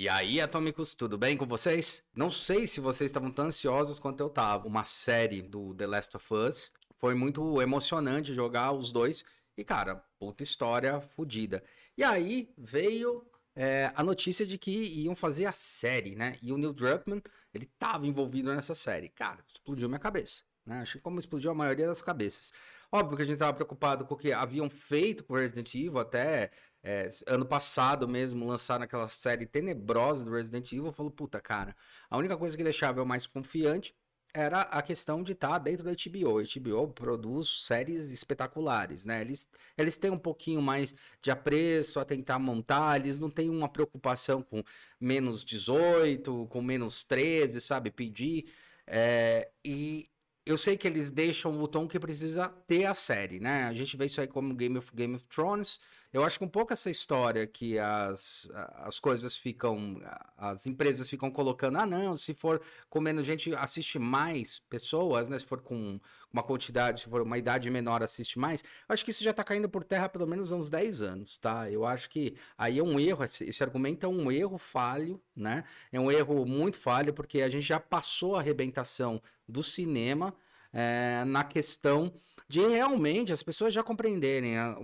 E 0.00 0.08
aí, 0.08 0.40
Atômicos, 0.40 0.94
tudo 0.94 1.18
bem 1.18 1.36
com 1.36 1.44
vocês? 1.44 2.04
Não 2.14 2.30
sei 2.30 2.68
se 2.68 2.80
vocês 2.80 3.10
estavam 3.10 3.32
tão 3.32 3.46
ansiosos 3.46 3.98
quanto 3.98 4.20
eu 4.20 4.30
tava. 4.30 4.68
Uma 4.68 4.84
série 4.84 5.42
do 5.42 5.74
The 5.74 5.88
Last 5.88 6.16
of 6.16 6.34
Us. 6.34 6.72
Foi 6.94 7.16
muito 7.16 7.60
emocionante 7.60 8.32
jogar 8.32 8.70
os 8.70 8.92
dois. 8.92 9.24
E, 9.56 9.64
cara, 9.64 9.96
puta 10.16 10.44
história 10.44 11.00
fodida. 11.00 11.64
E 11.96 12.04
aí 12.04 12.48
veio 12.56 13.26
é, 13.56 13.90
a 13.96 14.04
notícia 14.04 14.46
de 14.46 14.56
que 14.56 14.70
iam 14.70 15.16
fazer 15.16 15.46
a 15.46 15.52
série, 15.52 16.14
né? 16.14 16.36
E 16.40 16.52
o 16.52 16.58
Neil 16.58 16.72
Druckmann, 16.72 17.20
ele 17.52 17.66
tava 17.76 18.06
envolvido 18.06 18.54
nessa 18.54 18.76
série. 18.76 19.08
Cara, 19.08 19.40
explodiu 19.52 19.88
minha 19.88 19.98
cabeça. 19.98 20.44
Né? 20.64 20.80
Acho 20.80 20.98
que 20.98 21.00
como 21.00 21.18
explodiu 21.18 21.50
a 21.50 21.54
maioria 21.54 21.88
das 21.88 22.02
cabeças. 22.02 22.52
Óbvio 22.92 23.16
que 23.16 23.22
a 23.22 23.26
gente 23.26 23.38
tava 23.38 23.54
preocupado 23.54 24.04
com 24.04 24.14
o 24.14 24.16
que 24.16 24.32
haviam 24.32 24.70
feito 24.70 25.24
com 25.24 25.34
Resident 25.34 25.74
Evil 25.74 25.98
até 25.98 26.52
é, 26.82 27.08
ano 27.26 27.44
passado 27.44 28.06
mesmo 28.06 28.46
lançaram 28.46 28.84
aquela 28.84 29.08
série 29.08 29.46
tenebrosa 29.46 30.24
do 30.24 30.30
Resident 30.30 30.72
Evil, 30.72 30.92
falou, 30.92 31.10
puta, 31.10 31.40
cara, 31.40 31.76
a 32.08 32.16
única 32.16 32.36
coisa 32.36 32.56
que 32.56 32.64
deixava 32.64 33.00
eu 33.00 33.06
mais 33.06 33.26
confiante 33.26 33.94
era 34.34 34.62
a 34.62 34.82
questão 34.82 35.22
de 35.22 35.32
estar 35.32 35.48
tá 35.50 35.58
dentro 35.58 35.84
da 35.84 35.90
HBO. 35.90 36.38
A 36.38 36.42
HBO 36.42 36.88
produz 36.92 37.64
séries 37.64 38.10
espetaculares, 38.10 39.04
né? 39.04 39.20
Eles, 39.20 39.48
eles 39.76 39.98
têm 39.98 40.10
um 40.10 40.18
pouquinho 40.18 40.60
mais 40.62 40.94
de 41.22 41.30
apreço 41.30 41.98
a 41.98 42.04
tentar 42.04 42.38
montar, 42.38 43.00
eles 43.00 43.18
não 43.18 43.30
têm 43.30 43.48
uma 43.50 43.68
preocupação 43.68 44.42
com 44.42 44.62
menos 45.00 45.44
18, 45.44 46.46
com 46.48 46.62
menos 46.62 47.04
13, 47.04 47.60
sabe? 47.60 47.90
Pedir. 47.90 48.52
É, 48.86 49.50
e 49.64 50.08
eu 50.46 50.56
sei 50.56 50.76
que 50.76 50.86
eles 50.86 51.10
deixam 51.10 51.60
o 51.60 51.68
tom 51.68 51.86
que 51.86 51.98
precisa 51.98 52.48
ter 52.66 52.86
a 52.86 52.94
série, 52.94 53.40
né? 53.40 53.64
A 53.64 53.74
gente 53.74 53.96
vê 53.96 54.06
isso 54.06 54.20
aí 54.20 54.26
como 54.26 54.54
Game 54.54 54.78
of, 54.78 54.90
Game 54.94 55.14
of 55.14 55.26
Thrones. 55.28 55.80
Eu 56.10 56.24
acho 56.24 56.38
que 56.38 56.44
um 56.44 56.48
pouco 56.48 56.72
essa 56.72 56.90
história 56.90 57.46
que 57.46 57.78
as, 57.78 58.48
as 58.76 58.98
coisas 58.98 59.36
ficam. 59.36 60.00
As 60.36 60.66
empresas 60.66 61.08
ficam 61.08 61.30
colocando, 61.30 61.76
ah, 61.78 61.86
não, 61.86 62.16
se 62.16 62.32
for 62.32 62.62
com 62.88 63.00
menos 63.00 63.26
gente, 63.26 63.54
assiste 63.54 63.98
mais 63.98 64.58
pessoas, 64.70 65.28
né? 65.28 65.38
Se 65.38 65.44
for 65.44 65.60
com 65.60 66.00
uma 66.32 66.42
quantidade, 66.42 67.02
se 67.02 67.08
for 67.08 67.20
uma 67.20 67.36
idade 67.36 67.70
menor, 67.70 68.02
assiste 68.02 68.38
mais. 68.38 68.64
Acho 68.88 69.04
que 69.04 69.10
isso 69.10 69.22
já 69.22 69.34
tá 69.34 69.44
caindo 69.44 69.68
por 69.68 69.84
terra 69.84 70.06
há 70.06 70.08
pelo 70.08 70.26
menos 70.26 70.50
uns 70.50 70.70
10 70.70 71.02
anos, 71.02 71.36
tá? 71.38 71.70
Eu 71.70 71.84
acho 71.84 72.08
que 72.08 72.36
aí 72.56 72.78
é 72.78 72.82
um 72.82 72.98
erro, 72.98 73.24
esse, 73.24 73.44
esse 73.44 73.62
argumento 73.62 74.06
é 74.06 74.08
um 74.08 74.32
erro 74.32 74.56
falho, 74.56 75.20
né? 75.36 75.64
É 75.92 76.00
um 76.00 76.10
erro 76.10 76.46
muito 76.46 76.78
falho, 76.78 77.12
porque 77.12 77.42
a 77.42 77.50
gente 77.50 77.66
já 77.66 77.80
passou 77.80 78.36
a 78.36 78.40
arrebentação 78.40 79.20
do 79.46 79.62
cinema 79.62 80.34
é, 80.72 81.24
na 81.26 81.44
questão 81.44 82.12
de 82.48 82.66
realmente 82.66 83.32
as 83.32 83.42
pessoas 83.42 83.74
já 83.74 83.82
compreenderem 83.82 84.56
a, 84.56 84.78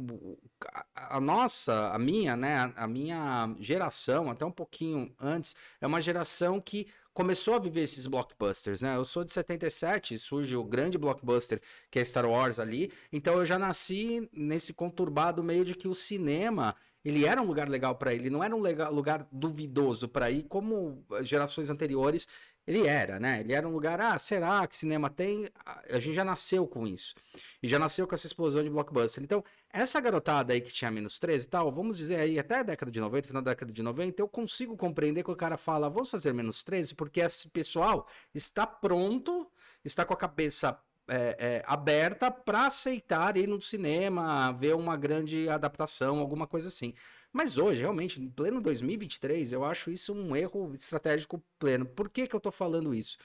a, 0.94 1.16
a 1.16 1.20
nossa, 1.20 1.90
a 1.92 1.98
minha, 1.98 2.36
né, 2.36 2.56
a, 2.56 2.84
a, 2.84 2.86
minha 2.86 3.56
geração, 3.58 4.30
até 4.30 4.44
um 4.44 4.50
pouquinho 4.50 5.14
antes, 5.18 5.56
é 5.80 5.86
uma 5.86 6.00
geração 6.00 6.60
que 6.60 6.86
começou 7.14 7.54
a 7.54 7.58
viver 7.58 7.82
esses 7.82 8.06
blockbusters, 8.06 8.82
né? 8.82 8.96
Eu 8.96 9.04
sou 9.04 9.24
de 9.24 9.32
77, 9.32 10.18
surge 10.18 10.56
o 10.56 10.64
grande 10.64 10.98
blockbuster 10.98 11.60
que 11.90 11.98
é 11.98 12.04
Star 12.04 12.26
Wars 12.26 12.58
ali, 12.58 12.92
então 13.12 13.38
eu 13.38 13.46
já 13.46 13.58
nasci 13.58 14.28
nesse 14.32 14.74
conturbado 14.74 15.42
meio 15.42 15.64
de 15.64 15.74
que 15.74 15.88
o 15.88 15.94
cinema 15.94 16.74
ele 17.04 17.26
era 17.26 17.40
um 17.40 17.46
lugar 17.46 17.68
legal 17.68 17.94
para 17.94 18.14
ele, 18.14 18.30
não 18.30 18.42
era 18.42 18.56
um 18.56 18.60
lugar 18.90 19.28
duvidoso 19.30 20.08
para 20.08 20.30
ir, 20.30 20.44
como 20.44 21.04
gerações 21.22 21.68
anteriores 21.68 22.26
ele 22.66 22.86
era, 22.86 23.20
né? 23.20 23.40
Ele 23.40 23.52
era 23.52 23.68
um 23.68 23.70
lugar, 23.70 24.00
ah, 24.00 24.18
será 24.18 24.66
que 24.66 24.74
cinema 24.76 25.10
tem? 25.10 25.46
A 25.90 25.98
gente 25.98 26.14
já 26.14 26.24
nasceu 26.24 26.66
com 26.66 26.86
isso. 26.86 27.14
E 27.62 27.68
já 27.68 27.78
nasceu 27.78 28.06
com 28.06 28.14
essa 28.14 28.26
explosão 28.26 28.62
de 28.62 28.70
blockbuster. 28.70 29.22
Então, 29.22 29.44
essa 29.70 30.00
garotada 30.00 30.52
aí 30.52 30.60
que 30.60 30.72
tinha 30.72 30.90
menos 30.90 31.18
13 31.18 31.46
e 31.46 31.50
tal, 31.50 31.70
vamos 31.70 31.98
dizer 31.98 32.16
aí, 32.16 32.38
até 32.38 32.60
a 32.60 32.62
década 32.62 32.90
de 32.90 33.00
90, 33.00 33.28
final 33.28 33.42
da 33.42 33.50
década 33.50 33.72
de 33.72 33.82
90, 33.82 34.22
eu 34.22 34.28
consigo 34.28 34.76
compreender 34.76 35.22
que 35.22 35.30
o 35.30 35.36
cara 35.36 35.58
fala, 35.58 35.90
vamos 35.90 36.10
fazer 36.10 36.32
menos 36.32 36.62
13, 36.62 36.94
porque 36.94 37.20
esse 37.20 37.48
pessoal 37.50 38.08
está 38.34 38.66
pronto, 38.66 39.46
está 39.84 40.04
com 40.04 40.14
a 40.14 40.16
cabeça 40.16 40.78
é, 41.06 41.36
é, 41.38 41.62
aberta 41.66 42.30
para 42.30 42.66
aceitar 42.66 43.36
ir 43.36 43.46
no 43.46 43.60
cinema, 43.60 44.52
ver 44.52 44.74
uma 44.74 44.96
grande 44.96 45.48
adaptação, 45.48 46.18
alguma 46.18 46.46
coisa 46.46 46.68
assim. 46.68 46.94
Mas 47.34 47.58
hoje, 47.58 47.80
realmente, 47.80 48.22
em 48.22 48.28
pleno 48.28 48.60
2023, 48.60 49.52
eu 49.52 49.64
acho 49.64 49.90
isso 49.90 50.14
um 50.14 50.36
erro 50.36 50.72
estratégico 50.72 51.42
pleno. 51.58 51.84
Por 51.84 52.08
que, 52.08 52.28
que 52.28 52.36
eu 52.36 52.38
tô 52.38 52.52
falando 52.52 52.94
isso? 52.94 53.18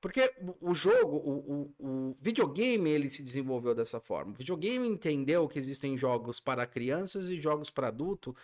Porque 0.00 0.34
o 0.60 0.74
jogo, 0.74 1.16
o, 1.16 1.72
o, 1.78 2.10
o 2.10 2.16
videogame, 2.20 2.90
ele 2.90 3.08
se 3.08 3.22
desenvolveu 3.22 3.72
dessa 3.72 4.00
forma. 4.00 4.32
O 4.32 4.34
videogame 4.34 4.88
entendeu 4.88 5.46
que 5.46 5.60
existem 5.60 5.96
jogos 5.96 6.40
para 6.40 6.66
crianças 6.66 7.28
e 7.28 7.40
jogos 7.40 7.70
para 7.70 7.86
adulto. 7.86 8.34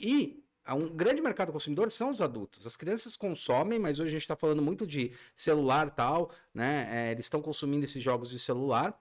E 0.00 0.42
um 0.74 0.88
grande 0.88 1.22
mercado 1.22 1.52
consumidor 1.52 1.88
são 1.92 2.10
os 2.10 2.20
adultos. 2.20 2.66
As 2.66 2.76
crianças 2.76 3.14
consomem, 3.14 3.78
mas 3.78 4.00
hoje 4.00 4.08
a 4.08 4.12
gente 4.12 4.22
está 4.22 4.34
falando 4.34 4.60
muito 4.62 4.84
de 4.84 5.12
celular 5.36 5.94
tal, 5.94 6.32
né? 6.52 6.88
É, 6.90 7.12
eles 7.12 7.26
estão 7.26 7.40
consumindo 7.40 7.84
esses 7.84 8.02
jogos 8.02 8.30
de 8.30 8.40
celular. 8.40 9.00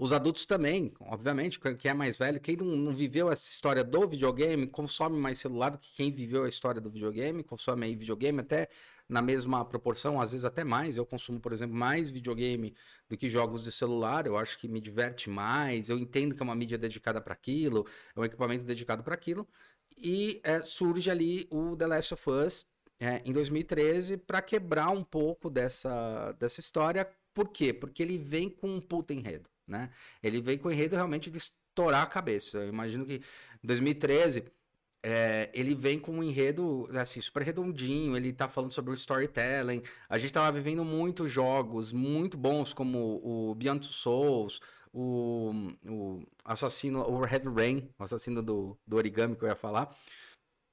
Os 0.00 0.14
adultos 0.14 0.46
também, 0.46 0.94
obviamente, 0.98 1.60
quem 1.78 1.90
é 1.90 1.92
mais 1.92 2.16
velho, 2.16 2.40
quem 2.40 2.56
não, 2.56 2.64
não, 2.64 2.90
viveu 2.90 3.30
essa 3.30 3.44
história 3.44 3.84
do 3.84 4.08
videogame, 4.08 4.66
consome 4.66 5.18
mais 5.18 5.38
celular 5.38 5.68
do 5.68 5.76
que 5.76 5.92
quem 5.92 6.10
viveu 6.10 6.44
a 6.44 6.48
história 6.48 6.80
do 6.80 6.88
videogame, 6.88 7.44
consome 7.44 7.84
aí 7.84 7.94
videogame 7.94 8.40
até 8.40 8.70
na 9.06 9.20
mesma 9.20 9.62
proporção, 9.62 10.18
às 10.18 10.30
vezes 10.30 10.46
até 10.46 10.64
mais. 10.64 10.96
Eu 10.96 11.04
consumo, 11.04 11.38
por 11.38 11.52
exemplo, 11.52 11.76
mais 11.76 12.08
videogame 12.08 12.74
do 13.10 13.14
que 13.14 13.28
jogos 13.28 13.62
de 13.62 13.70
celular. 13.70 14.26
Eu 14.26 14.38
acho 14.38 14.58
que 14.58 14.66
me 14.68 14.80
diverte 14.80 15.28
mais. 15.28 15.90
Eu 15.90 15.98
entendo 15.98 16.34
que 16.34 16.40
é 16.42 16.44
uma 16.44 16.54
mídia 16.54 16.78
dedicada 16.78 17.20
para 17.20 17.34
aquilo, 17.34 17.86
é 18.16 18.20
um 18.20 18.24
equipamento 18.24 18.64
dedicado 18.64 19.02
para 19.04 19.12
aquilo. 19.14 19.46
E 19.98 20.40
é, 20.42 20.62
surge 20.62 21.10
ali 21.10 21.46
o 21.50 21.76
The 21.76 21.86
Last 21.86 22.14
of 22.14 22.30
Us 22.30 22.66
é, 22.98 23.20
em 23.22 23.34
2013 23.34 24.16
para 24.16 24.40
quebrar 24.40 24.88
um 24.88 25.04
pouco 25.04 25.50
dessa, 25.50 26.32
dessa 26.38 26.58
história. 26.58 27.06
Por 27.34 27.50
quê? 27.50 27.74
Porque 27.74 28.02
ele 28.02 28.16
vem 28.16 28.48
com 28.48 28.66
um 28.66 28.80
puta 28.80 29.12
enredo 29.12 29.50
né? 29.70 29.90
Ele 30.22 30.40
veio 30.40 30.58
com 30.58 30.68
o 30.68 30.72
enredo 30.72 30.96
realmente 30.96 31.30
de 31.30 31.38
estourar 31.38 32.02
a 32.02 32.06
cabeça. 32.06 32.58
Eu 32.58 32.68
imagino 32.68 33.06
que 33.06 33.22
em 33.62 33.66
2013 33.66 34.44
é, 35.02 35.50
ele 35.54 35.74
vem 35.74 35.98
com 35.98 36.12
um 36.12 36.22
enredo 36.22 36.88
assim, 36.98 37.20
super 37.20 37.42
redondinho, 37.42 38.16
ele 38.16 38.32
tá 38.32 38.48
falando 38.48 38.72
sobre 38.72 38.90
o 38.90 38.94
storytelling. 38.94 39.82
A 40.08 40.18
gente 40.18 40.32
tava 40.32 40.52
vivendo 40.52 40.84
muitos 40.84 41.30
jogos 41.30 41.92
muito 41.92 42.36
bons, 42.36 42.72
como 42.72 43.20
o 43.24 43.54
Beyond 43.54 43.86
Two 43.86 43.92
Souls, 43.92 44.60
o, 44.92 45.52
o 45.86 46.22
assassino, 46.44 47.02
o 47.08 47.24
Heavy 47.24 47.48
Rain, 47.48 47.88
o 47.98 48.04
assassino 48.04 48.42
do, 48.42 48.78
do 48.86 48.96
origami 48.96 49.36
que 49.36 49.44
eu 49.44 49.48
ia 49.48 49.56
falar. 49.56 49.94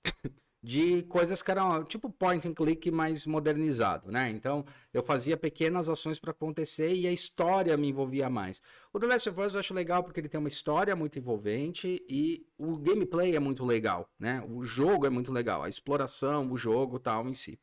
de 0.61 1.03
coisas 1.03 1.41
que 1.41 1.51
eram 1.51 1.83
tipo 1.83 2.09
point 2.09 2.47
and 2.47 2.53
click 2.53 2.89
mais 2.91 3.25
modernizado, 3.25 4.11
né? 4.11 4.29
Então 4.29 4.65
eu 4.93 5.03
fazia 5.03 5.37
pequenas 5.37 5.87
ações 5.87 6.19
para 6.19 6.31
acontecer 6.31 6.93
e 6.93 7.07
a 7.07 7.11
história 7.11 7.77
me 7.77 7.89
envolvia 7.89 8.29
mais. 8.29 8.61
O 8.91 8.99
The 8.99 9.07
Last 9.07 9.29
of 9.29 9.41
Us 9.41 9.53
eu 9.53 9.59
acho 9.59 9.73
legal 9.73 10.03
porque 10.03 10.19
ele 10.19 10.29
tem 10.29 10.39
uma 10.39 10.47
história 10.47 10.95
muito 10.95 11.19
envolvente 11.19 12.03
e 12.09 12.45
o 12.57 12.77
gameplay 12.77 13.35
é 13.35 13.39
muito 13.39 13.63
legal, 13.63 14.09
né? 14.19 14.43
O 14.49 14.63
jogo 14.63 15.05
é 15.05 15.09
muito 15.09 15.31
legal, 15.31 15.63
a 15.63 15.69
exploração, 15.69 16.51
o 16.51 16.57
jogo 16.57 16.99
tal 16.99 17.27
em 17.27 17.33
si. 17.33 17.59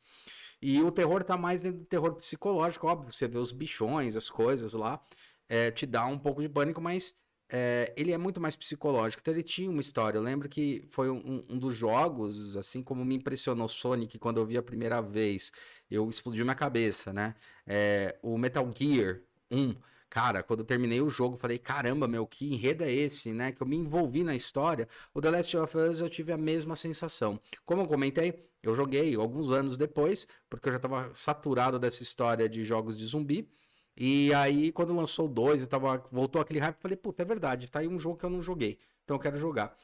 E 0.61 0.81
o 0.81 0.91
terror 0.91 1.23
tá 1.23 1.37
mais 1.37 1.61
dentro 1.61 1.79
do 1.79 1.85
terror 1.85 2.13
psicológico, 2.15 2.87
óbvio, 2.87 3.11
você 3.11 3.27
vê 3.27 3.37
os 3.37 3.51
bichões, 3.51 4.15
as 4.15 4.29
coisas 4.29 4.73
lá, 4.73 4.99
é, 5.47 5.69
te 5.69 5.85
dá 5.85 6.05
um 6.05 6.17
pouco 6.17 6.41
de 6.41 6.49
pânico, 6.49 6.81
mas 6.81 7.13
é, 7.49 7.93
ele 7.95 8.11
é 8.11 8.17
muito 8.17 8.41
mais 8.41 8.55
psicológico. 8.55 9.21
Então 9.21 9.33
ele 9.33 9.43
tinha 9.43 9.69
uma 9.69 9.81
história. 9.81 10.17
Eu 10.17 10.23
lembro 10.23 10.49
que 10.49 10.85
foi 10.89 11.09
um, 11.09 11.41
um, 11.49 11.57
dos 11.57 11.75
jogos, 11.75 12.55
assim 12.57 12.81
como 12.83 13.05
me 13.05 13.15
impressionou 13.15 13.67
Sonic 13.67 14.17
quando 14.17 14.37
eu 14.37 14.45
vi 14.45 14.57
a 14.57 14.63
primeira 14.63 15.01
vez, 15.01 15.51
eu 15.89 16.07
explodiu 16.09 16.43
minha 16.43 16.55
cabeça, 16.55 17.13
né? 17.13 17.35
É, 17.65 18.17
o 18.21 18.37
Metal 18.37 18.69
Gear 18.75 19.21
1. 19.51 19.75
Cara, 20.09 20.41
quando 20.41 20.59
eu 20.61 20.65
terminei 20.65 21.01
o 21.01 21.09
jogo, 21.09 21.35
falei, 21.35 21.59
caramba, 21.59 22.07
meu, 22.07 22.25
que 22.25 22.53
enredo 22.53 22.83
é 22.83 22.91
esse, 22.91 23.33
né? 23.33 23.51
Que 23.51 23.61
eu 23.61 23.67
me 23.67 23.75
envolvi 23.75 24.23
na 24.23 24.33
história. 24.33 24.87
O 25.13 25.21
The 25.21 25.29
Last 25.29 25.57
of 25.57 25.77
Us 25.77 25.99
eu 25.99 26.09
tive 26.09 26.31
a 26.31 26.37
mesma 26.37 26.75
sensação. 26.75 27.39
Como 27.65 27.81
eu 27.81 27.87
comentei, 27.87 28.47
eu 28.63 28.73
joguei 28.73 29.13
alguns 29.15 29.51
anos 29.51 29.77
depois, 29.77 30.25
porque 30.49 30.69
eu 30.69 30.71
já 30.71 30.77
estava 30.77 31.13
saturado 31.13 31.77
dessa 31.77 32.01
história 32.01 32.47
de 32.47 32.63
jogos 32.63 32.97
de 32.97 33.05
zumbi. 33.05 33.49
E 33.97 34.33
aí, 34.33 34.71
quando 34.71 34.93
lançou 34.93 35.27
2 35.27 35.63
e 35.63 35.67
tava, 35.67 36.03
voltou 36.11 36.41
aquele 36.41 36.59
hype, 36.59 36.75
eu 36.75 36.81
falei, 36.81 36.97
puta, 36.97 37.21
é 37.21 37.25
verdade, 37.25 37.71
tá 37.71 37.79
aí 37.79 37.87
um 37.87 37.97
jogo 37.97 38.17
que 38.17 38.25
eu 38.25 38.29
não 38.29 38.41
joguei. 38.41 38.77
Então 39.03 39.15
eu 39.15 39.19
quero 39.19 39.37
jogar. 39.37 39.75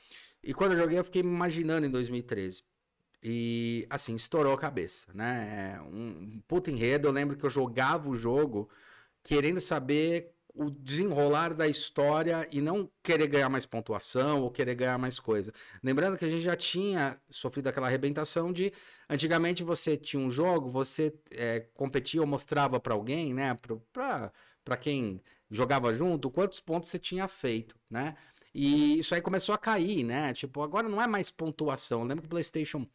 E 0.44 0.54
quando 0.54 0.74
eu 0.74 0.80
joguei, 0.80 1.00
eu 1.00 1.04
fiquei 1.04 1.24
me 1.24 1.30
imaginando 1.30 1.86
em 1.86 1.90
2013. 1.90 2.64
E 3.24 3.86
assim, 3.90 4.16
estourou 4.16 4.54
a 4.54 4.58
cabeça, 4.58 5.08
né? 5.14 5.80
Um 5.82 6.42
puta 6.48 6.72
enredo. 6.72 7.08
Eu 7.08 7.12
lembro 7.12 7.38
que 7.38 7.46
eu 7.46 7.50
jogava 7.50 8.10
o 8.10 8.16
jogo 8.16 8.68
querendo 9.24 9.62
saber 9.62 10.34
o 10.54 10.70
desenrolar 10.70 11.54
da 11.54 11.68
história 11.68 12.48
e 12.52 12.62
não 12.62 12.90
querer 13.04 13.28
ganhar 13.28 13.50
mais 13.50 13.66
pontuação 13.66 14.42
ou 14.42 14.52
querer 14.52 14.76
ganhar 14.76 14.98
mais 14.98 15.20
coisa. 15.20 15.54
Lembrando 15.84 16.18
que 16.18 16.26
a 16.26 16.30
gente 16.30 16.44
já 16.44 16.56
tinha 16.56 17.20
sofrido 17.30 17.68
aquela 17.68 17.88
arrebentação 17.88 18.52
de 18.52 18.72
antigamente 19.10 19.64
você 19.64 19.96
tinha 19.98 20.22
um 20.22 20.30
jogo, 20.30 20.70
você 20.70 21.14
é, 21.32 21.62
competia 21.74 22.22
ou 22.22 22.28
mostrava 22.28 22.80
para 22.80 22.94
alguém, 22.94 23.34
né, 23.34 23.58
para 23.94 24.78
quem 24.78 25.22
jogava 25.50 25.94
junto, 25.94 26.30
quantos 26.30 26.60
pontos 26.60 26.90
você 26.90 27.00
tinha 27.00 27.28
feito, 27.28 27.76
né? 27.90 28.16
E 28.54 29.00
isso 29.00 29.16
aí 29.16 29.22
começou 29.22 29.56
a 29.56 29.58
cair, 29.58 30.04
né? 30.04 30.34
Tipo, 30.34 30.62
agora 30.62 30.90
não 30.90 31.02
é 31.02 31.08
mais 31.08 31.32
pontuação. 31.32 32.04
Lembra 32.04 32.22
que 32.22 32.28
o 32.28 32.30
PlayStation 32.30 32.86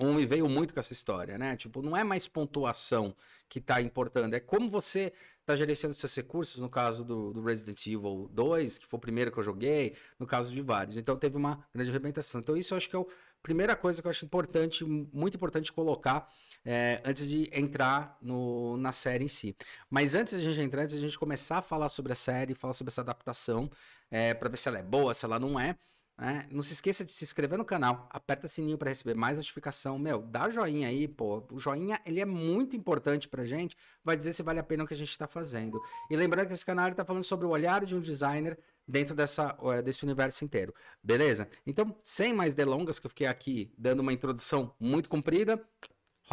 um 0.00 0.14
me 0.14 0.24
veio 0.24 0.48
muito 0.48 0.72
com 0.72 0.80
essa 0.80 0.92
história, 0.92 1.36
né? 1.36 1.56
Tipo, 1.56 1.82
não 1.82 1.96
é 1.96 2.02
mais 2.02 2.26
pontuação 2.26 3.14
que 3.48 3.60
tá 3.60 3.80
importando, 3.80 4.34
é 4.34 4.40
como 4.40 4.70
você 4.70 5.12
tá 5.44 5.56
gerenciando 5.56 5.94
seus 5.94 6.14
recursos, 6.14 6.60
no 6.60 6.68
caso 6.68 7.04
do, 7.04 7.32
do, 7.32 7.42
Resident 7.42 7.84
Evil 7.86 8.28
2, 8.32 8.78
que 8.78 8.86
foi 8.86 8.96
o 8.98 9.00
primeiro 9.00 9.32
que 9.32 9.38
eu 9.38 9.42
joguei, 9.42 9.96
no 10.18 10.26
caso 10.26 10.52
de 10.52 10.60
vários. 10.62 10.96
Então 10.96 11.16
teve 11.16 11.36
uma 11.36 11.64
grande 11.74 11.90
arrebentação. 11.90 12.40
Então 12.40 12.56
isso 12.56 12.74
eu 12.74 12.78
acho 12.78 12.88
que 12.88 12.96
é 12.96 13.00
a 13.00 13.04
primeira 13.42 13.74
coisa 13.74 14.00
que 14.00 14.06
eu 14.06 14.10
acho 14.10 14.24
importante, 14.24 14.84
muito 14.84 15.36
importante 15.36 15.72
colocar 15.72 16.28
é, 16.64 17.00
antes 17.04 17.28
de 17.28 17.50
entrar 17.52 18.16
no, 18.22 18.76
na 18.76 18.92
série 18.92 19.24
em 19.24 19.28
si. 19.28 19.56
Mas 19.88 20.14
antes 20.14 20.40
de 20.40 20.46
a 20.46 20.52
gente 20.52 20.64
entrar, 20.64 20.82
antes 20.82 20.94
de 20.94 21.04
a 21.04 21.08
gente 21.08 21.18
começar 21.18 21.58
a 21.58 21.62
falar 21.62 21.88
sobre 21.88 22.12
a 22.12 22.16
série, 22.16 22.54
falar 22.54 22.74
sobre 22.74 22.92
essa 22.92 23.00
adaptação, 23.00 23.70
é, 24.10 24.34
para 24.34 24.48
ver 24.48 24.56
se 24.56 24.68
ela 24.68 24.78
é 24.78 24.82
boa, 24.82 25.14
se 25.14 25.24
ela 25.24 25.38
não 25.38 25.58
é, 25.58 25.76
né? 26.20 26.46
Não 26.50 26.60
se 26.60 26.74
esqueça 26.74 27.02
de 27.02 27.10
se 27.10 27.24
inscrever 27.24 27.56
no 27.56 27.64
canal, 27.64 28.06
aperta 28.10 28.46
sininho 28.46 28.76
para 28.76 28.90
receber 28.90 29.14
mais 29.14 29.38
notificação. 29.38 29.98
Meu, 29.98 30.20
dá 30.20 30.50
joinha 30.50 30.86
aí, 30.86 31.08
pô. 31.08 31.42
O 31.50 31.58
joinha, 31.58 31.98
ele 32.04 32.20
é 32.20 32.26
muito 32.26 32.76
importante 32.76 33.26
pra 33.26 33.42
gente, 33.46 33.74
vai 34.04 34.18
dizer 34.18 34.34
se 34.34 34.42
vale 34.42 34.60
a 34.60 34.62
pena 34.62 34.84
o 34.84 34.86
que 34.86 34.92
a 34.92 34.96
gente 34.96 35.10
está 35.10 35.26
fazendo. 35.26 35.80
E 36.10 36.16
lembrando 36.16 36.48
que 36.48 36.52
esse 36.52 36.64
canal 36.64 36.88
está 36.88 37.06
falando 37.06 37.24
sobre 37.24 37.46
o 37.46 37.48
olhar 37.48 37.86
de 37.86 37.96
um 37.96 38.00
designer 38.00 38.58
dentro 38.86 39.14
dessa, 39.14 39.56
desse 39.82 40.04
universo 40.04 40.44
inteiro. 40.44 40.74
Beleza? 41.02 41.48
Então, 41.66 41.96
sem 42.04 42.34
mais 42.34 42.54
delongas, 42.54 42.98
que 42.98 43.06
eu 43.06 43.10
fiquei 43.10 43.26
aqui 43.26 43.72
dando 43.78 44.00
uma 44.00 44.12
introdução 44.12 44.74
muito 44.78 45.08
comprida, 45.08 45.58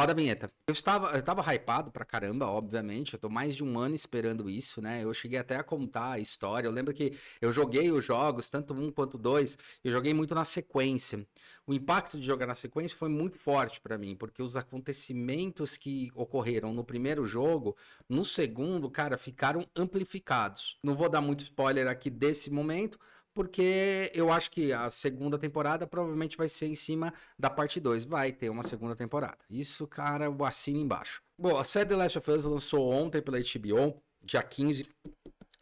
Roda 0.00 0.12
a 0.12 0.14
vinheta. 0.14 0.48
Eu 0.68 0.72
estava, 0.72 1.10
eu 1.10 1.18
estava 1.18 1.42
hypado 1.52 1.90
pra 1.90 2.04
caramba, 2.04 2.46
obviamente. 2.46 3.14
Eu 3.14 3.18
tô 3.18 3.28
mais 3.28 3.56
de 3.56 3.64
um 3.64 3.76
ano 3.76 3.96
esperando 3.96 4.48
isso, 4.48 4.80
né? 4.80 5.02
Eu 5.02 5.12
cheguei 5.12 5.40
até 5.40 5.56
a 5.56 5.62
contar 5.64 6.12
a 6.12 6.18
história. 6.20 6.68
Eu 6.68 6.70
lembro 6.70 6.94
que 6.94 7.18
eu 7.40 7.50
joguei 7.50 7.90
os 7.90 8.04
jogos, 8.04 8.48
tanto 8.48 8.72
um 8.72 8.92
quanto 8.92 9.18
dois, 9.18 9.58
eu 9.82 9.90
joguei 9.90 10.14
muito 10.14 10.36
na 10.36 10.44
sequência. 10.44 11.26
O 11.66 11.74
impacto 11.74 12.16
de 12.16 12.24
jogar 12.24 12.46
na 12.46 12.54
sequência 12.54 12.96
foi 12.96 13.08
muito 13.08 13.36
forte 13.38 13.80
para 13.80 13.98
mim, 13.98 14.14
porque 14.14 14.40
os 14.40 14.56
acontecimentos 14.56 15.76
que 15.76 16.12
ocorreram 16.14 16.72
no 16.72 16.84
primeiro 16.84 17.26
jogo, 17.26 17.76
no 18.08 18.24
segundo, 18.24 18.88
cara, 18.88 19.18
ficaram 19.18 19.66
amplificados. 19.74 20.78
Não 20.80 20.94
vou 20.94 21.08
dar 21.08 21.20
muito 21.20 21.42
spoiler 21.42 21.88
aqui 21.88 22.08
desse 22.08 22.52
momento, 22.52 23.00
porque 23.38 24.10
eu 24.12 24.32
acho 24.32 24.50
que 24.50 24.72
a 24.72 24.90
segunda 24.90 25.38
temporada 25.38 25.86
provavelmente 25.86 26.36
vai 26.36 26.48
ser 26.48 26.66
em 26.66 26.74
cima 26.74 27.14
da 27.38 27.48
parte 27.48 27.78
2. 27.78 28.02
Vai 28.02 28.32
ter 28.32 28.50
uma 28.50 28.64
segunda 28.64 28.96
temporada. 28.96 29.38
Isso, 29.48 29.86
cara, 29.86 30.24
eu 30.24 30.44
assino 30.44 30.80
embaixo. 30.80 31.22
Bom, 31.38 31.56
a 31.56 31.62
série 31.62 31.88
The 31.88 31.94
Last 31.94 32.18
of 32.18 32.28
Us 32.32 32.44
lançou 32.46 32.90
ontem 32.90 33.22
pela 33.22 33.38
HBO, 33.38 34.02
dia 34.24 34.42
15 34.42 34.90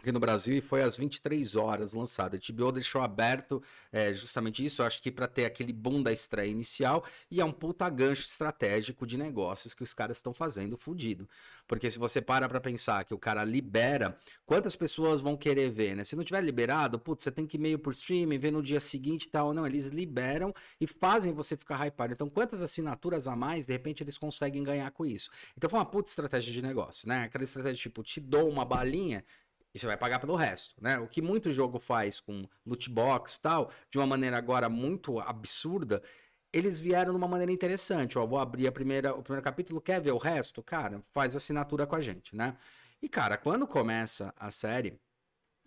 aqui 0.06 0.12
no 0.12 0.20
Brasil 0.20 0.56
e 0.56 0.60
foi 0.60 0.82
às 0.82 0.96
23 0.96 1.56
horas 1.56 1.92
lançada. 1.92 2.36
A 2.36 2.52
HBO 2.52 2.70
deixou 2.70 3.02
aberto 3.02 3.60
é, 3.90 4.14
justamente 4.14 4.64
isso, 4.64 4.84
acho 4.84 5.02
que 5.02 5.10
para 5.10 5.26
ter 5.26 5.44
aquele 5.44 5.72
boom 5.72 6.00
da 6.00 6.12
estreia 6.12 6.48
inicial 6.48 7.04
e 7.28 7.40
é 7.40 7.44
um 7.44 7.50
puta 7.50 7.88
gancho 7.90 8.24
estratégico 8.24 9.04
de 9.04 9.18
negócios 9.18 9.74
que 9.74 9.82
os 9.82 9.92
caras 9.92 10.18
estão 10.18 10.32
fazendo 10.32 10.76
fudido. 10.76 11.28
Porque 11.66 11.90
se 11.90 11.98
você 11.98 12.22
para 12.22 12.48
para 12.48 12.60
pensar 12.60 13.04
que 13.04 13.12
o 13.12 13.18
cara 13.18 13.42
libera, 13.42 14.16
quantas 14.44 14.76
pessoas 14.76 15.20
vão 15.20 15.36
querer 15.36 15.70
ver, 15.70 15.96
né? 15.96 16.04
Se 16.04 16.14
não 16.14 16.22
tiver 16.22 16.40
liberado, 16.40 17.00
putz, 17.00 17.24
você 17.24 17.32
tem 17.32 17.44
que 17.44 17.56
ir 17.56 17.60
meio 17.60 17.78
por 17.78 17.92
streaming, 17.92 18.38
ver 18.38 18.52
no 18.52 18.62
dia 18.62 18.78
seguinte 18.78 19.24
e 19.24 19.28
tal. 19.28 19.52
Não, 19.52 19.66
eles 19.66 19.88
liberam 19.88 20.54
e 20.80 20.86
fazem 20.86 21.32
você 21.32 21.56
ficar 21.56 21.84
hypado. 21.84 22.12
Então, 22.12 22.28
quantas 22.28 22.62
assinaturas 22.62 23.26
a 23.26 23.34
mais, 23.34 23.66
de 23.66 23.72
repente, 23.72 24.04
eles 24.04 24.16
conseguem 24.16 24.62
ganhar 24.62 24.90
com 24.92 25.04
isso? 25.04 25.30
Então, 25.56 25.68
foi 25.68 25.80
uma 25.80 25.86
puta 25.86 26.08
estratégia 26.08 26.52
de 26.52 26.62
negócio, 26.62 27.08
né? 27.08 27.24
Aquela 27.24 27.42
estratégia 27.42 27.82
tipo, 27.82 28.04
te 28.04 28.20
dou 28.20 28.48
uma 28.48 28.64
balinha 28.64 29.24
e 29.76 29.78
você 29.78 29.86
vai 29.86 29.96
pagar 29.98 30.18
pelo 30.18 30.34
resto, 30.34 30.74
né? 30.80 30.98
O 30.98 31.06
que 31.06 31.20
muito 31.20 31.52
jogo 31.52 31.78
faz 31.78 32.18
com 32.18 32.48
loot 32.64 32.88
box 32.88 33.36
tal, 33.36 33.70
de 33.90 33.98
uma 33.98 34.06
maneira 34.06 34.38
agora 34.38 34.70
muito 34.70 35.20
absurda, 35.20 36.02
eles 36.50 36.80
vieram 36.80 37.12
de 37.12 37.18
uma 37.18 37.28
maneira 37.28 37.52
interessante. 37.52 38.18
Ó, 38.18 38.24
vou 38.26 38.38
abrir 38.38 38.66
a 38.66 38.72
primeira, 38.72 39.14
o 39.14 39.22
primeiro 39.22 39.44
capítulo, 39.44 39.78
quer 39.78 40.00
ver 40.00 40.12
o 40.12 40.16
resto? 40.16 40.62
Cara, 40.62 41.02
faz 41.12 41.36
assinatura 41.36 41.86
com 41.86 41.94
a 41.94 42.00
gente, 42.00 42.34
né? 42.34 42.56
E, 43.02 43.08
cara, 43.08 43.36
quando 43.36 43.66
começa 43.66 44.32
a 44.38 44.50
série, 44.50 44.98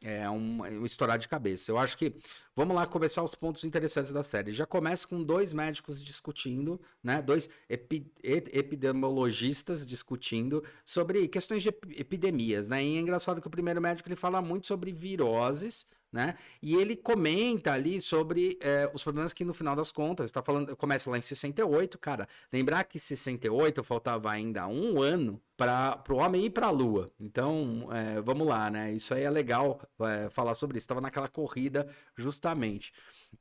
é 0.02 0.28
um, 0.28 0.64
um 0.64 0.86
estourar 0.88 1.20
de 1.20 1.28
cabeça. 1.28 1.70
Eu 1.70 1.78
acho 1.78 1.96
que 1.96 2.16
vamos 2.60 2.76
lá 2.76 2.86
começar 2.86 3.24
os 3.24 3.36
pontos 3.36 3.64
interessantes 3.64 4.12
da 4.12 4.22
série. 4.22 4.52
Já 4.52 4.66
começa 4.66 5.08
com 5.08 5.24
dois 5.24 5.54
médicos 5.54 6.04
discutindo, 6.04 6.78
né? 7.02 7.22
Dois 7.22 7.50
epi 7.70 8.12
epidemiologistas 8.22 9.88
discutindo 9.88 10.62
sobre 10.84 11.26
questões 11.30 11.64
de 11.64 11.70
epidemias, 11.70 12.68
né? 12.68 12.84
E 12.84 12.98
é 12.98 13.00
engraçado 13.00 13.40
que 13.40 13.48
o 13.48 13.50
primeiro 13.50 13.80
médico 13.80 14.10
ele 14.10 14.18
fala 14.18 14.42
muito 14.42 14.68
sobre 14.68 14.92
viroses, 14.92 15.88
né? 16.12 16.36
E 16.62 16.76
ele 16.76 16.98
comenta 16.98 17.72
ali 17.72 18.02
sobre 18.02 18.58
é, 18.62 18.92
os 18.94 19.04
problemas 19.04 19.32
que 19.32 19.46
no 19.46 19.54
final 19.54 19.74
das 19.74 19.90
contas, 19.90 20.26
está 20.26 20.42
falando, 20.42 20.76
começa 20.76 21.10
lá 21.10 21.18
em 21.18 21.22
68, 21.22 21.98
cara. 21.98 22.28
Lembrar 22.52 22.84
que 22.84 23.00
68 23.00 23.82
faltava 23.84 24.30
ainda 24.30 24.68
um 24.68 25.02
ano 25.02 25.42
para 25.56 26.02
o 26.10 26.16
homem 26.16 26.46
ir 26.46 26.50
para 26.50 26.68
a 26.68 26.72
Lua. 26.72 27.12
Então, 27.20 27.90
é, 27.92 28.22
vamos 28.22 28.48
lá, 28.48 28.70
né? 28.70 28.94
Isso 28.94 29.14
aí 29.14 29.24
é 29.24 29.30
legal 29.30 29.80
é, 30.00 30.30
falar 30.30 30.54
sobre 30.54 30.78
isso. 30.78 30.86
Estava 30.86 31.02
naquela 31.02 31.28
corrida 31.28 31.88
justamente. 32.18 32.49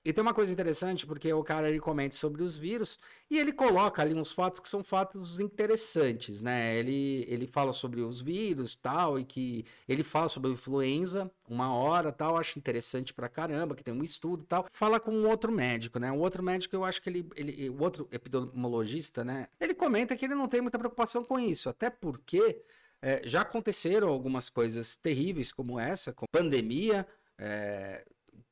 E 0.05 0.13
tem 0.13 0.23
uma 0.23 0.35
coisa 0.35 0.53
interessante, 0.53 1.07
porque 1.07 1.33
o 1.33 1.43
cara 1.43 1.69
ele 1.69 1.81
comenta 1.81 2.15
sobre 2.15 2.43
os 2.43 2.57
vírus 2.57 2.99
e 3.31 3.39
ele 3.39 3.53
coloca 3.53 4.03
ali 4.03 4.15
uns 4.15 4.33
fatos 4.33 4.61
que 4.61 4.69
são 4.69 4.85
fatos 4.85 5.41
interessantes, 5.41 6.43
né? 6.43 6.77
Ele, 6.77 7.25
ele 7.29 7.47
fala 7.47 7.73
sobre 7.73 8.03
os 8.03 8.21
vírus 8.21 8.77
tal, 8.77 9.19
e 9.19 9.25
que 9.25 9.65
ele 9.89 10.03
fala 10.03 10.29
sobre 10.29 10.51
a 10.51 10.53
influenza 10.53 11.31
uma 11.49 11.73
hora 11.75 12.13
tal, 12.13 12.37
acho 12.37 12.59
interessante 12.59 13.15
pra 13.15 13.29
caramba, 13.29 13.75
que 13.75 13.83
tem 13.83 13.95
um 13.95 14.05
estudo 14.05 14.45
tal. 14.45 14.67
Fala 14.71 15.01
com 15.01 15.11
um 15.11 15.27
outro 15.27 15.51
médico, 15.51 15.99
né? 15.99 16.13
O 16.13 16.19
outro 16.19 16.43
médico, 16.43 16.77
eu 16.77 16.85
acho 16.85 17.01
que 17.01 17.09
ele, 17.09 17.27
ele 17.35 17.71
o 17.71 17.83
outro 17.83 18.07
epidemiologista, 18.13 19.25
né? 19.25 19.49
Ele 19.59 19.75
comenta 19.75 20.17
que 20.17 20.25
ele 20.25 20.35
não 20.35 20.49
tem 20.49 20.61
muita 20.61 20.79
preocupação 20.79 21.25
com 21.25 21.39
isso, 21.39 21.69
até 21.69 21.89
porque 21.89 22.63
é, 23.01 23.23
já 23.25 23.41
aconteceram 23.41 24.09
algumas 24.09 24.49
coisas 24.51 24.97
terríveis 24.97 25.51
como 25.51 25.79
essa, 25.79 26.13
com 26.13 26.27
pandemia, 26.31 27.07
é, 27.39 28.05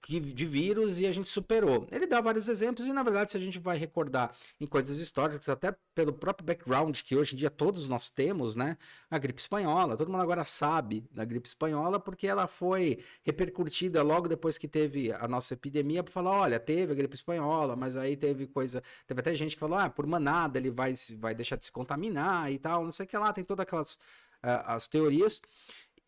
de 0.09 0.47
vírus 0.47 1.01
e 1.01 1.07
a 1.07 1.13
gente 1.13 1.29
superou. 1.29 1.87
Ele 1.91 2.07
dá 2.07 2.21
vários 2.21 2.49
exemplos 2.49 2.87
e, 2.87 2.93
na 2.93 3.03
verdade, 3.03 3.31
se 3.31 3.37
a 3.37 3.41
gente 3.41 3.59
vai 3.59 3.77
recordar 3.77 4.35
em 4.61 4.67
coisas 4.67 4.99
históricas, 4.99 5.49
até 5.49 5.75
pelo 5.95 6.13
próprio 6.13 6.47
background 6.47 6.97
que 7.03 7.17
hoje 7.17 7.35
em 7.35 7.39
dia 7.39 7.51
todos 7.51 7.89
nós 7.89 8.09
temos, 8.09 8.55
né? 8.55 8.77
A 9.11 9.19
gripe 9.19 9.41
espanhola, 9.41 9.97
todo 9.97 10.11
mundo 10.11 10.23
agora 10.23 10.45
sabe 10.45 11.05
da 11.11 11.25
gripe 11.25 11.49
espanhola 11.49 11.99
porque 11.99 12.27
ela 12.27 12.47
foi 12.47 12.99
repercutida 13.25 14.03
logo 14.03 14.29
depois 14.29 14.57
que 14.57 14.69
teve 14.69 15.13
a 15.13 15.27
nossa 15.27 15.55
epidemia 15.55 16.03
para 16.03 16.13
falar, 16.13 16.31
olha, 16.31 16.61
teve 16.61 16.93
a 16.93 16.95
gripe 16.95 17.17
espanhola, 17.17 17.75
mas 17.75 17.97
aí 17.97 18.17
teve 18.17 18.47
coisa, 18.47 18.83
teve 19.07 19.21
até 19.21 19.35
gente 19.35 19.57
que 19.57 19.61
falou, 19.61 19.79
ah, 19.79 19.91
por 19.91 20.07
manada 20.07 20.59
ele 20.59 20.71
vai, 20.71 20.95
vai 21.19 21.35
deixar 21.35 21.57
de 21.57 21.65
se 21.65 21.73
contaminar 21.73 22.51
e 22.53 22.59
tal, 22.59 22.85
não 22.85 22.93
sei 22.93 23.07
o 23.07 23.09
que 23.09 23.17
lá, 23.17 23.33
tem 23.33 23.43
todas 23.45 23.65
aquelas 23.65 23.99
uh, 24.43 24.63
as 24.67 24.87
teorias. 24.87 25.41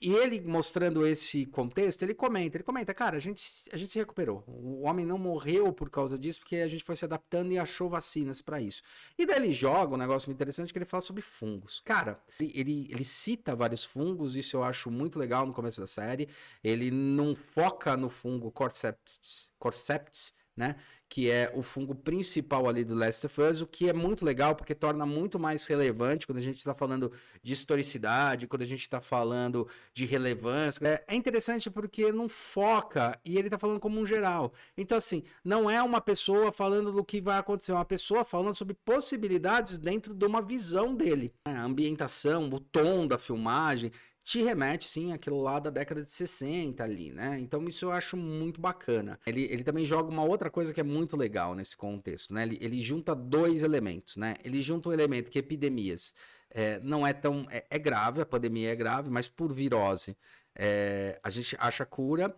E 0.01 0.13
ele 0.13 0.41
mostrando 0.41 1.05
esse 1.05 1.45
contexto, 1.47 2.03
ele 2.03 2.15
comenta, 2.15 2.57
ele 2.57 2.63
comenta, 2.63 2.95
cara, 2.95 3.17
a 3.17 3.21
gente, 3.21 3.43
a 3.73 3.77
gente 3.77 3.91
se 3.91 3.99
recuperou. 3.99 4.45
O 4.47 4.83
homem 4.83 5.05
não 5.05 5.19
morreu 5.19 5.73
por 5.73 5.91
causa 5.91 6.17
disso, 6.17 6.39
porque 6.39 6.57
a 6.57 6.69
gente 6.69 6.85
foi 6.85 6.95
se 6.95 7.05
adaptando 7.05 7.51
e 7.51 7.59
achou 7.59 7.89
vacinas 7.89 8.41
para 8.41 8.61
isso. 8.61 8.81
E 9.19 9.27
daí 9.27 9.37
ele 9.37 9.53
joga 9.53 9.95
um 9.95 9.99
negócio 9.99 10.29
muito 10.29 10.37
interessante 10.37 10.73
que 10.73 10.79
ele 10.79 10.85
fala 10.85 11.01
sobre 11.01 11.21
fungos. 11.21 11.81
Cara, 11.85 12.17
ele, 12.39 12.87
ele, 12.91 13.05
cita 13.05 13.57
vários 13.57 13.85
fungos, 13.85 14.37
isso 14.37 14.57
eu 14.57 14.63
acho 14.63 14.89
muito 14.89 15.19
legal 15.19 15.45
no 15.45 15.53
começo 15.53 15.81
da 15.81 15.87
série. 15.87 16.29
Ele 16.63 16.93
não 16.93 17.35
foca 17.35 17.97
no 17.97 18.09
fungo 18.09 18.53
Cordyceps, 18.53 19.51
Cordyceps 19.59 20.33
né? 20.59 20.75
Que 21.09 21.31
é 21.31 21.51
o 21.55 21.63
fungo 21.63 21.95
principal 21.95 22.69
ali 22.69 22.85
do 22.85 22.95
Last 22.95 23.25
of 23.25 23.41
Us, 23.41 23.61
o 23.63 23.67
que 23.67 23.89
é 23.89 23.93
muito 23.93 24.25
legal 24.25 24.55
porque 24.57 24.75
torna 24.75 25.07
muito 25.07 25.39
mais 25.39 25.67
relevante 25.67 26.27
quando 26.27 26.39
a 26.39 26.43
gente 26.43 26.59
está 26.59 26.75
falando 26.75 27.11
de 27.43 27.53
historicidade, 27.53 28.49
quando 28.49 28.63
a 28.63 28.67
gente 28.67 28.81
está 28.81 29.01
falando 29.01 29.67
de 29.95 30.05
relevância. 30.05 30.87
É, 30.87 31.05
é, 31.09 31.15
interessante 31.15 31.71
porque 31.71 32.11
não 32.11 32.29
foca 32.29 33.19
e 33.25 33.39
ele 33.39 33.47
está 33.47 33.57
falando 33.57 33.79
como 33.79 34.01
um 34.01 34.05
geral. 34.05 34.53
Então, 34.77 34.99
assim, 34.99 35.23
não 35.45 35.71
é 35.71 35.81
uma 35.83 36.01
pessoa 36.01 36.51
falando 36.51 36.93
do 36.93 37.05
que 37.05 37.21
vai 37.21 37.39
acontecer, 37.39 37.71
é 37.71 37.77
uma 37.77 37.85
pessoa 37.85 38.25
falando 38.25 38.57
sobre 38.57 38.75
possibilidades 38.75 39.79
dentro 39.79 40.13
de 40.13 40.27
uma 40.27 40.43
visão 40.43 40.95
dele. 40.95 41.33
A 41.45 41.63
ambientação, 41.63 42.49
o 42.49 42.59
tom 42.59 43.07
da 43.07 43.17
filmagem 43.17 43.93
te 44.29 44.43
remete, 44.43 44.87
sim, 44.87 45.11
àquilo 45.15 45.41
lá 45.41 45.59
da 45.59 45.71
década 45.71 46.03
de 46.03 46.11
60 46.11 46.85
ali, 46.85 47.11
né? 47.13 47.41
Então 47.41 47.67
isso 47.67 47.87
eu 47.87 47.93
acho 47.93 48.15
muito 48.15 48.61
bacana. 48.61 49.19
Ele, 49.27 49.45
ele 49.45 49.65
também 49.65 49.87
joga 49.87 50.11
uma 50.11 50.23
outra 50.23 50.51
coisa 50.51 50.75
que 50.75 50.79
é 50.79 50.83
muito 50.83 51.17
legal 51.17 51.55
nesse 51.55 51.75
contexto, 51.75 52.35
né? 52.35 52.43
Ele, 52.43 52.59
ele 52.61 52.83
junta 52.83 53.15
dois 53.15 53.63
elementos, 53.63 54.19
né? 54.19 54.37
Ele 54.45 54.61
junta 54.61 54.91
um 54.91 54.93
elemento 54.93 55.31
que 55.31 55.39
epidemias 55.39 56.15
é, 56.51 56.79
não 56.81 57.07
é 57.07 57.15
tão... 57.15 57.47
É, 57.51 57.65
é, 57.71 57.79
grave, 57.79 58.21
a 58.21 58.27
pandemia 58.27 58.71
é 58.71 58.77
grave, 58.77 59.09
mas 59.09 59.31
por 59.31 59.51
virose 59.51 60.15
é, 60.55 61.19
a 61.25 61.31
gente 61.31 61.57
acha 61.59 61.87
cura 61.87 62.37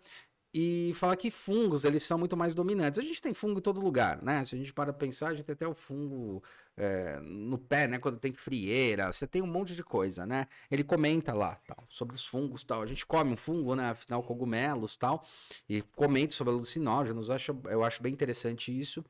e 0.52 0.92
fala 0.96 1.16
que 1.16 1.30
fungos 1.30 1.84
eles 1.84 2.02
são 2.02 2.18
muito 2.18 2.36
mais 2.36 2.54
dominantes. 2.54 2.98
A 2.98 3.02
gente 3.02 3.22
tem 3.22 3.32
fungo 3.32 3.60
em 3.60 3.62
todo 3.62 3.80
lugar, 3.80 4.20
né? 4.22 4.44
Se 4.44 4.54
a 4.54 4.58
gente 4.58 4.72
para 4.72 4.92
pensar, 4.92 5.28
a 5.28 5.34
gente 5.34 5.44
tem 5.44 5.52
até 5.52 5.66
o 5.66 5.74
fungo 5.74 6.42
é, 6.76 7.20
no 7.20 7.56
pé, 7.56 7.86
né? 7.86 7.98
Quando 7.98 8.18
tem 8.18 8.32
frieira, 8.32 9.12
você 9.12 9.28
tem 9.28 9.42
um 9.42 9.46
monte 9.46 9.76
de 9.76 9.84
coisa, 9.84 10.26
né? 10.26 10.48
Ele 10.68 10.82
comenta 10.82 11.32
lá, 11.32 11.54
tal, 11.66 11.84
sobre 11.88 12.16
os 12.16 12.26
fungos, 12.26 12.64
tal. 12.64 12.82
A 12.82 12.86
gente 12.86 13.06
come 13.06 13.32
um 13.32 13.36
fungo, 13.36 13.76
né? 13.76 13.90
Afinal, 13.90 14.22
cogumelos, 14.24 14.96
tal. 14.96 15.24
E 15.68 15.82
comenta 15.82 16.34
sobre 16.34 16.52
alucinógenos. 16.52 17.30
Acho, 17.30 17.56
eu 17.66 17.84
acho 17.84 18.02
bem 18.02 18.12
interessante 18.12 18.76
isso. 18.76 19.04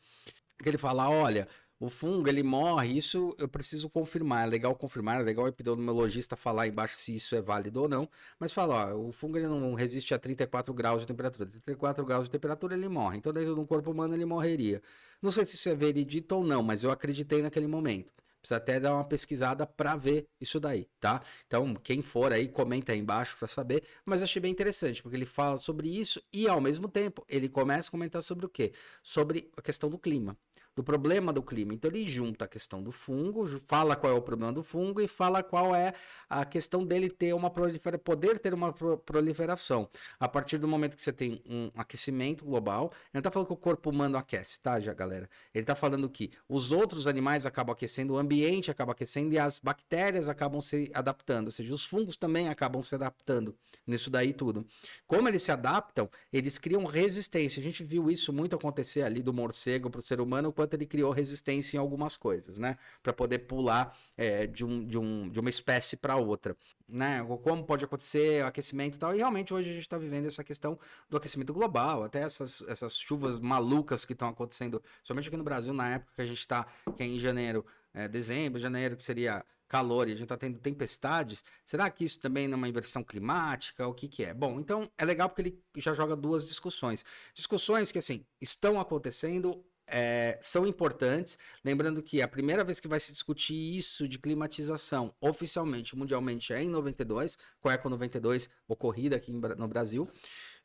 Que 0.63 0.69
ele 0.69 0.79
fala, 0.79 1.09
olha, 1.09 1.49
o 1.81 1.89
fungo 1.89 2.29
ele 2.29 2.43
morre, 2.43 2.89
isso 2.99 3.35
eu 3.39 3.49
preciso 3.49 3.89
confirmar, 3.89 4.47
é 4.47 4.51
legal 4.51 4.75
confirmar, 4.77 5.19
é 5.19 5.25
legal 5.25 5.47
o 5.47 5.49
epidemiologista 5.49 6.37
falar 6.37 6.67
embaixo 6.67 6.97
se 6.97 7.15
isso 7.15 7.35
é 7.35 7.41
válido 7.41 7.81
ou 7.81 7.89
não, 7.89 8.07
mas 8.39 8.53
fala, 8.53 8.95
ó, 8.95 9.09
o 9.09 9.13
fungo 9.13 9.39
ele 9.39 9.49
não 9.49 9.73
resiste 9.73 10.13
a 10.13 10.19
34 10.19 10.75
graus 10.75 11.01
de 11.01 11.07
temperatura, 11.07 11.49
34 11.49 12.05
graus 12.05 12.25
de 12.25 12.31
temperatura 12.31 12.75
ele 12.75 12.87
morre, 12.87 13.17
então 13.17 13.33
dentro 13.33 13.55
de 13.55 13.61
um 13.61 13.65
corpo 13.65 13.91
humano 13.91 14.15
ele 14.15 14.27
morreria. 14.27 14.83
Não 15.23 15.31
sei 15.31 15.47
se 15.47 15.57
isso 15.57 15.71
é 15.71 15.75
veredito 15.75 16.37
ou 16.37 16.45
não, 16.45 16.63
mas 16.63 16.83
eu 16.83 16.91
acreditei 16.91 17.41
naquele 17.41 17.67
momento. 17.67 18.13
Precisa 18.41 18.57
até 18.57 18.79
dar 18.81 18.95
uma 18.95 19.05
pesquisada 19.05 19.67
para 19.67 19.97
ver 19.97 20.27
isso 20.41 20.59
daí, 20.59 20.87
tá? 20.99 21.23
Então, 21.47 21.75
quem 21.75 22.01
for 22.03 22.33
aí, 22.33 22.49
comenta 22.49 22.93
aí 22.93 22.99
embaixo 22.99 23.37
para 23.39 23.47
saber. 23.47 23.85
Mas 24.05 24.23
achei 24.23 24.41
bem 24.41 24.51
interessante, 24.51 25.03
porque 25.03 25.17
ele 25.17 25.27
fala 25.27 25.59
sobre 25.59 25.89
isso 25.89 26.23
e, 26.33 26.49
ao 26.49 26.59
mesmo 26.61 26.89
tempo, 26.89 27.25
ele 27.29 27.51
começa 27.51 27.89
a 27.89 27.91
comentar 27.91 28.23
sobre 28.23 28.47
o 28.47 28.49
quê? 28.49 28.73
Sobre 29.03 29.51
a 29.57 29.61
questão 29.61 29.91
do 29.91 29.99
clima 29.99 30.37
do 30.75 30.83
problema 30.83 31.33
do 31.33 31.43
clima. 31.43 31.75
Então 31.75 31.91
ele 31.91 32.09
junta 32.09 32.45
a 32.45 32.49
questão 32.49 32.83
do 32.83 32.93
fungo, 32.93 33.47
fala 33.67 33.97
qual 33.97 34.13
é 34.13 34.17
o 34.17 34.23
problema 34.23 34.53
do 34.53 34.63
fungo 34.63 35.01
e 35.01 35.09
fala 35.09 35.43
qual 35.43 35.75
é 35.75 35.93
a 36.29 36.45
questão 36.45 36.85
dele 36.85 37.11
ter 37.11 37.35
uma 37.35 37.51
prolifera, 37.51 37.99
poder 37.99 38.39
ter 38.39 38.55
uma 38.55 38.73
proliferação. 38.73 39.89
A 40.19 40.29
partir 40.29 40.59
do 40.59 40.69
momento 40.69 40.97
que 40.97 41.03
você 41.03 41.13
tem 41.13 41.43
um 41.47 41.71
aquecimento 41.77 42.45
global, 42.45 42.91
ele 42.93 43.11
não 43.15 43.19
está 43.21 43.31
falando 43.31 43.49
que 43.49 43.53
o 43.53 43.57
corpo 43.57 43.91
humano 43.91 44.17
aquece, 44.17 44.61
tá, 44.61 44.79
já 44.79 44.95
galera? 44.95 45.29
Ele 45.55 45.63
está 45.63 45.75
falando 45.75 46.09
que 46.09 46.31
os 46.49 46.73
outros 46.73 47.07
animais 47.07 47.47
acabam 47.47 47.73
aquecendo, 47.73 48.15
o 48.15 48.19
ambiente 48.19 48.71
acaba 48.71 48.93
aquecendo 48.93 49.35
e 49.35 49.39
as 49.39 49.59
bactérias 49.59 50.29
acabam 50.29 50.61
se 50.61 50.91
adaptando, 50.95 51.47
ou 51.47 51.53
seja, 51.53 51.73
os 51.75 51.85
fungos 51.85 52.17
também 52.17 52.49
acabam 52.49 52.81
se 52.81 52.95
adaptando 52.95 53.55
nisso 53.87 54.11
daí 54.11 54.33
tudo. 54.33 54.65
Como 55.07 55.29
eles 55.29 55.43
se 55.43 55.53
adaptam, 55.53 56.09
eles 56.33 56.59
criam 56.59 56.85
resistência. 56.85 57.61
A 57.61 57.63
gente 57.63 57.83
viu 57.83 58.11
isso 58.11 58.33
muito 58.33 58.55
acontecer 58.55 59.03
ali 59.03 59.23
do 59.23 59.33
morcego 59.33 59.91
para 59.91 59.99
o 59.99 60.03
ser 60.03 60.21
humano 60.21 60.53
quanto 60.61 60.75
ele 60.75 60.85
criou 60.85 61.11
resistência 61.11 61.79
em 61.79 61.81
algumas 61.81 62.19
coisas, 62.19 62.59
né? 62.59 62.77
Para 63.03 63.15
poder 63.15 63.39
pular 63.41 63.97
é, 64.15 64.47
de, 64.47 64.63
um, 64.63 64.87
de, 64.87 64.99
um, 64.99 65.31
de 65.31 65.41
uma 65.41 65.49
espécie 65.49 65.97
para 65.97 66.17
outra, 66.17 66.55
né? 66.87 67.25
Como 67.43 67.65
pode 67.65 67.83
acontecer 67.83 68.45
o 68.45 68.47
aquecimento 68.47 68.97
e 68.97 68.99
tal. 68.99 69.15
E 69.15 69.17
realmente 69.17 69.55
hoje 69.55 69.71
a 69.71 69.73
gente 69.73 69.83
está 69.83 69.97
vivendo 69.97 70.27
essa 70.27 70.45
questão 70.45 70.79
do 71.09 71.17
aquecimento 71.17 71.55
global, 71.55 72.05
até 72.05 72.21
essas, 72.21 72.63
essas 72.69 72.99
chuvas 72.99 73.41
malucas 73.41 74.05
que 74.05 74.13
estão 74.13 74.29
acontecendo, 74.29 74.83
somente 75.03 75.29
aqui 75.29 75.37
no 75.39 75.45
Brasil, 75.45 75.73
na 75.73 75.95
época 75.95 76.13
que 76.15 76.21
a 76.21 76.27
gente 76.27 76.41
está, 76.41 76.67
que 76.95 77.03
é 77.03 77.07
em 77.07 77.19
janeiro, 77.19 77.65
é, 77.95 78.07
dezembro, 78.07 78.59
janeiro, 78.59 78.99
que 78.99 79.03
seria 79.03 79.43
calor 79.71 80.09
e 80.09 80.11
a 80.13 80.15
gente 80.15 80.25
está 80.25 80.37
tendo 80.37 80.59
tempestades, 80.59 81.45
será 81.65 81.89
que 81.89 82.05
isso 82.05 82.19
também 82.19 82.51
é 82.51 82.55
uma 82.55 82.69
inversão 82.69 83.05
climática? 83.05 83.87
O 83.87 83.95
que, 83.95 84.09
que 84.09 84.25
é? 84.25 84.35
Bom, 84.35 84.59
então 84.59 84.91
é 84.99 85.05
legal 85.05 85.29
porque 85.29 85.43
ele 85.43 85.63
já 85.77 85.95
joga 85.95 86.17
duas 86.17 86.45
discussões. 86.45 87.05
Discussões 87.33 87.93
que, 87.93 87.99
assim, 88.01 88.27
estão 88.41 88.81
acontecendo, 88.81 89.65
é, 89.91 90.39
são 90.41 90.67
importantes. 90.67 91.39
Lembrando 91.65 92.03
que 92.03 92.23
a 92.23 92.29
primeira 92.29 92.65
vez 92.65 92.81
que 92.81 92.89
vai 92.89 93.01
se 93.01 93.13
discutir 93.13 93.55
isso 93.55 94.09
de 94.09 94.19
climatização 94.19 95.15
oficialmente, 95.21 95.97
mundialmente, 95.97 96.53
é 96.53 96.63
em 96.63 96.69
92, 96.69 97.37
com 97.61 97.69
a 97.69 97.75
Eco 97.75 97.89
92 97.89 98.49
ocorrida 98.69 99.17
aqui 99.17 99.33
no 99.33 99.69
Brasil. 99.69 100.09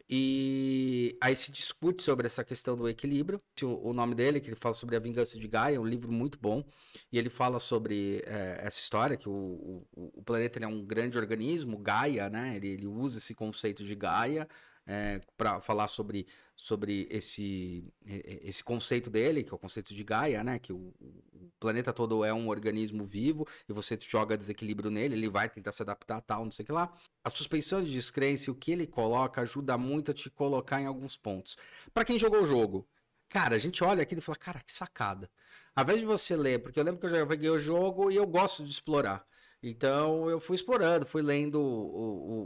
E 0.08 1.18
aí 1.20 1.36
se 1.36 1.52
discute 1.52 2.04
sobre 2.04 2.28
essa 2.28 2.44
questão 2.44 2.76
do 2.76 2.88
equilíbrio. 2.88 3.42
O, 3.64 3.92
nome 3.92 4.14
dele, 4.14 4.40
que 4.40 4.50
ele 4.50 4.56
fala 4.56 4.76
sobre 4.76 4.96
a 4.96 5.00
vingança 5.00 5.40
de 5.40 5.48
Gaia, 5.48 5.78
é 5.78 5.80
um 5.80 5.86
livro 5.86 6.12
muito 6.12 6.38
bom. 6.40 6.64
E 7.12 7.18
ele 7.18 7.30
fala 7.30 7.58
sobre 7.58 8.22
é, 8.26 8.60
essa 8.64 8.80
história, 8.80 9.18
que 9.18 9.28
o, 9.28 9.84
o, 9.96 10.20
o 10.20 10.24
planeta 10.24 10.64
é 10.64 10.68
um 10.68 10.86
grande 10.86 11.18
organismo, 11.18 11.80
Gaia, 11.80 12.30
né? 12.30 12.56
Ele, 12.56 12.68
ele 12.68 12.88
usa 12.88 13.18
esse 13.18 13.34
conceito 13.34 13.84
de 13.84 13.96
Gaia 13.96 14.48
é, 14.86 15.20
para 15.36 15.60
falar 15.60 15.88
sobre, 15.88 16.28
sobre 16.56 17.08
esse, 17.10 17.84
esse 18.06 18.64
conceito 18.64 19.10
dele, 19.10 19.44
que 19.44 19.52
é 19.52 19.56
o 19.56 19.60
conceito 19.60 19.94
de 19.94 20.04
Gaia, 20.04 20.44
né? 20.44 20.58
Que 20.58 20.72
o, 20.72 20.94
o, 21.00 21.52
planeta 21.60 21.92
todo 21.92 22.24
é 22.24 22.34
um 22.34 22.48
organismo 22.48 23.06
vivo 23.06 23.48
e 23.68 23.74
você 23.74 23.98
joga 24.00 24.38
desequilíbrio 24.38 24.90
nele, 24.90 25.16
ele 25.16 25.30
vai 25.30 25.50
tentar 25.50 25.72
se 25.72 25.82
adaptar 25.82 26.22
tal, 26.22 26.46
não 26.46 26.52
sei 26.52 26.64
o 26.64 26.66
que 26.66 26.72
lá. 26.72 26.94
A 27.24 27.30
suspensão 27.30 27.84
de 27.84 27.92
descrença, 27.92 28.52
o 28.52 28.56
que 28.56 28.72
ele 28.72 28.88
coloca, 28.88 29.42
ajuda 29.42 29.78
muito 29.78 30.12
a 30.12 30.14
te 30.14 30.30
colocar 30.30 30.82
em 30.82 30.86
alguns 30.86 31.18
pontos. 31.18 31.58
Para 31.94 32.06
quem 32.06 32.20
jogou 32.20 32.42
o 32.42 32.46
jogo, 32.46 32.88
Cara, 33.30 33.56
a 33.56 33.60
gente 33.60 33.84
olha 33.84 34.04
aqui 34.04 34.16
e 34.16 34.22
fala, 34.22 34.38
cara, 34.38 34.62
que 34.62 34.72
sacada. 34.72 35.30
Ao 35.76 35.84
invés 35.84 36.00
de 36.00 36.06
você 36.06 36.38
ler, 36.38 36.60
porque 36.60 36.80
eu 36.80 36.84
lembro 36.84 37.00
que 37.02 37.06
eu 37.06 37.10
já 37.10 37.26
peguei 37.26 37.50
o 37.50 37.60
jogo 37.60 38.10
e 38.10 38.16
eu 38.16 38.26
gosto 38.26 38.64
de 38.64 38.72
explorar. 38.72 39.26
Então 39.70 40.30
eu 40.30 40.40
fui 40.40 40.56
explorando, 40.56 41.06
fui 41.06 41.22
lendo 41.22 41.60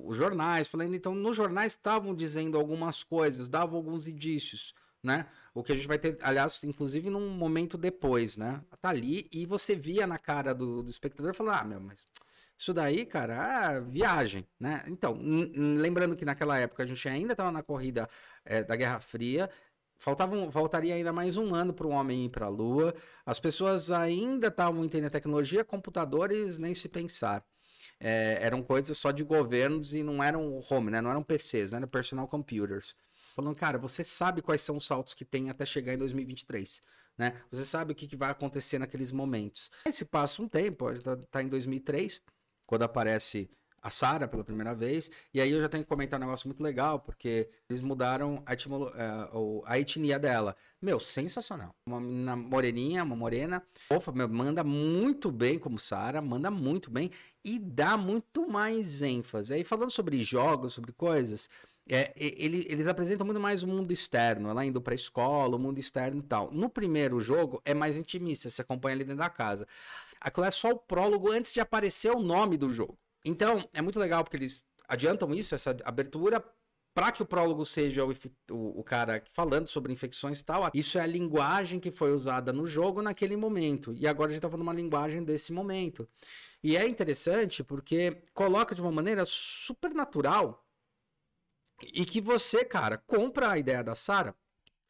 os 0.06 0.16
jornais, 0.16 0.68
fui 0.68 0.80
lendo. 0.80 0.96
Então, 0.96 1.14
nos 1.14 1.36
jornais 1.36 1.74
estavam 1.74 2.16
dizendo 2.16 2.58
algumas 2.58 3.04
coisas, 3.04 3.50
davam 3.50 3.78
alguns 3.78 4.08
indícios, 4.08 4.74
né? 5.04 5.28
O 5.54 5.64
que 5.64 5.72
a 5.72 5.76
gente 5.76 5.88
vai 5.88 6.00
ter, 6.00 6.18
aliás, 6.22 6.64
inclusive 6.64 7.10
num 7.10 7.30
momento 7.30 7.78
depois, 7.78 8.38
né? 8.38 8.62
Tá 8.82 8.90
ali 8.90 9.28
e 9.34 9.46
você 9.46 9.76
via 9.76 10.08
na 10.08 10.18
cara 10.18 10.54
do, 10.54 10.82
do 10.82 10.90
espectador 10.90 11.34
falando, 11.34 11.60
ah, 11.60 11.64
meu, 11.66 11.82
mas 11.82 12.08
isso 12.58 12.74
daí, 12.74 13.06
cara, 13.06 13.78
é 13.78 13.82
viagem, 13.82 14.46
né? 14.60 14.84
Então, 14.88 15.18
lembrando 15.56 16.16
que 16.16 16.26
naquela 16.26 16.58
época 16.58 16.84
a 16.84 16.86
gente 16.86 17.08
ainda 17.08 17.32
estava 17.34 17.52
na 17.52 17.64
corrida 17.64 18.10
é, 18.44 18.64
da 18.64 18.76
Guerra 18.76 19.00
Fria, 19.00 19.50
Faltavam, 20.00 20.50
faltaria 20.50 20.96
ainda 20.96 21.12
mais 21.12 21.36
um 21.36 21.54
ano 21.54 21.74
para 21.74 21.86
o 21.86 21.90
homem 21.90 22.26
ir 22.26 22.30
para 22.30 22.46
a 22.46 22.50
Lua. 22.50 22.96
As 23.26 23.38
pessoas 23.38 23.92
ainda 23.92 24.48
estavam 24.48 24.86
entendendo 24.86 25.12
tecnologia, 25.12 25.64
computadores 25.66 26.58
nem 26.58 26.74
se 26.74 26.88
pensar. 26.88 27.46
É, 28.00 28.38
eram 28.42 28.64
coisas 28.64 28.98
só 28.98 29.12
de 29.12 29.26
governos 29.26 29.94
e 29.94 30.02
não 30.02 30.24
eram 30.24 30.64
home, 30.70 30.90
né? 30.90 31.02
Não 31.02 31.12
eram 31.12 31.22
PCs, 31.22 31.72
não 31.72 31.80
eram 31.80 31.88
personal 31.90 32.30
computers. 32.30 32.96
Falando, 33.36 33.54
cara, 33.56 33.78
você 33.78 34.02
sabe 34.02 34.42
quais 34.42 34.62
são 34.62 34.78
os 34.78 34.86
saltos 34.86 35.14
que 35.14 35.26
tem 35.26 35.50
até 35.50 35.66
chegar 35.66 35.94
em 35.94 35.98
2023, 35.98 36.82
né? 37.18 37.42
Você 37.52 37.66
sabe 37.66 37.92
o 37.92 37.96
que, 37.96 38.08
que 38.08 38.16
vai 38.16 38.32
acontecer 38.32 38.80
naqueles 38.80 39.12
momentos. 39.12 39.70
Aí 39.86 39.92
se 39.92 40.06
passa 40.06 40.42
um 40.42 40.48
tempo, 40.48 40.98
tá, 41.02 41.18
tá 41.30 41.44
em 41.44 41.50
2003, 41.50 42.22
quando 42.66 42.84
aparece 42.84 43.50
a 43.82 43.90
Sara 43.90 44.28
pela 44.28 44.44
primeira 44.44 44.74
vez. 44.74 45.10
E 45.34 45.42
aí 45.42 45.52
eu 45.52 45.62
já 45.62 45.70
tenho 45.70 45.84
que 45.84 45.90
comentar 45.90 46.20
um 46.20 46.24
negócio 46.24 46.48
muito 46.48 46.62
legal, 46.62 47.00
porque 47.00 47.50
eles 47.70 47.82
mudaram 47.82 48.42
a, 48.46 48.54
etimolo, 48.54 48.92
é, 48.96 49.30
a 49.66 49.80
etnia 49.80 50.20
dela. 50.20 50.56
Meu, 50.82 51.00
sensacional. 51.00 51.76
Uma 51.86 52.00
menina 52.00 52.36
moreninha, 52.36 53.04
uma 53.04 53.16
morena. 53.16 53.64
Ofa, 53.92 54.12
meu, 54.12 54.30
manda 54.30 54.64
muito 54.64 55.32
bem 55.32 55.60
como 55.60 55.80
Sara, 55.80 56.22
manda 56.22 56.50
muito 56.50 56.90
bem 56.90 57.12
e 57.44 57.60
dá 57.60 57.98
muito 57.98 58.48
mais 58.48 59.02
ênfase. 59.02 59.54
Aí 59.54 59.64
falando 59.64 59.92
sobre 59.92 60.24
jogos, 60.24 60.74
sobre 60.74 60.92
coisas, 60.92 61.50
é, 61.90 62.14
ele, 62.16 62.66
eles 62.70 62.86
apresentam 62.88 63.26
muito 63.26 63.42
mais 63.42 63.64
o 63.64 63.68
mundo 63.68 63.92
externo, 63.92 64.50
ela 64.50 64.64
indo 64.64 64.80
pra 64.80 64.94
escola, 64.94 65.56
o 65.56 65.60
mundo 65.60 65.80
externo 65.80 66.20
e 66.20 66.24
tal. 66.24 66.52
No 66.52 66.70
primeiro 66.70 67.20
jogo 67.20 67.60
é 67.66 67.74
mais 67.74 67.98
intimista, 67.98 68.50
você 68.50 68.62
acompanha 68.62 68.96
ali 68.96 69.04
dentro 69.04 69.20
da 69.20 69.30
casa. 69.30 69.68
Aquilo 70.22 70.46
é 70.46 70.52
só 70.52 70.72
o 70.72 70.78
prólogo 70.78 71.32
antes 71.32 71.52
de 71.54 71.60
aparecer 71.60 72.12
o 72.12 72.20
nome 72.20 72.58
do 72.58 72.70
jogo. 72.70 72.98
Então, 73.24 73.60
é 73.74 73.82
muito 73.82 74.00
legal 74.00 74.24
porque 74.24 74.38
eles 74.38 74.64
adiantam 74.88 75.34
isso, 75.34 75.54
essa 75.54 75.76
abertura, 75.84 76.44
para 76.94 77.12
que 77.12 77.22
o 77.22 77.26
prólogo 77.26 77.66
seja 77.66 78.04
o, 78.04 78.12
o, 78.52 78.80
o, 78.80 78.84
cara 78.84 79.24
falando 79.32 79.68
sobre 79.68 79.94
infecções 79.94 80.40
e 80.42 80.46
tal. 80.46 80.70
Isso 80.74 80.98
é 80.98 81.02
a 81.02 81.06
linguagem 81.06 81.80
que 81.80 81.92
foi 81.92 82.12
usada 82.12 82.52
no 82.52 82.66
jogo 82.66 83.02
naquele 83.02 83.38
momento. 83.38 83.94
E 83.94 84.08
agora 84.08 84.32
a 84.32 84.34
gente 84.34 84.42
tá 84.42 84.50
falando 84.50 84.64
uma 84.64 84.74
linguagem 84.74 85.24
desse 85.24 85.54
momento. 85.54 86.08
E 86.64 86.76
é 86.76 86.88
interessante 86.88 87.64
porque 87.64 88.24
coloca 88.34 88.76
de 88.76 88.82
uma 88.82 88.92
maneira 88.92 89.24
super 89.26 89.94
natural 89.94 90.66
e 91.94 92.06
que 92.06 92.20
você, 92.20 92.66
cara, 92.66 92.98
compra 92.98 93.52
a 93.52 93.58
ideia 93.58 93.84
da 93.84 93.96
Sara 93.96 94.36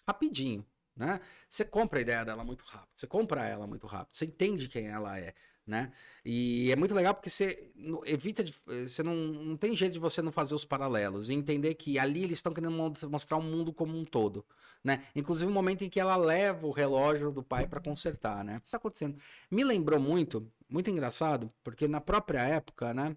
rapidinho. 0.07 0.65
Né? 0.95 1.21
Você 1.47 1.63
compra 1.63 1.99
a 1.99 2.01
ideia 2.01 2.25
dela 2.25 2.43
muito 2.43 2.65
rápido, 2.65 2.89
você 2.93 3.07
compra 3.07 3.47
ela 3.47 3.65
muito 3.65 3.87
rápido, 3.87 4.15
você 4.15 4.25
entende 4.25 4.67
quem 4.67 4.87
ela 4.87 5.17
é 5.17 5.33
né? 5.69 5.91
E 6.25 6.71
é 6.71 6.75
muito 6.75 6.93
legal 6.93 7.13
porque 7.13 7.29
você 7.29 7.71
evita 8.05 8.43
de, 8.43 8.53
você 8.65 9.03
não, 9.03 9.15
não 9.15 9.55
tem 9.55 9.75
jeito 9.75 9.93
de 9.93 9.99
você 9.99 10.21
não 10.21 10.31
fazer 10.31 10.55
os 10.55 10.65
paralelos 10.65 11.29
e 11.29 11.33
entender 11.33 11.75
que 11.75 11.99
ali 11.99 12.23
eles 12.23 12.39
estão 12.39 12.53
querendo 12.53 12.75
mostrar 13.09 13.37
o 13.37 13.41
mundo 13.41 13.71
como 13.71 13.97
um 13.97 14.03
todo, 14.03 14.43
né? 14.83 15.03
Inclusive 15.15 15.49
o 15.49 15.53
momento 15.53 15.83
em 15.83 15.89
que 15.89 15.99
ela 15.99 16.17
leva 16.17 16.65
o 16.65 16.71
relógio 16.71 17.31
do 17.31 17.43
pai 17.43 17.67
para 17.67 17.79
consertar, 17.79 18.43
né? 18.43 18.57
O 18.57 18.61
que 18.61 18.71
tá 18.71 18.77
acontecendo? 18.77 19.15
Me 19.49 19.63
lembrou 19.63 19.99
muito, 19.99 20.51
muito 20.67 20.89
engraçado, 20.89 21.51
porque 21.63 21.87
na 21.87 22.01
própria 22.01 22.41
época, 22.41 22.93
né? 22.93 23.15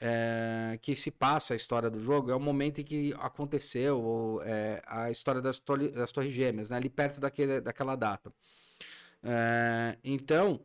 É, 0.00 0.78
que 0.82 0.94
se 0.96 1.10
passa 1.10 1.54
a 1.54 1.56
história 1.56 1.88
do 1.88 2.00
jogo 2.00 2.30
é 2.30 2.34
o 2.34 2.40
momento 2.40 2.80
em 2.80 2.84
que 2.84 3.14
aconteceu 3.16 4.40
é, 4.44 4.82
a 4.86 5.10
história 5.10 5.40
das, 5.40 5.62
das 5.94 6.12
Torres 6.12 6.32
Gêmeas, 6.32 6.68
né? 6.68 6.76
Ali 6.76 6.90
perto 6.90 7.20
daquele, 7.20 7.60
daquela 7.60 7.96
data. 7.96 8.32
É, 9.22 9.96
então, 10.04 10.60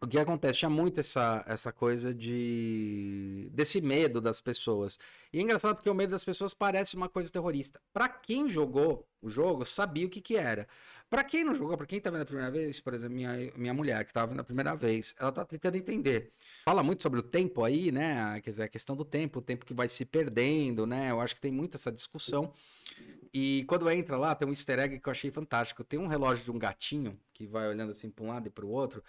o 0.00 0.06
que 0.06 0.18
acontece? 0.18 0.58
Tinha 0.58 0.70
muito 0.70 1.00
essa, 1.00 1.42
essa 1.46 1.72
coisa 1.72 2.12
de. 2.12 3.48
desse 3.52 3.80
medo 3.80 4.20
das 4.20 4.40
pessoas. 4.40 4.98
E 5.32 5.38
é 5.38 5.42
engraçado 5.42 5.76
porque 5.76 5.88
o 5.88 5.94
medo 5.94 6.10
das 6.10 6.24
pessoas 6.24 6.52
parece 6.52 6.96
uma 6.96 7.08
coisa 7.08 7.30
terrorista. 7.30 7.80
Para 7.94 8.08
quem 8.08 8.48
jogou 8.48 9.08
o 9.22 9.30
jogo, 9.30 9.64
sabia 9.64 10.06
o 10.06 10.10
que, 10.10 10.20
que 10.20 10.36
era. 10.36 10.68
Pra 11.08 11.24
quem 11.24 11.44
não 11.44 11.54
jogou, 11.54 11.76
pra 11.78 11.86
quem 11.86 12.00
tá 12.00 12.10
vendo 12.10 12.22
a 12.22 12.26
primeira 12.26 12.50
vez, 12.50 12.78
por 12.80 12.92
exemplo, 12.92 13.16
minha, 13.16 13.32
minha 13.56 13.72
mulher 13.72 14.04
que 14.04 14.12
tava 14.12 14.26
vendo 14.26 14.40
a 14.40 14.44
primeira 14.44 14.74
vez, 14.74 15.14
ela 15.18 15.32
tá 15.32 15.44
tentando 15.44 15.76
entender. 15.76 16.32
Fala 16.64 16.82
muito 16.82 17.02
sobre 17.02 17.20
o 17.20 17.22
tempo 17.22 17.64
aí, 17.64 17.90
né? 17.90 18.40
Quer 18.42 18.50
dizer, 18.50 18.62
a 18.64 18.68
questão 18.68 18.94
do 18.96 19.04
tempo, 19.04 19.38
o 19.38 19.42
tempo 19.42 19.64
que 19.64 19.72
vai 19.72 19.88
se 19.88 20.04
perdendo, 20.04 20.86
né? 20.86 21.10
Eu 21.10 21.20
acho 21.20 21.34
que 21.34 21.40
tem 21.40 21.52
muito 21.52 21.76
essa 21.76 21.90
discussão. 21.90 22.52
E 23.32 23.64
quando 23.68 23.88
entra 23.90 24.16
lá, 24.16 24.34
tem 24.34 24.46
um 24.46 24.50
easter 24.50 24.78
egg 24.78 24.98
que 24.98 25.08
eu 25.08 25.12
achei 25.12 25.30
fantástico. 25.30 25.84
Tem 25.84 25.98
um 25.98 26.06
relógio 26.06 26.44
de 26.44 26.50
um 26.50 26.58
gatinho 26.58 27.18
que 27.32 27.46
vai 27.46 27.68
olhando 27.68 27.92
assim 27.92 28.10
pra 28.10 28.24
um 28.24 28.28
lado 28.28 28.48
e 28.48 28.50
pro 28.50 28.68
outro 28.68 29.02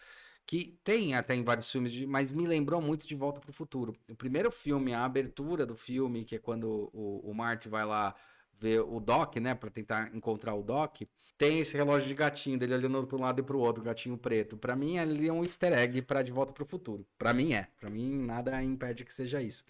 que 0.47 0.79
tem 0.81 1.13
até 1.13 1.35
em 1.35 1.43
vários 1.43 1.69
filmes, 1.69 2.05
mas 2.05 2.31
me 2.31 2.47
lembrou 2.47 2.81
muito 2.81 3.05
de 3.05 3.13
Volta 3.13 3.41
para 3.41 3.49
o 3.49 3.53
Futuro. 3.53 3.93
O 4.09 4.15
primeiro 4.15 4.49
filme, 4.49 4.93
a 4.93 5.03
abertura 5.03 5.65
do 5.65 5.75
filme, 5.75 6.23
que 6.23 6.37
é 6.37 6.39
quando 6.39 6.89
o, 6.93 7.29
o 7.29 7.33
Marty 7.35 7.67
vai 7.67 7.85
lá 7.85 8.15
ver 8.57 8.79
o 8.79 8.99
Doc, 9.01 9.35
né, 9.35 9.53
para 9.53 9.69
tentar 9.69 10.15
encontrar 10.15 10.55
o 10.55 10.63
Doc, 10.63 11.01
tem 11.37 11.59
esse 11.59 11.75
relógio 11.75 12.07
de 12.07 12.13
gatinho 12.13 12.57
dele 12.57 12.75
olhando 12.75 13.05
para 13.05 13.17
um 13.17 13.21
lado 13.21 13.41
e 13.41 13.43
para 13.43 13.57
o 13.57 13.59
outro, 13.59 13.83
gatinho 13.83 14.17
preto. 14.17 14.57
Para 14.57 14.73
mim 14.73 14.97
ali 14.97 15.27
é 15.27 15.33
um 15.33 15.43
easter 15.43 15.73
egg 15.73 16.01
para 16.01 16.23
De 16.23 16.31
Volta 16.31 16.53
para 16.53 16.63
o 16.63 16.65
Futuro. 16.65 17.05
Para 17.17 17.33
mim 17.33 17.53
é. 17.53 17.67
Para 17.77 17.89
mim 17.89 18.17
nada 18.17 18.63
impede 18.63 19.03
que 19.03 19.13
seja 19.13 19.41
isso. 19.41 19.65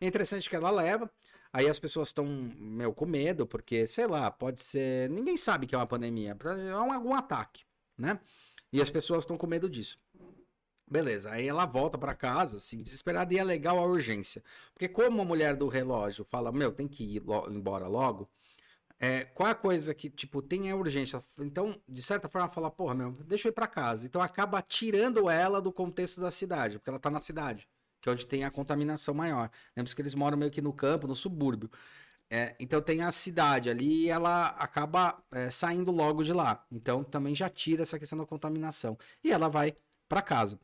É 0.00 0.06
interessante 0.06 0.48
que 0.48 0.54
ela 0.54 0.70
leva. 0.70 1.10
Aí 1.52 1.68
as 1.68 1.80
pessoas 1.80 2.08
estão, 2.08 2.24
meu, 2.24 2.94
com 2.94 3.04
medo, 3.04 3.44
porque, 3.44 3.84
sei 3.84 4.06
lá, 4.06 4.30
pode 4.30 4.60
ser. 4.62 5.10
Ninguém 5.10 5.36
sabe 5.36 5.66
que 5.66 5.74
é 5.74 5.78
uma 5.78 5.86
pandemia, 5.86 6.36
é 6.40 6.76
um, 6.76 6.92
algum 6.92 7.12
ataque, 7.12 7.64
né? 7.98 8.20
E 8.72 8.80
as 8.80 8.88
pessoas 8.88 9.24
estão 9.24 9.36
com 9.36 9.48
medo 9.48 9.68
disso. 9.68 9.98
Beleza, 10.90 11.30
aí 11.30 11.46
ela 11.46 11.64
volta 11.66 11.96
para 11.96 12.14
casa, 12.14 12.56
assim, 12.56 12.82
desesperada, 12.82 13.32
e 13.32 13.38
é 13.38 13.44
legal 13.44 13.78
a 13.78 13.86
urgência. 13.86 14.42
Porque 14.74 14.88
como 14.88 15.22
a 15.22 15.24
mulher 15.24 15.54
do 15.54 15.68
relógio 15.68 16.26
fala, 16.28 16.50
meu, 16.50 16.72
tem 16.72 16.88
que 16.88 17.04
ir 17.04 17.20
lo 17.20 17.48
embora 17.48 17.86
logo, 17.86 18.28
é, 18.98 19.24
qual 19.24 19.48
é 19.48 19.52
a 19.52 19.54
coisa 19.54 19.94
que, 19.94 20.10
tipo, 20.10 20.42
tem 20.42 20.70
a 20.70 20.76
urgência? 20.76 21.22
Então, 21.38 21.80
de 21.88 22.02
certa 22.02 22.28
forma, 22.28 22.46
ela 22.46 22.54
fala, 22.54 22.70
porra, 22.70 22.94
meu, 22.94 23.12
deixa 23.24 23.48
eu 23.48 23.50
ir 23.50 23.54
pra 23.54 23.66
casa. 23.68 24.04
Então 24.06 24.20
acaba 24.20 24.60
tirando 24.60 25.30
ela 25.30 25.60
do 25.60 25.72
contexto 25.72 26.20
da 26.20 26.30
cidade, 26.30 26.78
porque 26.78 26.90
ela 26.90 26.98
tá 26.98 27.10
na 27.10 27.20
cidade, 27.20 27.68
que 28.00 28.08
é 28.08 28.12
onde 28.12 28.26
tem 28.26 28.44
a 28.44 28.50
contaminação 28.50 29.14
maior. 29.14 29.48
Lembra 29.76 29.94
que 29.94 30.02
eles 30.02 30.14
moram 30.14 30.36
meio 30.36 30.50
que 30.50 30.60
no 30.60 30.72
campo, 30.72 31.06
no 31.06 31.14
subúrbio. 31.14 31.70
É, 32.28 32.54
então 32.60 32.80
tem 32.82 33.02
a 33.02 33.10
cidade 33.12 33.70
ali 33.70 34.04
e 34.04 34.10
ela 34.10 34.48
acaba 34.48 35.20
é, 35.32 35.50
saindo 35.50 35.90
logo 35.90 36.22
de 36.22 36.32
lá. 36.32 36.64
Então 36.70 37.02
também 37.04 37.34
já 37.34 37.48
tira 37.48 37.82
essa 37.82 37.98
questão 37.98 38.18
da 38.18 38.26
contaminação. 38.26 38.98
E 39.24 39.32
ela 39.32 39.48
vai 39.48 39.74
para 40.08 40.20
casa. 40.22 40.58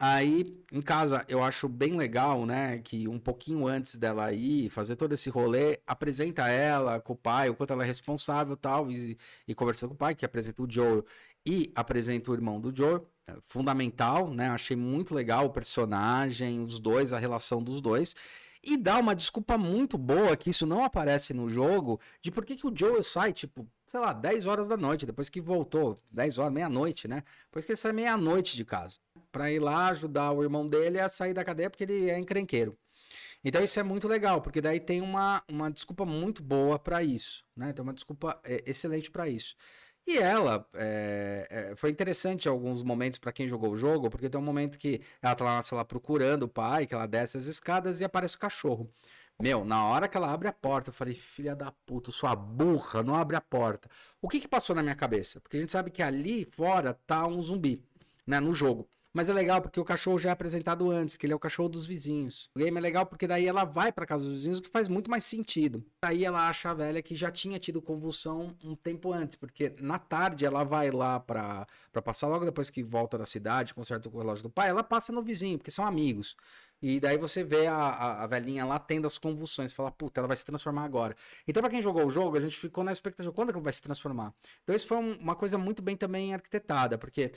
Aí, 0.00 0.62
em 0.72 0.80
casa, 0.80 1.24
eu 1.28 1.42
acho 1.42 1.68
bem 1.68 1.96
legal, 1.96 2.46
né? 2.46 2.78
Que 2.78 3.08
um 3.08 3.18
pouquinho 3.18 3.66
antes 3.66 3.96
dela 3.96 4.32
ir, 4.32 4.70
fazer 4.70 4.94
todo 4.94 5.12
esse 5.12 5.28
rolê, 5.28 5.80
apresenta 5.84 6.48
ela 6.48 7.00
com 7.00 7.14
o 7.14 7.16
pai, 7.16 7.48
o 7.50 7.54
quanto 7.54 7.72
ela 7.72 7.82
é 7.82 7.86
responsável 7.86 8.56
tal, 8.56 8.88
e, 8.90 9.18
e 9.46 9.54
conversa 9.56 9.88
com 9.88 9.94
o 9.94 9.96
pai, 9.96 10.14
que 10.14 10.24
apresenta 10.24 10.62
o 10.62 10.70
Joe 10.70 11.02
e 11.44 11.72
apresenta 11.74 12.30
o 12.30 12.34
irmão 12.34 12.60
do 12.60 12.74
Joe. 12.74 13.00
É 13.26 13.34
fundamental, 13.40 14.30
né? 14.32 14.48
Achei 14.50 14.76
muito 14.76 15.14
legal 15.14 15.46
o 15.46 15.50
personagem, 15.50 16.62
os 16.62 16.78
dois, 16.78 17.12
a 17.12 17.18
relação 17.18 17.60
dos 17.62 17.80
dois. 17.80 18.14
E 18.62 18.76
dá 18.76 18.98
uma 18.98 19.14
desculpa 19.16 19.56
muito 19.56 19.96
boa 19.96 20.36
que 20.36 20.50
isso 20.50 20.66
não 20.66 20.84
aparece 20.84 21.32
no 21.32 21.48
jogo 21.48 22.00
de 22.20 22.30
por 22.30 22.44
que, 22.44 22.56
que 22.56 22.66
o 22.66 22.72
Joel 22.74 23.02
sai, 23.02 23.32
tipo, 23.32 23.66
sei 23.86 24.00
lá, 24.00 24.12
10 24.12 24.46
horas 24.46 24.68
da 24.68 24.76
noite, 24.76 25.06
depois 25.06 25.28
que 25.28 25.40
voltou, 25.40 25.98
10 26.10 26.38
horas, 26.38 26.52
meia-noite, 26.52 27.08
né? 27.08 27.22
Depois 27.46 27.64
que 27.64 27.72
ele 27.72 27.76
sai 27.76 27.92
meia-noite 27.92 28.56
de 28.56 28.64
casa. 28.64 28.98
Pra 29.38 29.52
ir 29.52 29.60
lá 29.60 29.86
ajudar 29.90 30.32
o 30.32 30.42
irmão 30.42 30.66
dele 30.66 30.98
a 30.98 31.08
sair 31.08 31.32
da 31.32 31.44
cadeia 31.44 31.70
porque 31.70 31.84
ele 31.84 32.10
é 32.10 32.18
encrenqueiro. 32.18 32.76
Então 33.44 33.62
isso 33.62 33.78
é 33.78 33.84
muito 33.84 34.08
legal, 34.08 34.42
porque 34.42 34.60
daí 34.60 34.80
tem 34.80 35.00
uma, 35.00 35.40
uma 35.48 35.70
desculpa 35.70 36.04
muito 36.04 36.42
boa 36.42 36.76
para 36.76 37.04
isso, 37.04 37.44
né? 37.56 37.72
Tem 37.72 37.80
uma 37.80 37.94
desculpa 37.94 38.40
é, 38.42 38.64
excelente 38.66 39.12
para 39.12 39.28
isso. 39.28 39.54
E 40.04 40.18
ela 40.18 40.68
é, 40.74 41.46
é, 41.70 41.76
foi 41.76 41.90
interessante 41.90 42.48
alguns 42.48 42.82
momentos 42.82 43.20
para 43.20 43.30
quem 43.30 43.46
jogou 43.46 43.70
o 43.70 43.76
jogo, 43.76 44.10
porque 44.10 44.28
tem 44.28 44.40
um 44.40 44.42
momento 44.42 44.76
que 44.76 45.02
ela 45.22 45.36
tá 45.36 45.44
lá, 45.44 45.62
sei 45.62 45.76
lá, 45.78 45.84
procurando 45.84 46.42
o 46.42 46.48
pai, 46.48 46.84
que 46.84 46.92
ela 46.94 47.06
desce 47.06 47.38
as 47.38 47.44
escadas 47.44 48.00
e 48.00 48.04
aparece 48.04 48.34
o 48.34 48.40
cachorro. 48.40 48.92
Meu, 49.40 49.64
na 49.64 49.84
hora 49.86 50.08
que 50.08 50.16
ela 50.16 50.32
abre 50.32 50.48
a 50.48 50.52
porta, 50.52 50.90
eu 50.90 50.94
falei, 50.94 51.14
filha 51.14 51.54
da 51.54 51.70
puta, 51.86 52.10
sua 52.10 52.34
burra, 52.34 53.04
não 53.04 53.14
abre 53.14 53.36
a 53.36 53.40
porta. 53.40 53.88
O 54.20 54.28
que 54.28 54.40
que 54.40 54.48
passou 54.48 54.74
na 54.74 54.82
minha 54.82 54.96
cabeça? 54.96 55.40
Porque 55.40 55.58
a 55.58 55.60
gente 55.60 55.70
sabe 55.70 55.92
que 55.92 56.02
ali 56.02 56.44
fora 56.44 56.92
tá 57.06 57.24
um 57.24 57.40
zumbi, 57.40 57.84
né, 58.26 58.40
no 58.40 58.52
jogo. 58.52 58.88
Mas 59.12 59.28
é 59.28 59.32
legal 59.32 59.60
porque 59.62 59.80
o 59.80 59.84
cachorro 59.84 60.18
já 60.18 60.28
é 60.28 60.32
apresentado 60.32 60.90
antes, 60.90 61.16
que 61.16 61.24
ele 61.24 61.32
é 61.32 61.36
o 61.36 61.38
cachorro 61.38 61.68
dos 61.68 61.86
vizinhos. 61.86 62.50
O 62.54 62.58
game 62.58 62.76
é 62.76 62.80
legal 62.80 63.06
porque 63.06 63.26
daí 63.26 63.46
ela 63.46 63.64
vai 63.64 63.90
para 63.90 64.06
casa 64.06 64.24
dos 64.24 64.34
vizinhos, 64.34 64.58
o 64.58 64.62
que 64.62 64.68
faz 64.68 64.86
muito 64.88 65.10
mais 65.10 65.24
sentido. 65.24 65.84
Aí 66.02 66.24
ela 66.24 66.48
acha 66.48 66.70
a 66.70 66.74
velha 66.74 67.02
que 67.02 67.16
já 67.16 67.30
tinha 67.30 67.58
tido 67.58 67.80
convulsão 67.80 68.54
um 68.62 68.74
tempo 68.74 69.12
antes, 69.12 69.36
porque 69.36 69.74
na 69.80 69.98
tarde 69.98 70.44
ela 70.44 70.62
vai 70.62 70.90
lá 70.90 71.18
para 71.18 71.66
passar 72.04 72.28
logo 72.28 72.44
depois 72.44 72.70
que 72.70 72.82
volta 72.82 73.16
da 73.16 73.24
cidade, 73.24 73.74
conserta 73.74 74.08
o 74.08 74.18
relógio 74.18 74.44
do 74.44 74.50
pai, 74.50 74.68
ela 74.68 74.84
passa 74.84 75.12
no 75.12 75.22
vizinho, 75.22 75.58
porque 75.58 75.70
são 75.70 75.86
amigos. 75.86 76.36
E 76.80 77.00
daí 77.00 77.18
você 77.18 77.42
vê 77.42 77.66
a, 77.66 77.74
a, 77.74 78.24
a, 78.24 78.26
velhinha 78.26 78.64
lá 78.64 78.78
tendo 78.78 79.06
as 79.06 79.18
convulsões. 79.18 79.72
Fala, 79.72 79.90
puta, 79.90 80.20
ela 80.20 80.28
vai 80.28 80.36
se 80.36 80.44
transformar 80.44 80.84
agora. 80.84 81.16
Então, 81.46 81.60
pra 81.60 81.70
quem 81.70 81.82
jogou 81.82 82.06
o 82.06 82.10
jogo, 82.10 82.36
a 82.36 82.40
gente 82.40 82.56
ficou 82.56 82.84
na 82.84 82.92
expectativa. 82.92 83.32
Quando 83.32 83.48
é 83.48 83.52
que 83.52 83.56
ela 83.58 83.64
vai 83.64 83.72
se 83.72 83.82
transformar? 83.82 84.32
Então, 84.62 84.76
isso 84.76 84.86
foi 84.86 84.96
um, 84.96 85.14
uma 85.14 85.34
coisa 85.34 85.58
muito 85.58 85.82
bem 85.82 85.96
também 85.96 86.34
arquitetada, 86.34 86.96
porque 86.96 87.32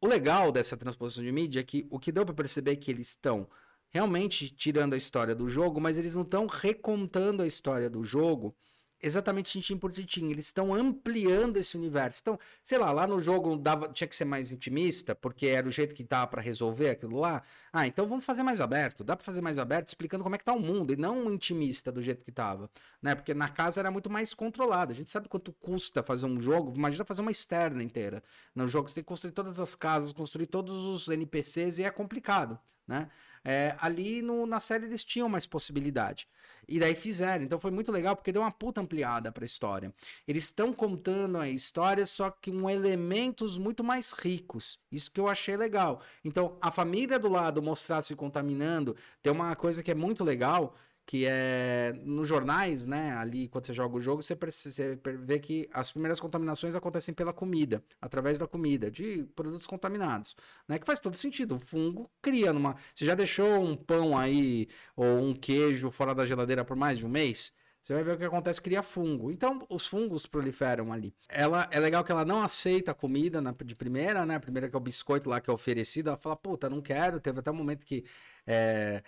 o 0.00 0.06
legal 0.06 0.52
dessa 0.52 0.76
transposição 0.76 1.24
de 1.24 1.32
mídia 1.32 1.60
é 1.60 1.64
que 1.64 1.86
o 1.90 1.98
que 1.98 2.12
deu 2.12 2.24
para 2.24 2.34
perceber 2.34 2.72
é 2.72 2.76
que 2.76 2.90
eles 2.90 3.08
estão 3.08 3.48
realmente 3.90 4.50
tirando 4.50 4.94
a 4.94 4.96
história 4.96 5.34
do 5.34 5.48
jogo, 5.48 5.80
mas 5.80 5.98
eles 5.98 6.14
não 6.14 6.22
estão 6.22 6.46
recontando 6.46 7.42
a 7.42 7.46
história 7.46 7.88
do 7.88 8.04
jogo 8.04 8.54
exatamente 9.00 9.50
tintim 9.50 9.76
por 9.76 9.92
tintim. 9.92 10.30
Eles 10.30 10.46
estão 10.46 10.74
ampliando 10.74 11.56
esse 11.56 11.76
universo. 11.76 12.20
Então, 12.22 12.38
sei 12.62 12.78
lá, 12.78 12.90
lá 12.92 13.06
no 13.06 13.22
jogo 13.22 13.56
dava, 13.56 13.88
tinha 13.88 14.08
que 14.08 14.16
ser 14.16 14.24
mais 14.24 14.50
intimista, 14.50 15.14
porque 15.14 15.46
era 15.46 15.66
o 15.66 15.70
jeito 15.70 15.94
que 15.94 16.04
dava 16.04 16.26
para 16.26 16.42
resolver 16.42 16.90
aquilo 16.90 17.18
lá. 17.18 17.42
Ah, 17.72 17.86
então 17.86 18.06
vamos 18.08 18.24
fazer 18.24 18.42
mais 18.42 18.60
aberto. 18.60 19.04
Dá 19.04 19.16
para 19.16 19.24
fazer 19.24 19.40
mais 19.40 19.58
aberto 19.58 19.88
explicando 19.88 20.24
como 20.24 20.34
é 20.34 20.38
que 20.38 20.44
tá 20.44 20.52
o 20.52 20.60
mundo 20.60 20.92
e 20.92 20.96
não 20.96 21.32
intimista 21.32 21.92
do 21.92 22.02
jeito 22.02 22.24
que 22.24 22.32
tava, 22.32 22.70
né? 23.02 23.14
Porque 23.14 23.34
na 23.34 23.48
casa 23.48 23.80
era 23.80 23.90
muito 23.90 24.10
mais 24.10 24.34
controlado. 24.34 24.92
A 24.92 24.94
gente 24.94 25.10
sabe 25.10 25.28
quanto 25.28 25.52
custa 25.52 26.02
fazer 26.02 26.26
um 26.26 26.40
jogo. 26.40 26.74
Imagina 26.76 27.04
fazer 27.04 27.20
uma 27.20 27.30
externa 27.30 27.82
inteira. 27.82 28.22
No 28.54 28.68
jogo 28.68 28.88
você 28.88 28.96
tem 28.96 29.04
que 29.04 29.08
construir 29.08 29.32
todas 29.32 29.60
as 29.60 29.74
casas, 29.74 30.12
construir 30.12 30.46
todos 30.46 30.84
os 30.84 31.08
NPCs 31.08 31.78
e 31.78 31.84
é 31.84 31.90
complicado, 31.90 32.58
né? 32.86 33.08
É, 33.44 33.74
ali 33.80 34.20
no, 34.22 34.46
na 34.46 34.60
série 34.60 34.86
eles 34.86 35.04
tinham 35.04 35.28
mais 35.28 35.46
possibilidade. 35.46 36.28
E 36.68 36.78
daí 36.78 36.94
fizeram. 36.94 37.44
Então 37.44 37.58
foi 37.58 37.70
muito 37.70 37.90
legal 37.90 38.14
porque 38.14 38.30
deu 38.30 38.42
uma 38.42 38.50
puta 38.50 38.80
ampliada 38.80 39.32
pra 39.32 39.44
história. 39.44 39.92
Eles 40.26 40.44
estão 40.44 40.72
contando 40.72 41.38
a 41.38 41.48
história, 41.48 42.04
só 42.04 42.30
que 42.30 42.50
com 42.50 42.68
elementos 42.68 43.56
muito 43.56 43.82
mais 43.82 44.12
ricos. 44.12 44.78
Isso 44.92 45.10
que 45.10 45.20
eu 45.20 45.28
achei 45.28 45.56
legal. 45.56 46.02
Então, 46.24 46.58
a 46.60 46.70
família 46.70 47.18
do 47.18 47.28
lado 47.28 47.62
mostrar 47.62 48.02
se 48.02 48.14
contaminando, 48.14 48.96
tem 49.22 49.32
uma 49.32 49.54
coisa 49.56 49.82
que 49.82 49.90
é 49.90 49.94
muito 49.94 50.22
legal, 50.22 50.74
que 51.08 51.24
é 51.26 51.94
nos 52.04 52.28
jornais, 52.28 52.86
né? 52.86 53.16
Ali, 53.16 53.48
quando 53.48 53.64
você 53.64 53.72
joga 53.72 53.96
o 53.96 54.00
jogo, 54.00 54.22
você, 54.22 54.34
você 54.34 55.00
vê 55.22 55.38
que 55.38 55.66
as 55.72 55.90
primeiras 55.90 56.20
contaminações 56.20 56.74
acontecem 56.74 57.14
pela 57.14 57.32
comida, 57.32 57.82
através 57.98 58.38
da 58.38 58.46
comida, 58.46 58.90
de 58.90 59.24
produtos 59.34 59.66
contaminados, 59.66 60.36
né? 60.68 60.78
Que 60.78 60.84
faz 60.84 61.00
todo 61.00 61.16
sentido. 61.16 61.54
O 61.54 61.58
fungo 61.58 62.10
cria 62.20 62.52
numa. 62.52 62.76
Você 62.94 63.06
já 63.06 63.14
deixou 63.14 63.58
um 63.58 63.74
pão 63.74 64.18
aí 64.18 64.68
ou 64.94 65.30
um 65.30 65.34
queijo 65.34 65.90
fora 65.90 66.14
da 66.14 66.26
geladeira 66.26 66.62
por 66.62 66.76
mais 66.76 66.98
de 66.98 67.06
um 67.06 67.08
mês? 67.08 67.54
Você 67.80 67.94
vai 67.94 68.04
ver 68.04 68.12
o 68.12 68.18
que 68.18 68.24
acontece, 68.24 68.60
cria 68.60 68.82
fungo. 68.82 69.30
Então, 69.32 69.66
os 69.70 69.86
fungos 69.86 70.26
proliferam 70.26 70.92
ali. 70.92 71.14
Ela 71.26 71.66
é 71.70 71.80
legal 71.80 72.04
que 72.04 72.12
ela 72.12 72.22
não 72.22 72.42
aceita 72.42 72.90
a 72.90 72.94
comida 72.94 73.40
na, 73.40 73.54
de 73.64 73.74
primeira, 73.74 74.26
né? 74.26 74.34
A 74.34 74.40
primeira 74.40 74.68
que 74.68 74.76
é 74.76 74.78
o 74.78 74.80
biscoito 74.80 75.26
lá 75.26 75.40
que 75.40 75.48
é 75.48 75.52
oferecido, 75.54 76.08
ela 76.08 76.18
fala, 76.18 76.36
puta, 76.36 76.68
não 76.68 76.82
quero. 76.82 77.18
Teve 77.18 77.38
até 77.40 77.50
um 77.50 77.54
momento 77.54 77.86
que. 77.86 78.04
É 78.46 79.02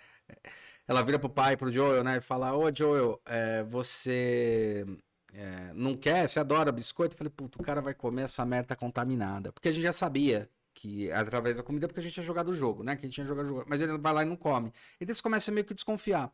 ela 0.87 1.01
vira 1.03 1.19
pro 1.19 1.29
pai, 1.29 1.55
pro 1.55 1.71
Joel, 1.71 2.03
né? 2.03 2.17
E 2.17 2.21
fala: 2.21 2.55
Ô 2.55 2.73
Joel, 2.73 3.21
é, 3.25 3.63
você 3.63 4.85
é, 5.33 5.71
não 5.73 5.95
quer? 5.95 6.27
Você 6.27 6.39
adora 6.39 6.71
biscoito? 6.71 7.13
Eu 7.13 7.17
falei: 7.17 7.31
Puta, 7.35 7.61
o 7.61 7.63
cara 7.63 7.81
vai 7.81 7.93
comer 7.93 8.23
essa 8.23 8.45
merda 8.45 8.75
contaminada. 8.75 9.51
Porque 9.51 9.69
a 9.69 9.71
gente 9.71 9.83
já 9.83 9.93
sabia 9.93 10.49
que 10.73 11.11
através 11.11 11.57
da 11.57 11.63
comida, 11.63 11.87
porque 11.87 11.99
a 11.99 12.03
gente 12.03 12.13
tinha 12.13 12.25
jogado 12.25 12.49
o 12.49 12.55
jogo, 12.55 12.83
né? 12.83 12.95
Que 12.95 13.05
a 13.05 13.07
gente 13.07 13.15
tinha 13.15 13.25
jogado 13.25 13.45
o 13.45 13.49
jogo. 13.49 13.65
Mas 13.67 13.81
ele 13.81 13.97
vai 13.97 14.13
lá 14.13 14.23
e 14.23 14.25
não 14.25 14.35
come. 14.35 14.73
E 14.99 15.03
eles 15.03 15.21
começam 15.21 15.53
meio 15.53 15.65
que 15.65 15.73
desconfiar. 15.73 16.31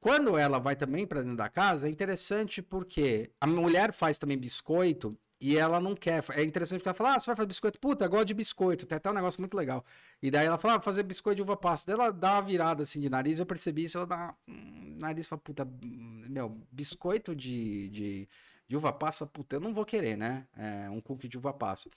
Quando 0.00 0.38
ela 0.38 0.58
vai 0.58 0.76
também 0.76 1.06
para 1.06 1.22
dentro 1.22 1.36
da 1.36 1.48
casa, 1.48 1.88
é 1.88 1.90
interessante 1.90 2.62
porque 2.62 3.30
a 3.40 3.46
mulher 3.46 3.92
faz 3.92 4.16
também 4.16 4.38
biscoito 4.38 5.18
e 5.40 5.56
ela 5.56 5.80
não 5.80 5.94
quer. 5.94 6.24
É 6.34 6.42
interessante 6.42 6.80
porque 6.80 6.88
ela 6.88 6.94
fala: 6.94 7.14
Ah, 7.14 7.20
você 7.20 7.26
vai 7.26 7.36
fazer 7.36 7.46
biscoito? 7.46 7.78
Puta, 7.78 8.04
eu 8.04 8.10
gosto 8.10 8.26
de 8.26 8.34
biscoito. 8.34 8.86
Tem 8.86 8.96
até 8.96 9.10
um 9.10 9.14
negócio 9.14 9.40
muito 9.40 9.56
legal. 9.56 9.84
E 10.20 10.30
daí 10.30 10.46
ela 10.46 10.58
fala: 10.58 10.76
ah, 10.76 10.80
fazer 10.80 11.04
biscoito 11.04 11.36
de 11.36 11.42
uva 11.42 11.56
passa. 11.56 11.86
Daí 11.86 11.94
ela 11.94 12.10
dá 12.10 12.34
uma 12.34 12.42
virada 12.42 12.82
assim 12.82 13.00
de 13.00 13.08
nariz. 13.08 13.38
Eu 13.38 13.46
percebi 13.46 13.84
isso. 13.84 13.98
Ela 13.98 14.06
dá. 14.06 14.34
Hum, 14.48 14.98
nariz 15.00 15.26
fala: 15.26 15.40
Puta, 15.40 15.68
meu, 15.80 16.60
biscoito 16.72 17.36
de, 17.36 17.88
de, 17.90 18.28
de 18.66 18.76
uva 18.76 18.92
passa. 18.92 19.26
Puta, 19.26 19.56
eu 19.56 19.60
não 19.60 19.72
vou 19.72 19.84
querer, 19.84 20.16
né? 20.16 20.44
É, 20.56 20.90
um 20.90 21.00
cookie 21.00 21.28
de 21.28 21.38
uva 21.38 21.52
passa. 21.52 21.88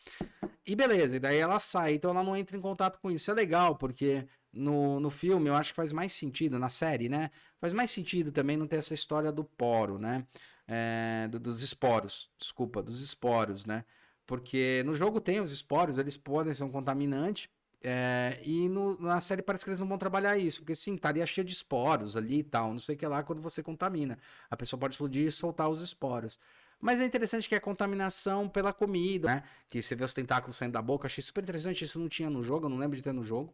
E 0.65 0.75
beleza. 0.75 1.17
E 1.17 1.19
daí 1.19 1.37
ela 1.37 1.59
sai. 1.59 1.95
Então 1.95 2.11
ela 2.11 2.23
não 2.23 2.35
entra 2.35 2.55
em 2.55 2.61
contato 2.61 2.99
com 2.99 3.09
isso. 3.09 3.31
É 3.31 3.33
legal 3.33 3.75
porque 3.75 4.27
no, 4.53 4.99
no 4.99 5.09
filme 5.09 5.49
eu 5.49 5.55
acho 5.55 5.71
que 5.71 5.75
faz 5.77 5.91
mais 5.91 6.13
sentido. 6.13 6.59
Na 6.59 6.69
série, 6.69 7.09
né? 7.09 7.31
Faz 7.59 7.73
mais 7.73 7.89
sentido 7.89 8.31
também 8.31 8.55
não 8.55 8.67
ter 8.67 8.77
essa 8.77 8.93
história 8.93 9.31
do 9.31 9.43
poro, 9.43 9.97
né? 9.97 10.27
É, 10.71 11.27
dos 11.27 11.61
esporos, 11.61 12.29
desculpa, 12.37 12.81
dos 12.81 13.01
esporos, 13.01 13.65
né? 13.65 13.83
Porque 14.25 14.81
no 14.85 14.95
jogo 14.95 15.19
tem 15.19 15.41
os 15.41 15.51
esporos, 15.51 15.97
eles 15.97 16.15
podem 16.15 16.53
ser 16.53 16.63
um 16.63 16.71
contaminante, 16.71 17.49
é, 17.83 18.39
e 18.45 18.69
no, 18.69 18.97
na 19.01 19.19
série 19.19 19.41
parece 19.41 19.65
que 19.65 19.69
eles 19.69 19.79
não 19.79 19.87
vão 19.87 19.97
trabalhar 19.97 20.37
isso, 20.37 20.61
porque 20.61 20.73
sim, 20.73 20.95
estaria 20.95 21.25
cheio 21.25 21.43
de 21.43 21.51
esporos 21.51 22.15
ali 22.15 22.39
e 22.39 22.43
tal, 22.43 22.71
não 22.71 22.79
sei 22.79 22.95
o 22.95 22.97
que 22.97 23.05
lá, 23.05 23.21
quando 23.21 23.41
você 23.41 23.61
contamina. 23.61 24.17
A 24.49 24.55
pessoa 24.55 24.79
pode 24.79 24.93
explodir 24.93 25.27
e 25.27 25.31
soltar 25.31 25.69
os 25.69 25.81
esporos. 25.81 26.39
Mas 26.79 27.01
é 27.01 27.05
interessante 27.05 27.49
que 27.49 27.55
é 27.55 27.57
a 27.57 27.61
contaminação 27.61 28.47
pela 28.47 28.71
comida, 28.71 29.27
né? 29.27 29.43
Que 29.69 29.81
você 29.81 29.93
vê 29.93 30.03
os 30.03 30.13
tentáculos 30.13 30.55
saindo 30.55 30.73
da 30.73 30.81
boca. 30.81 31.05
Achei 31.05 31.23
super 31.23 31.43
interessante. 31.43 31.83
Isso 31.83 31.99
não 31.99 32.09
tinha 32.09 32.27
no 32.27 32.43
jogo, 32.43 32.65
eu 32.65 32.69
não 32.69 32.77
lembro 32.77 32.97
de 32.97 33.03
ter 33.03 33.13
no 33.13 33.23
jogo, 33.23 33.53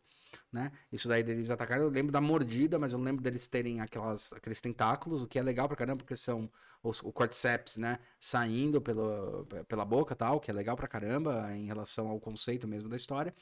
né? 0.51 0.71
Isso 0.91 1.07
daí 1.07 1.23
deles 1.23 1.49
atacarem. 1.49 1.83
Eu 1.83 1.89
lembro 1.89 2.11
da 2.11 2.21
mordida, 2.21 2.79
mas 2.79 2.93
eu 2.93 2.97
não 2.97 3.05
lembro 3.05 3.23
deles 3.23 3.47
terem 3.47 3.81
aquelas, 3.81 4.33
aqueles 4.33 4.61
tentáculos, 4.61 5.21
o 5.21 5.27
que 5.27 5.39
é 5.39 5.41
legal 5.41 5.67
pra 5.67 5.77
caramba, 5.77 5.97
porque 5.97 6.15
são 6.15 6.49
os, 6.83 7.01
o 7.01 7.11
cordyceps, 7.11 7.77
né? 7.77 7.99
Saindo 8.19 8.81
pela, 8.81 9.45
pela 9.67 9.85
boca 9.85 10.15
tal, 10.15 10.39
que 10.39 10.51
é 10.51 10.53
legal 10.53 10.75
pra 10.75 10.87
caramba 10.87 11.53
em 11.55 11.65
relação 11.65 12.07
ao 12.07 12.19
conceito 12.19 12.67
mesmo 12.67 12.89
da 12.89 12.95
história. 12.95 13.33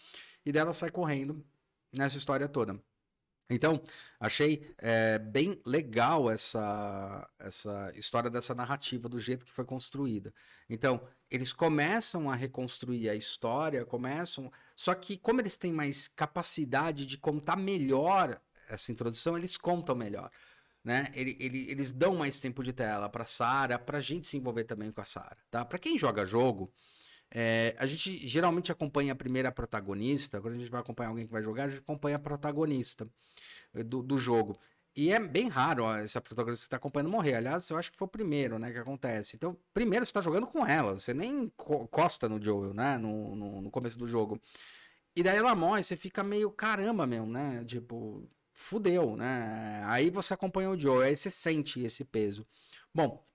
E 0.45 0.51
dela 0.51 0.73
sai 0.73 0.89
correndo 0.89 1.43
nessa 1.95 2.17
história 2.17 2.47
toda. 2.47 2.79
Então, 3.49 3.81
achei 4.19 4.73
é, 4.79 5.19
bem 5.19 5.61
legal 5.65 6.31
essa, 6.31 7.29
essa 7.37 7.91
história 7.95 8.29
dessa 8.29 8.55
narrativa, 8.55 9.07
do 9.07 9.19
jeito 9.19 9.45
que 9.45 9.51
foi 9.51 9.63
construída. 9.63 10.33
Então, 10.67 11.07
eles 11.29 11.53
começam 11.53 12.29
a 12.29 12.35
reconstruir 12.35 13.07
a 13.07 13.15
história, 13.15 13.85
começam. 13.85 14.51
Só 14.75 14.95
que, 14.95 15.15
como 15.17 15.41
eles 15.41 15.57
têm 15.57 15.71
mais 15.71 16.07
capacidade 16.07 17.05
de 17.05 17.17
contar 17.17 17.55
melhor 17.55 18.41
essa 18.67 18.91
introdução, 18.91 19.37
eles 19.37 19.57
contam 19.57 19.95
melhor. 19.95 20.31
Né? 20.83 21.11
Ele, 21.13 21.37
ele, 21.39 21.69
eles 21.69 21.91
dão 21.91 22.15
mais 22.15 22.39
tempo 22.39 22.63
de 22.63 22.73
tela 22.73 23.09
para 23.09 23.25
Sara, 23.25 23.77
para 23.77 23.99
a 23.99 24.01
gente 24.01 24.27
se 24.27 24.37
envolver 24.37 24.63
também 24.63 24.91
com 24.91 25.01
a 25.01 25.05
Sara. 25.05 25.37
Tá? 25.51 25.63
Para 25.63 25.79
quem 25.79 25.99
joga 25.99 26.25
jogo, 26.25 26.71
é, 27.31 27.75
a 27.77 27.85
gente 27.85 28.27
geralmente 28.27 28.71
acompanha 28.71 29.13
a 29.13 29.15
primeira 29.15 29.51
protagonista. 29.51 30.39
Quando 30.41 30.55
a 30.55 30.57
gente 30.57 30.71
vai 30.71 30.81
acompanhar 30.81 31.09
alguém 31.09 31.25
que 31.25 31.31
vai 31.31 31.43
jogar, 31.43 31.65
a 31.65 31.69
gente 31.69 31.79
acompanha 31.79 32.15
a 32.15 32.19
protagonista 32.19 33.07
do, 33.73 34.01
do 34.01 34.17
jogo. 34.17 34.59
E 34.95 35.11
é 35.11 35.19
bem 35.19 35.49
raro 35.49 35.83
ó, 35.83 35.97
essa 35.97 36.21
protagonista 36.21 36.63
que 36.63 36.67
está 36.67 36.77
acompanhando 36.77 37.09
morrer. 37.09 37.35
Aliás, 37.35 37.69
eu 37.69 37.77
acho 37.77 37.91
que 37.91 37.97
foi 37.97 38.05
o 38.05 38.09
primeiro, 38.09 38.57
né, 38.57 38.71
que 38.71 38.77
acontece. 38.77 39.35
Então, 39.35 39.57
primeiro 39.73 40.05
você 40.05 40.09
está 40.09 40.21
jogando 40.21 40.47
com 40.47 40.65
ela, 40.65 40.93
você 40.93 41.13
nem 41.13 41.49
costa 41.91 42.29
no 42.29 42.41
Joel, 42.41 42.73
né, 42.73 42.97
no, 42.97 43.35
no, 43.35 43.61
no, 43.61 43.71
começo 43.71 43.97
do 43.99 44.07
jogo. 44.07 44.39
E 45.15 45.23
daí 45.23 45.37
ela 45.37 45.55
morre, 45.55 45.83
você 45.83 45.97
fica 45.97 46.23
meio 46.23 46.49
caramba 46.51 47.05
mesmo, 47.05 47.27
né, 47.27 47.63
tipo, 47.65 48.29
fudeu, 48.53 49.17
né. 49.17 49.83
Aí 49.87 50.09
você 50.09 50.33
acompanha 50.33 50.69
o 50.69 50.79
Joel, 50.79 51.01
aí 51.01 51.15
você 51.15 51.29
sente 51.29 51.81
esse 51.81 52.05
peso. 52.05 52.47
Bom, 52.93 53.25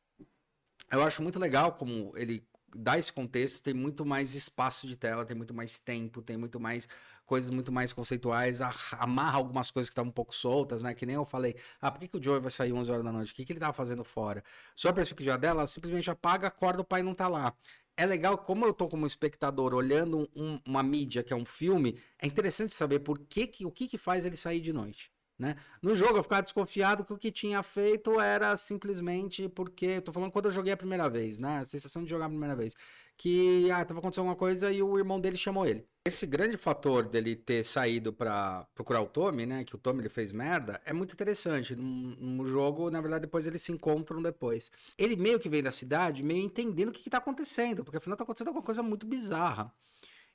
eu 0.90 1.02
acho 1.02 1.22
muito 1.22 1.38
legal 1.38 1.72
como 1.74 2.12
ele 2.16 2.42
dá 2.74 2.98
esse 2.98 3.12
contexto, 3.12 3.62
tem 3.62 3.74
muito 3.74 4.04
mais 4.04 4.34
espaço 4.34 4.86
de 4.86 4.96
tela, 4.96 5.24
tem 5.24 5.36
muito 5.36 5.54
mais 5.54 5.78
tempo, 5.78 6.22
tem 6.22 6.36
muito 6.36 6.58
mais 6.60 6.86
coisas 7.30 7.48
muito 7.50 7.70
mais 7.70 7.92
conceituais, 7.92 8.60
amarra 8.98 9.36
algumas 9.36 9.70
coisas 9.70 9.88
que 9.88 9.92
estavam 9.92 10.08
um 10.10 10.12
pouco 10.12 10.34
soltas, 10.34 10.82
né? 10.82 10.92
Que 10.94 11.06
nem 11.06 11.14
eu 11.14 11.24
falei, 11.24 11.54
ah, 11.80 11.88
por 11.88 12.00
que, 12.00 12.08
que 12.08 12.16
o 12.16 12.22
Joey 12.22 12.40
vai 12.40 12.50
sair 12.50 12.72
11 12.72 12.90
horas 12.90 13.04
da 13.04 13.12
noite? 13.12 13.32
O 13.32 13.34
que, 13.36 13.44
que 13.44 13.52
ele 13.52 13.60
tava 13.60 13.72
fazendo 13.72 14.02
fora? 14.02 14.42
Só 14.74 14.88
a 14.88 14.92
perspectiva 14.92 15.38
dela, 15.38 15.60
ela 15.60 15.66
simplesmente 15.68 16.10
apaga, 16.10 16.48
acorda, 16.48 16.82
o 16.82 16.84
pai 16.84 17.04
não 17.04 17.14
tá 17.14 17.28
lá. 17.28 17.54
É 17.96 18.04
legal, 18.04 18.36
como 18.36 18.66
eu 18.66 18.72
tô 18.74 18.88
como 18.88 19.06
espectador 19.06 19.74
olhando 19.74 20.28
um, 20.34 20.58
uma 20.66 20.82
mídia 20.82 21.22
que 21.22 21.32
é 21.32 21.36
um 21.36 21.44
filme, 21.44 22.00
é 22.18 22.26
interessante 22.26 22.74
saber 22.74 22.98
por 22.98 23.18
que, 23.20 23.46
que 23.46 23.64
o 23.64 23.70
que, 23.70 23.86
que 23.86 23.98
faz 23.98 24.24
ele 24.24 24.36
sair 24.36 24.60
de 24.60 24.72
noite. 24.72 25.12
Né? 25.40 25.56
No 25.80 25.94
jogo 25.94 26.18
eu 26.18 26.22
ficava 26.22 26.42
desconfiado 26.42 27.02
que 27.02 27.14
o 27.14 27.16
que 27.16 27.32
tinha 27.32 27.62
feito 27.62 28.20
era 28.20 28.54
simplesmente 28.58 29.48
porque. 29.48 29.98
Tô 30.02 30.12
falando 30.12 30.30
quando 30.30 30.44
eu 30.44 30.50
joguei 30.52 30.70
a 30.70 30.76
primeira 30.76 31.08
vez, 31.08 31.38
né? 31.38 31.60
A 31.60 31.64
sensação 31.64 32.04
de 32.04 32.10
jogar 32.10 32.26
a 32.26 32.28
primeira 32.28 32.54
vez. 32.54 32.76
Que 33.16 33.70
ah, 33.70 33.82
tava 33.82 34.00
acontecendo 34.00 34.24
alguma 34.24 34.36
coisa 34.36 34.70
e 34.70 34.82
o 34.82 34.98
irmão 34.98 35.18
dele 35.18 35.38
chamou 35.38 35.66
ele. 35.66 35.86
Esse 36.04 36.26
grande 36.26 36.58
fator 36.58 37.08
dele 37.08 37.34
ter 37.34 37.64
saído 37.64 38.12
para 38.12 38.66
procurar 38.74 39.00
o 39.00 39.06
Tommy, 39.06 39.46
né? 39.46 39.64
Que 39.64 39.74
o 39.74 39.78
Tommy 39.78 40.00
ele 40.00 40.10
fez 40.10 40.30
merda, 40.30 40.78
é 40.84 40.92
muito 40.92 41.14
interessante. 41.14 41.74
No, 41.74 42.46
jogo, 42.46 42.90
na 42.90 43.00
verdade, 43.00 43.22
depois 43.22 43.46
eles 43.46 43.62
se 43.62 43.72
encontram 43.72 44.20
depois. 44.20 44.70
Ele 44.98 45.16
meio 45.16 45.40
que 45.40 45.48
vem 45.48 45.62
da 45.62 45.70
cidade, 45.70 46.22
meio 46.22 46.42
entendendo 46.42 46.90
o 46.90 46.92
que, 46.92 47.02
que 47.02 47.10
tá 47.10 47.16
acontecendo, 47.16 47.82
porque 47.82 47.96
afinal 47.96 48.16
tá 48.16 48.24
acontecendo 48.24 48.48
alguma 48.48 48.64
coisa 48.64 48.82
muito 48.82 49.06
bizarra. 49.06 49.72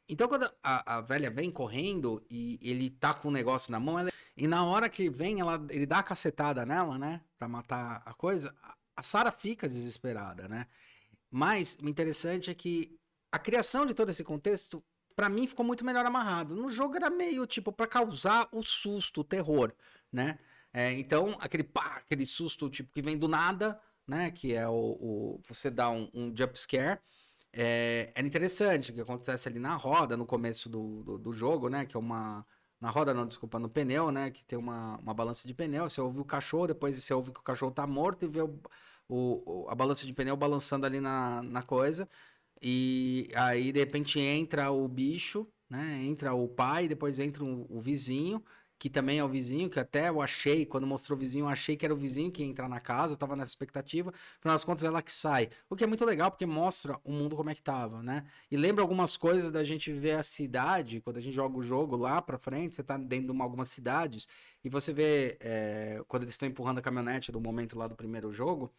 Então, 0.07 0.27
quando 0.27 0.49
a, 0.61 0.97
a 0.97 1.01
velha 1.01 1.31
vem 1.31 1.49
correndo 1.49 2.23
e 2.29 2.59
ele 2.61 2.89
tá 2.89 3.13
com 3.13 3.27
o 3.27 3.31
um 3.31 3.33
negócio 3.33 3.71
na 3.71 3.79
mão, 3.79 3.97
ela 3.97 4.11
e 4.37 4.47
na 4.47 4.65
hora 4.65 4.89
que 4.89 5.09
vem, 5.09 5.39
ela, 5.39 5.65
ele 5.69 5.85
dá 5.85 5.99
a 5.99 6.03
cacetada 6.03 6.65
nela, 6.65 6.97
né? 6.97 7.21
Pra 7.37 7.47
matar 7.47 8.01
a 8.05 8.13
coisa. 8.13 8.53
A 8.95 9.01
Sarah 9.01 9.31
fica 9.31 9.67
desesperada, 9.67 10.47
né? 10.47 10.67
Mas 11.31 11.77
o 11.81 11.87
interessante 11.87 12.51
é 12.51 12.53
que 12.53 12.99
a 13.31 13.39
criação 13.39 13.85
de 13.85 13.93
todo 13.93 14.09
esse 14.09 14.23
contexto, 14.23 14.83
para 15.15 15.29
mim, 15.29 15.47
ficou 15.47 15.65
muito 15.65 15.85
melhor 15.85 16.05
amarrado. 16.05 16.55
No 16.55 16.69
jogo 16.69 16.97
era 16.97 17.09
meio 17.09 17.47
tipo 17.47 17.71
para 17.71 17.87
causar 17.87 18.47
o 18.51 18.61
susto, 18.61 19.21
o 19.21 19.23
terror, 19.23 19.73
né? 20.11 20.37
É, 20.73 20.91
então, 20.91 21.37
aquele 21.39 21.63
pá, 21.63 21.97
aquele 21.97 22.25
susto 22.25 22.69
tipo 22.69 22.91
que 22.93 23.01
vem 23.01 23.17
do 23.17 23.29
nada, 23.29 23.79
né? 24.05 24.31
Que 24.31 24.53
é 24.53 24.67
o, 24.67 24.73
o 24.73 25.41
você 25.47 25.69
dá 25.71 25.89
um, 25.89 26.09
um 26.13 26.35
jump 26.35 26.59
scare. 26.59 26.99
É, 27.57 28.11
é 28.13 28.21
interessante 28.21 28.91
o 28.91 28.93
que 28.93 28.99
acontece 29.01 29.47
ali 29.47 29.59
na 29.59 29.75
roda 29.75 30.17
no 30.17 30.25
começo 30.25 30.67
do, 30.67 31.03
do, 31.03 31.17
do 31.17 31.33
jogo, 31.33 31.69
né? 31.69 31.85
Que 31.85 31.95
é 31.95 31.99
uma 31.99 32.45
na 32.81 32.89
roda 32.89 33.13
não, 33.13 33.25
desculpa, 33.25 33.57
no 33.57 33.69
pneu, 33.69 34.11
né? 34.11 34.29
Que 34.29 34.45
tem 34.45 34.59
uma, 34.59 34.97
uma 34.97 35.13
balança 35.13 35.47
de 35.47 35.53
pneu. 35.53 35.89
Você 35.89 36.01
ouve 36.01 36.19
o 36.19 36.25
cachorro, 36.25 36.67
depois 36.67 37.01
você 37.01 37.13
ouve 37.13 37.31
que 37.31 37.39
o 37.39 37.43
cachorro 37.43 37.71
tá 37.71 37.87
morto 37.87 38.25
e 38.25 38.27
vê 38.27 38.41
o, 38.41 38.59
o, 39.07 39.67
a 39.69 39.75
balança 39.75 40.05
de 40.05 40.13
pneu 40.13 40.35
balançando 40.35 40.85
ali 40.85 40.99
na, 40.99 41.41
na 41.43 41.63
coisa. 41.63 42.09
E 42.61 43.29
aí, 43.35 43.71
de 43.71 43.79
repente, 43.79 44.19
entra 44.19 44.71
o 44.71 44.87
bicho, 44.87 45.47
né? 45.69 46.03
Entra 46.03 46.33
o 46.33 46.47
pai, 46.49 46.87
depois 46.89 47.19
entra 47.19 47.43
o, 47.43 47.65
o 47.69 47.79
vizinho 47.81 48.43
que 48.77 48.89
também 48.89 49.19
é 49.19 49.23
o 49.23 49.29
vizinho, 49.29 49.69
que 49.69 49.79
até 49.79 50.09
eu 50.09 50.21
achei, 50.21 50.65
quando 50.65 50.85
mostrou 50.85 51.15
o 51.17 51.19
vizinho, 51.19 51.45
eu 51.45 51.49
achei 51.49 51.77
que 51.77 51.85
era 51.85 51.93
o 51.93 51.97
vizinho 51.97 52.31
que 52.31 52.43
ia 52.43 52.49
entrar 52.49 52.67
na 52.67 52.79
casa, 52.79 53.13
eu 53.13 53.17
tava 53.17 53.35
nessa 53.35 53.51
expectativa. 53.51 54.13
Afinal 54.39 54.53
das 54.55 54.63
contas, 54.63 54.83
é 54.83 54.87
ela 54.87 55.01
que 55.01 55.11
sai. 55.11 55.49
O 55.69 55.75
que 55.75 55.83
é 55.83 55.87
muito 55.87 56.03
legal, 56.03 56.29
porque 56.29 56.45
mostra 56.45 56.99
o 57.03 57.11
mundo 57.11 57.35
como 57.35 57.49
é 57.49 57.55
que 57.55 57.61
tava, 57.61 58.03
né? 58.03 58.25
E 58.51 58.57
lembra 58.57 58.83
algumas 58.83 59.15
coisas 59.15 59.49
da 59.49 59.63
gente 59.63 59.91
ver 59.91 60.17
a 60.17 60.23
cidade, 60.23 61.01
quando 61.01 61.17
a 61.17 61.21
gente 61.21 61.33
joga 61.33 61.57
o 61.57 61.63
jogo 61.63 61.95
lá 61.95 62.21
pra 62.21 62.37
frente, 62.37 62.75
você 62.75 62.83
tá 62.83 62.97
dentro 62.97 63.27
de 63.27 63.31
uma, 63.31 63.45
algumas 63.45 63.69
cidades, 63.69 64.27
e 64.63 64.69
você 64.69 64.91
vê, 64.91 65.37
é, 65.39 66.01
quando 66.07 66.23
eles 66.23 66.33
estão 66.33 66.47
empurrando 66.47 66.79
a 66.79 66.81
caminhonete 66.81 67.31
do 67.31 67.39
momento 67.39 67.77
lá 67.77 67.87
do 67.87 67.95
primeiro 67.95 68.31
jogo, 68.33 68.73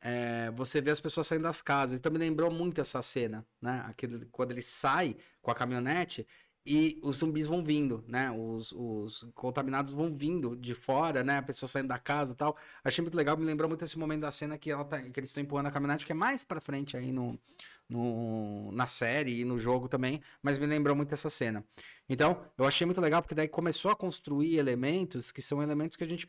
é, 0.00 0.50
você 0.52 0.80
vê 0.80 0.90
as 0.90 1.00
pessoas 1.00 1.26
saindo 1.26 1.42
das 1.42 1.60
casas. 1.60 1.98
Então 1.98 2.12
me 2.12 2.18
lembrou 2.18 2.50
muito 2.50 2.80
essa 2.80 3.02
cena, 3.02 3.44
né? 3.60 3.84
Aquele, 3.86 4.26
quando 4.26 4.52
ele 4.52 4.62
sai 4.62 5.16
com 5.42 5.50
a 5.50 5.54
caminhonete 5.54 6.26
e 6.66 6.98
os 7.00 7.16
zumbis 7.16 7.46
vão 7.46 7.62
vindo, 7.62 8.04
né? 8.08 8.30
Os, 8.30 8.72
os 8.72 9.24
contaminados 9.34 9.92
vão 9.92 10.12
vindo 10.12 10.56
de 10.56 10.74
fora, 10.74 11.22
né? 11.22 11.38
A 11.38 11.42
pessoa 11.42 11.68
saindo 11.68 11.88
da 11.88 11.98
casa 11.98 12.32
e 12.32 12.36
tal. 12.36 12.56
Achei 12.82 13.00
muito 13.02 13.16
legal, 13.16 13.36
me 13.36 13.44
lembrou 13.44 13.68
muito 13.68 13.84
esse 13.84 13.96
momento 13.96 14.22
da 14.22 14.32
cena 14.32 14.58
que, 14.58 14.70
ela 14.70 14.84
tá, 14.84 15.00
que 15.00 15.20
eles 15.20 15.30
estão 15.30 15.42
empurrando 15.42 15.66
a 15.66 15.70
caminhonete, 15.70 16.04
que 16.04 16.10
é 16.10 16.14
mais 16.14 16.42
pra 16.42 16.60
frente 16.60 16.96
aí 16.96 17.12
no, 17.12 17.38
no, 17.88 18.72
na 18.72 18.86
série 18.86 19.40
e 19.40 19.44
no 19.44 19.60
jogo 19.60 19.88
também, 19.88 20.20
mas 20.42 20.58
me 20.58 20.66
lembrou 20.66 20.96
muito 20.96 21.14
essa 21.14 21.30
cena. 21.30 21.64
Então, 22.08 22.44
eu 22.58 22.66
achei 22.66 22.84
muito 22.84 23.00
legal, 23.00 23.22
porque 23.22 23.34
daí 23.34 23.46
começou 23.46 23.92
a 23.92 23.96
construir 23.96 24.58
elementos 24.58 25.30
que 25.30 25.40
são 25.40 25.62
elementos 25.62 25.96
que 25.96 26.02
a 26.02 26.08
gente 26.08 26.28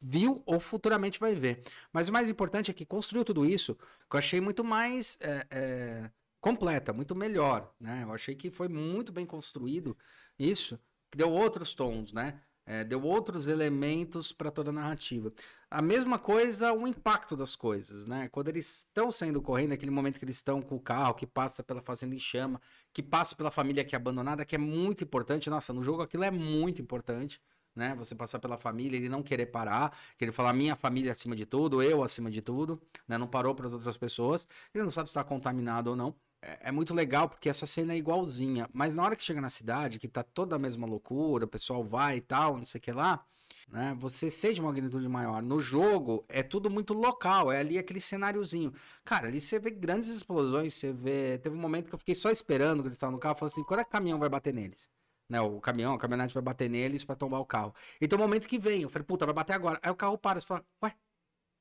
viu 0.00 0.42
ou 0.44 0.58
futuramente 0.58 1.20
vai 1.20 1.34
ver. 1.34 1.62
Mas 1.92 2.08
o 2.08 2.12
mais 2.12 2.28
importante 2.28 2.70
é 2.70 2.74
que 2.74 2.84
construiu 2.84 3.24
tudo 3.24 3.46
isso, 3.46 3.76
que 4.10 4.16
eu 4.16 4.18
achei 4.18 4.40
muito 4.40 4.64
mais. 4.64 5.16
É, 5.20 5.46
é 5.50 6.10
completa, 6.46 6.92
muito 6.92 7.12
melhor, 7.12 7.74
né? 7.80 8.04
Eu 8.04 8.12
achei 8.12 8.36
que 8.36 8.52
foi 8.52 8.68
muito 8.68 9.10
bem 9.10 9.26
construído 9.26 9.96
isso, 10.38 10.78
que 11.10 11.18
deu 11.18 11.28
outros 11.28 11.74
tons, 11.74 12.12
né? 12.12 12.40
É, 12.64 12.84
deu 12.84 13.02
outros 13.02 13.48
elementos 13.48 14.30
para 14.30 14.48
toda 14.48 14.70
a 14.70 14.72
narrativa. 14.72 15.32
A 15.68 15.82
mesma 15.82 16.20
coisa, 16.20 16.72
o 16.72 16.86
impacto 16.86 17.36
das 17.36 17.56
coisas, 17.56 18.06
né? 18.06 18.28
Quando 18.28 18.46
eles 18.46 18.86
estão 18.86 19.10
saindo 19.10 19.42
correndo, 19.42 19.72
aquele 19.72 19.90
momento 19.90 20.20
que 20.20 20.24
eles 20.24 20.36
estão 20.36 20.62
com 20.62 20.76
o 20.76 20.80
carro, 20.80 21.14
que 21.14 21.26
passa 21.26 21.64
pela 21.64 21.82
fazenda 21.82 22.14
em 22.14 22.20
chama, 22.20 22.60
que 22.92 23.02
passa 23.02 23.34
pela 23.34 23.50
família 23.50 23.84
que 23.84 23.96
é 23.96 23.98
abandonada, 23.98 24.44
que 24.44 24.54
é 24.54 24.58
muito 24.58 25.02
importante. 25.02 25.50
Nossa, 25.50 25.72
no 25.72 25.82
jogo 25.82 26.02
aquilo 26.02 26.22
é 26.22 26.30
muito 26.30 26.80
importante, 26.80 27.40
né? 27.74 27.92
Você 27.96 28.14
passar 28.14 28.38
pela 28.38 28.56
família, 28.56 28.96
ele 28.96 29.08
não 29.08 29.20
querer 29.20 29.46
parar, 29.46 29.98
querer 30.16 30.30
falar 30.30 30.52
minha 30.52 30.76
família 30.76 31.10
acima 31.10 31.34
de 31.34 31.44
tudo, 31.44 31.82
eu 31.82 32.04
acima 32.04 32.30
de 32.30 32.40
tudo, 32.40 32.80
né? 33.08 33.18
Não 33.18 33.26
parou 33.26 33.52
para 33.52 33.66
as 33.66 33.72
outras 33.72 33.96
pessoas. 33.96 34.46
Ele 34.72 34.84
não 34.84 34.90
sabe 34.90 35.08
se 35.08 35.10
está 35.10 35.24
contaminado 35.24 35.90
ou 35.90 35.96
não. 35.96 36.14
É, 36.46 36.68
é 36.68 36.72
muito 36.72 36.94
legal 36.94 37.28
porque 37.28 37.48
essa 37.48 37.66
cena 37.66 37.92
é 37.92 37.96
igualzinha. 37.96 38.68
Mas 38.72 38.94
na 38.94 39.02
hora 39.02 39.16
que 39.16 39.24
chega 39.24 39.40
na 39.40 39.50
cidade, 39.50 39.98
que 39.98 40.06
tá 40.06 40.22
toda 40.22 40.54
a 40.56 40.58
mesma 40.58 40.86
loucura, 40.86 41.44
o 41.44 41.48
pessoal 41.48 41.82
vai 41.82 42.18
e 42.18 42.20
tal, 42.20 42.56
não 42.56 42.64
sei 42.64 42.78
o 42.78 42.82
que 42.82 42.92
lá, 42.92 43.24
né? 43.68 43.96
Você 43.98 44.30
sente 44.30 44.60
uma 44.60 44.70
magnitude 44.70 45.08
maior. 45.08 45.42
No 45.42 45.58
jogo, 45.58 46.24
é 46.28 46.42
tudo 46.42 46.70
muito 46.70 46.94
local, 46.94 47.50
é 47.50 47.58
ali 47.58 47.78
aquele 47.78 48.00
cenáriozinho. 48.00 48.72
Cara, 49.04 49.26
ali 49.28 49.40
você 49.40 49.58
vê 49.58 49.70
grandes 49.70 50.08
explosões, 50.08 50.74
você 50.74 50.92
vê. 50.92 51.38
Teve 51.38 51.56
um 51.56 51.60
momento 51.60 51.88
que 51.88 51.94
eu 51.94 51.98
fiquei 51.98 52.14
só 52.14 52.30
esperando 52.30 52.82
que 52.82 52.88
eles 52.88 52.96
estavam 52.96 53.14
no 53.14 53.20
carro, 53.20 53.34
falei 53.34 53.52
assim: 53.52 53.64
quando 53.64 53.80
é 53.80 53.84
que 53.84 53.88
o 53.90 53.92
caminhão 53.92 54.18
vai 54.18 54.28
bater 54.28 54.54
neles? 54.54 54.88
Né, 55.28 55.40
o 55.40 55.60
caminhão, 55.60 55.94
a 55.94 55.98
caminhonete 55.98 56.34
vai 56.34 56.42
bater 56.42 56.70
neles 56.70 57.04
para 57.04 57.16
tomar 57.16 57.40
o 57.40 57.44
carro. 57.44 57.74
Então, 58.00 58.16
o 58.16 58.22
momento 58.22 58.46
que 58.46 58.60
vem, 58.60 58.82
eu 58.82 58.88
falei, 58.88 59.04
puta, 59.04 59.26
vai 59.26 59.34
bater 59.34 59.54
agora. 59.54 59.76
Aí 59.82 59.90
o 59.90 59.94
carro 59.96 60.16
para, 60.16 60.40
você 60.40 60.46
fala, 60.46 60.64
ué, 60.84 60.94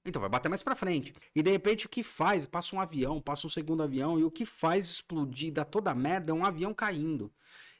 Então 0.05 0.19
vai 0.19 0.29
bater 0.29 0.49
mais 0.49 0.61
pra 0.61 0.75
frente. 0.75 1.13
E 1.35 1.41
de 1.41 1.49
repente 1.49 1.87
o 1.87 1.89
que 1.89 2.03
faz? 2.03 2.45
Passa 2.45 2.75
um 2.75 2.79
avião, 2.79 3.19
passa 3.19 3.47
um 3.47 3.49
segundo 3.49 3.81
avião, 3.81 4.19
e 4.19 4.23
o 4.23 4.31
que 4.31 4.45
faz 4.45 4.85
explodir, 4.85 5.51
dá 5.51 5.65
toda 5.65 5.91
a 5.91 5.95
merda, 5.95 6.31
é 6.31 6.35
um 6.35 6.45
avião 6.45 6.73
caindo. 6.73 7.31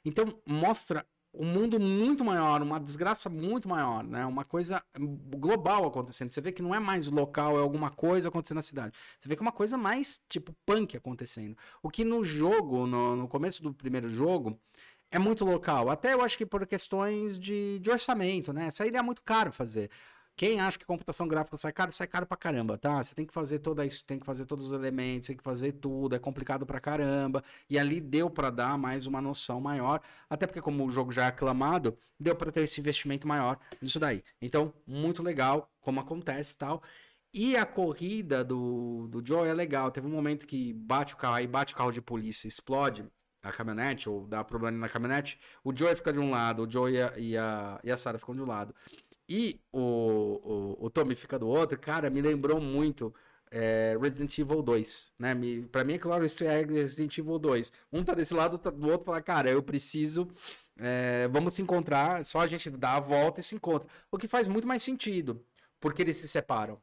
Então 0.04 0.24
mostra 0.46 1.06
um 1.38 1.46
mundo 1.46 1.78
muito 1.78 2.24
maior, 2.24 2.62
uma 2.62 2.80
desgraça 2.80 3.28
muito 3.28 3.68
maior, 3.68 4.02
né? 4.02 4.24
Uma 4.24 4.44
coisa 4.44 4.82
global 4.98 5.84
acontecendo. 5.84 6.32
Você 6.32 6.40
vê 6.40 6.50
que 6.50 6.62
não 6.62 6.74
é 6.74 6.80
mais 6.80 7.08
local, 7.08 7.58
é 7.58 7.60
alguma 7.60 7.90
coisa 7.90 8.28
acontecendo 8.28 8.56
na 8.56 8.62
cidade. 8.62 8.94
Você 9.18 9.28
vê 9.28 9.36
que 9.36 9.42
é 9.42 9.44
uma 9.44 9.52
coisa 9.52 9.76
mais, 9.76 10.24
tipo, 10.28 10.54
punk 10.64 10.96
acontecendo. 10.96 11.56
O 11.82 11.90
que 11.90 12.04
no 12.04 12.24
jogo, 12.24 12.86
no, 12.86 13.14
no 13.16 13.28
começo 13.28 13.62
do 13.62 13.72
primeiro 13.72 14.08
jogo, 14.08 14.58
é 15.10 15.18
muito 15.18 15.44
local. 15.44 15.90
Até 15.90 16.14
eu 16.14 16.22
acho 16.22 16.38
que 16.38 16.46
por 16.46 16.66
questões 16.66 17.38
de, 17.38 17.78
de 17.80 17.90
orçamento, 17.90 18.52
né? 18.52 18.70
Sairia 18.70 19.02
muito 19.02 19.22
caro 19.22 19.52
fazer. 19.52 19.90
Quem 20.36 20.60
acha 20.60 20.78
que 20.78 20.84
computação 20.84 21.26
gráfica 21.26 21.56
sai 21.56 21.72
caro, 21.72 21.90
sai 21.92 22.06
caro 22.06 22.26
pra 22.26 22.36
caramba, 22.36 22.76
tá? 22.76 23.02
Você 23.02 23.14
tem 23.14 23.24
que 23.24 23.32
fazer 23.32 23.58
toda 23.58 23.86
isso, 23.86 24.04
tem 24.04 24.18
que 24.18 24.26
fazer 24.26 24.44
todos 24.44 24.66
os 24.66 24.72
elementos, 24.72 25.28
tem 25.28 25.36
que 25.36 25.42
fazer 25.42 25.72
tudo, 25.72 26.14
é 26.14 26.18
complicado 26.18 26.66
pra 26.66 26.78
caramba. 26.78 27.42
E 27.70 27.78
ali 27.78 28.02
deu 28.02 28.28
para 28.28 28.50
dar 28.50 28.76
mais 28.76 29.06
uma 29.06 29.18
noção 29.22 29.62
maior, 29.62 29.98
até 30.28 30.46
porque 30.46 30.60
como 30.60 30.84
o 30.84 30.90
jogo 30.90 31.10
já 31.10 31.24
é 31.24 31.28
aclamado, 31.28 31.96
deu 32.20 32.36
para 32.36 32.52
ter 32.52 32.60
esse 32.60 32.78
investimento 32.80 33.26
maior 33.26 33.58
nisso 33.80 33.98
daí. 33.98 34.22
Então, 34.40 34.74
muito 34.86 35.22
legal 35.22 35.70
como 35.80 36.00
acontece 36.00 36.54
e 36.54 36.58
tal. 36.58 36.82
E 37.32 37.56
a 37.56 37.64
corrida 37.64 38.44
do, 38.44 39.08
do 39.08 39.26
Joe 39.26 39.48
é 39.48 39.54
legal. 39.54 39.90
Teve 39.90 40.06
um 40.06 40.10
momento 40.10 40.46
que 40.46 40.72
bate 40.74 41.14
o 41.14 41.16
carro, 41.16 41.36
aí 41.36 41.46
bate 41.46 41.72
o 41.72 41.76
carro 41.76 41.92
de 41.92 42.02
polícia, 42.02 42.46
explode 42.46 43.06
a 43.42 43.52
caminhonete, 43.52 44.08
ou 44.08 44.26
dá 44.26 44.44
problema 44.44 44.76
na 44.76 44.88
caminhonete. 44.88 45.38
O 45.64 45.74
Joe 45.74 45.94
fica 45.96 46.12
de 46.12 46.18
um 46.18 46.30
lado, 46.30 46.64
o 46.64 46.70
Joe 46.70 46.92
e 46.92 47.00
a, 47.00 47.12
e 47.16 47.36
a, 47.38 47.80
e 47.84 47.90
a 47.90 47.96
Sarah 47.96 48.18
ficam 48.18 48.34
de 48.34 48.42
um 48.42 48.46
lado 48.46 48.74
e 49.28 49.60
o, 49.72 50.76
o, 50.80 50.86
o 50.86 50.90
Tommy 50.90 51.14
fica 51.14 51.38
do 51.38 51.48
outro, 51.48 51.78
cara, 51.78 52.08
me 52.10 52.20
lembrou 52.20 52.60
muito 52.60 53.14
é, 53.50 53.96
Resident 54.00 54.36
Evil 54.38 54.62
2, 54.62 55.12
né? 55.18 55.34
Me, 55.34 55.62
pra 55.66 55.84
mim 55.84 55.94
é 55.94 55.98
claro, 55.98 56.24
isso 56.24 56.44
é 56.44 56.64
Resident 56.64 57.16
Evil 57.18 57.38
2. 57.38 57.72
Um 57.92 58.04
tá 58.04 58.14
desse 58.14 58.34
lado, 58.34 58.58
tá 58.58 58.70
do 58.70 58.88
outro, 58.88 59.06
fala, 59.06 59.22
cara, 59.22 59.50
eu 59.50 59.62
preciso. 59.62 60.28
É, 60.78 61.28
vamos 61.28 61.54
se 61.54 61.62
encontrar, 61.62 62.24
só 62.24 62.40
a 62.40 62.46
gente 62.46 62.68
dá 62.70 62.96
a 62.96 63.00
volta 63.00 63.40
e 63.40 63.42
se 63.42 63.54
encontra. 63.54 63.88
O 64.10 64.18
que 64.18 64.28
faz 64.28 64.46
muito 64.46 64.66
mais 64.66 64.82
sentido, 64.82 65.44
porque 65.80 66.02
eles 66.02 66.16
se 66.16 66.28
separam. 66.28 66.80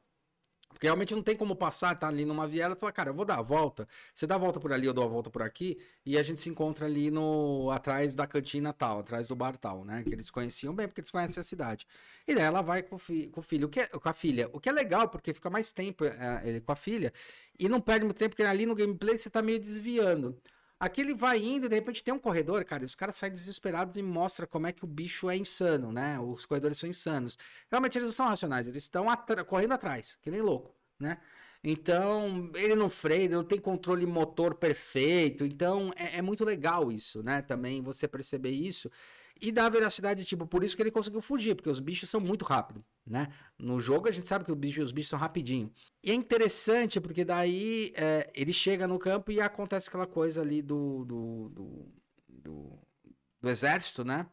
Porque 0.74 0.88
realmente 0.88 1.14
não 1.14 1.22
tem 1.22 1.36
como 1.36 1.56
passar, 1.56 1.96
tá 1.96 2.08
ali 2.08 2.26
numa 2.26 2.48
viela 2.48 2.76
e 2.76 2.78
falar, 2.78 2.92
cara, 2.92 3.10
eu 3.12 3.14
vou 3.14 3.24
dar 3.24 3.40
a 3.40 3.42
volta. 3.42 3.88
Você 4.14 4.28
dá 4.28 4.36
a 4.36 4.38
volta 4.38 4.60
por 4.60 4.74
ali, 4.74 4.86
eu 4.86 4.94
dou 4.94 5.06
a 5.06 5.08
volta 5.08 5.30
por 5.30 5.42
aqui, 5.42 5.78
e 6.06 6.18
a 6.18 6.24
gente 6.24 6.42
se 6.42 6.50
encontra 6.50 6.86
ali 6.86 7.10
no 7.10 7.70
atrás 7.72 8.16
da 8.16 8.28
cantina 8.28 8.74
tal, 8.74 9.00
atrás 9.00 9.28
do 9.28 9.36
bar 9.36 9.56
tal, 9.58 9.86
né? 9.86 10.04
Que 10.04 10.14
eles 10.14 10.30
conheciam 10.30 10.74
bem, 10.74 10.88
porque 10.88 11.02
eles 11.02 11.12
conhecem 11.12 11.40
a 11.40 11.44
cidade. 11.44 11.88
E 12.28 12.36
daí 12.36 12.44
ela 12.44 12.62
vai 12.62 12.84
com 12.84 12.96
o, 12.96 13.00
fi 13.00 13.28
com 13.28 13.40
o 13.40 13.44
filho, 13.44 13.70
que 13.70 13.80
é, 13.80 13.88
com 13.88 14.10
a 14.10 14.14
filha. 14.14 14.50
O 14.52 14.60
que 14.60 14.68
é 14.68 14.72
legal, 14.72 15.08
porque 15.08 15.34
fica 15.34 15.50
mais 15.50 15.72
tempo 15.72 16.04
é, 16.06 16.42
ele 16.44 16.60
com 16.60 16.72
a 16.72 16.76
filha, 16.76 17.14
e 17.58 17.70
não 17.70 17.80
perde 17.80 18.06
muito 18.06 18.18
tempo, 18.18 18.32
porque 18.32 18.44
ali 18.44 18.66
no 18.66 18.76
gameplay 18.76 19.18
você 19.18 19.30
tá 19.30 19.42
meio 19.42 19.60
desviando. 19.60 20.38
Aqui 20.84 21.00
ele 21.00 21.14
vai 21.14 21.42
indo, 21.42 21.70
de 21.70 21.76
repente 21.76 22.04
tem 22.04 22.14
um 22.14 22.20
corredor, 22.20 22.66
cara, 22.66 22.84
e 22.84 22.86
os 22.86 22.94
caras 22.94 23.16
saem 23.16 23.32
desesperados 23.32 23.96
e 23.96 24.04
mostra 24.04 24.46
como 24.46 24.68
é 24.68 24.74
que 24.74 24.84
o 24.84 24.88
bicho 24.88 25.30
é 25.30 25.38
insano, 25.38 25.94
né? 25.94 26.20
Os 26.20 26.46
corredores 26.46 26.78
são 26.78 26.90
insanos. 26.90 27.38
Realmente 27.72 27.98
eles 27.98 28.08
não 28.08 28.12
são 28.12 28.28
racionais, 28.28 28.68
eles 28.68 28.84
estão 28.84 29.06
correndo 29.48 29.72
atrás, 29.72 30.18
que 30.22 30.30
nem 30.30 30.42
louco, 30.42 30.76
né? 31.00 31.20
Então, 31.64 32.52
ele 32.54 32.76
não 32.76 32.90
freia, 32.90 33.24
ele 33.24 33.34
não 33.34 33.46
tem 33.46 33.62
controle 33.62 34.06
motor 34.06 34.56
perfeito. 34.56 35.46
Então, 35.46 35.90
é, 35.96 36.18
é 36.18 36.22
muito 36.22 36.44
legal 36.44 36.92
isso, 36.92 37.24
né? 37.24 37.42
Também 37.42 37.82
você 37.82 38.06
perceber 38.06 38.50
isso. 38.52 38.92
E 39.46 39.52
dá 39.52 39.68
veracidade, 39.68 40.24
tipo, 40.24 40.48
por 40.48 40.64
isso 40.64 40.74
que 40.74 40.82
ele 40.82 40.90
conseguiu 40.90 41.20
fugir, 41.20 41.54
porque 41.54 41.70
os 41.70 41.82
bichos 41.82 42.10
são 42.10 42.22
muito 42.22 42.46
rápidos, 42.46 42.82
né? 43.06 43.28
No 43.60 43.78
jogo 43.78 44.08
a 44.08 44.12
gente 44.12 44.26
sabe 44.26 44.46
que 44.46 44.52
os 44.54 44.58
bichos, 44.58 44.86
os 44.86 44.92
bichos 44.94 45.10
são 45.10 45.20
rapidinho. 45.20 45.70
E 46.02 46.12
é 46.12 46.14
interessante, 46.14 47.02
porque 47.02 47.26
daí 47.26 47.92
é, 47.94 48.32
ele 48.34 48.54
chega 48.54 48.88
no 48.88 48.98
campo 48.98 49.34
e 49.34 49.42
acontece 49.42 49.90
aquela 49.90 50.08
coisa 50.08 50.42
ali 50.42 50.62
do, 50.62 51.04
do, 51.04 51.50
do, 51.50 51.94
do, 52.30 52.80
do 53.42 53.50
exército, 53.50 54.06
né? 54.06 54.26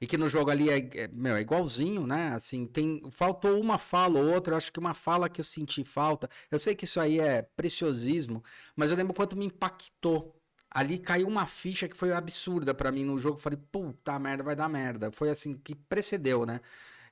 E 0.00 0.06
que 0.06 0.18
no 0.18 0.28
jogo 0.28 0.50
ali 0.50 0.68
é, 0.68 0.78
é, 1.04 1.08
meu, 1.08 1.36
é 1.36 1.40
igualzinho, 1.40 2.08
né? 2.08 2.32
Assim, 2.34 2.66
tem. 2.66 3.00
Faltou 3.12 3.60
uma 3.60 3.78
fala 3.78 4.18
ou 4.18 4.32
outra. 4.32 4.54
Eu 4.54 4.58
acho 4.58 4.72
que 4.72 4.80
uma 4.80 4.94
fala 4.94 5.28
que 5.28 5.40
eu 5.40 5.44
senti 5.44 5.84
falta. 5.84 6.28
Eu 6.50 6.58
sei 6.58 6.74
que 6.74 6.84
isso 6.84 6.98
aí 6.98 7.20
é 7.20 7.42
preciosismo, 7.42 8.42
mas 8.74 8.90
eu 8.90 8.96
lembro 8.96 9.14
quanto 9.14 9.36
me 9.36 9.44
impactou 9.44 10.39
ali 10.70 10.98
caiu 10.98 11.26
uma 11.28 11.46
ficha 11.46 11.88
que 11.88 11.96
foi 11.96 12.12
absurda 12.12 12.74
para 12.74 12.92
mim 12.92 13.04
no 13.04 13.18
jogo. 13.18 13.38
Falei, 13.38 13.58
puta 13.70 14.18
merda, 14.18 14.42
vai 14.42 14.56
dar 14.56 14.68
merda. 14.68 15.10
Foi 15.10 15.30
assim 15.30 15.54
que 15.54 15.74
precedeu, 15.74 16.46
né? 16.46 16.60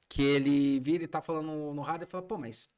Que 0.08 0.22
ele 0.22 0.80
vira 0.80 1.04
e 1.04 1.08
tá 1.08 1.20
falando 1.20 1.74
no 1.74 1.82
rádio 1.82 2.04
e 2.04 2.10
fala, 2.10 2.22
pô, 2.22 2.38
mas, 2.38 2.68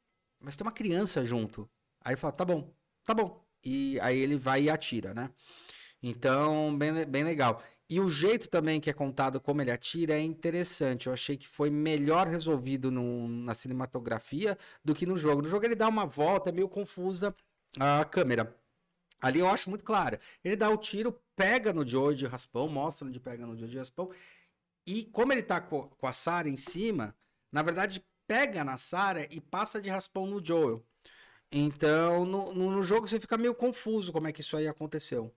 mas 0.41 0.57
tem 0.57 0.67
uma 0.67 0.73
criança 0.73 1.25
junto. 1.25 1.69
Aí 2.05 2.17
fala, 2.17 2.33
tá 2.33 2.45
bom, 2.45 2.73
tá 3.05 3.15
bom. 3.15 3.45
E 3.65 4.01
aí 4.01 4.19
ele 4.19 4.37
vai 4.37 4.65
e 4.65 4.71
atira, 4.71 5.13
né? 5.15 5.31
Então, 6.03 6.77
bem, 6.77 7.05
bem 7.07 7.25
legal. 7.25 7.63
E 7.89 8.01
o 8.01 8.09
jeito 8.09 8.49
também 8.49 8.81
que 8.81 8.89
é 8.89 8.93
contado 8.93 9.41
como 9.41 9.61
ele 9.61 9.71
atira 9.71 10.15
é 10.15 10.21
interessante. 10.23 11.09
Eu 11.09 11.13
achei 11.13 11.37
que 11.37 11.47
foi 11.47 11.71
melhor 11.71 12.27
resolvido 12.29 12.91
no, 12.91 13.29
na 13.29 13.55
cinematografia 13.55 14.57
do 14.85 14.95
que 14.95 15.05
no 15.05 15.17
jogo. 15.19 15.43
No 15.43 15.49
jogo 15.49 15.65
ele 15.65 15.75
dá 15.75 15.89
uma 15.89 16.07
volta, 16.07 16.51
é 16.51 16.53
meio 16.53 16.69
confusa 16.69 17.35
a 17.79 18.05
câmera. 18.05 18.57
Ali 19.21 19.41
eu 19.41 19.49
acho 19.49 19.69
muito 19.69 19.85
clara. 19.85 20.19
Ele 20.43 20.57
dá 20.57 20.71
o 20.71 20.77
tiro, 20.77 21.21
pega 21.37 21.73
no 21.73 21.87
Joe 21.87 22.15
de 22.15 22.27
raspão, 22.27 22.69
mostra 22.69 23.07
onde 23.07 23.21
pega 23.21 23.47
no 23.47 23.57
Joe 23.57 23.69
de 23.69 23.79
raspão. 23.79 24.11
E 24.87 25.05
como 25.05 25.33
ele 25.33 25.43
tá 25.43 25.61
com, 25.61 25.91
a 26.03 26.13
Sarah 26.13 26.49
em 26.49 26.57
cima, 26.57 27.15
na 27.53 27.63
verdade 27.63 28.05
pega 28.27 28.65
na 28.65 28.79
Sarah 28.79 29.27
e 29.31 29.41
passa 29.41 29.81
de 29.81 29.91
raspão 29.91 30.27
no 30.27 30.45
Joel. 30.45 30.85
Então, 31.53 32.25
no, 32.25 32.55
no, 32.55 32.83
jogo 32.83 33.09
você 33.09 33.19
fica 33.19 33.37
meio 33.37 33.55
confuso 33.55 34.13
como 34.13 34.29
é 34.29 34.33
que 34.33 34.41
isso 34.41 34.57
aí 34.57 34.69
aconteceu. 34.69 35.35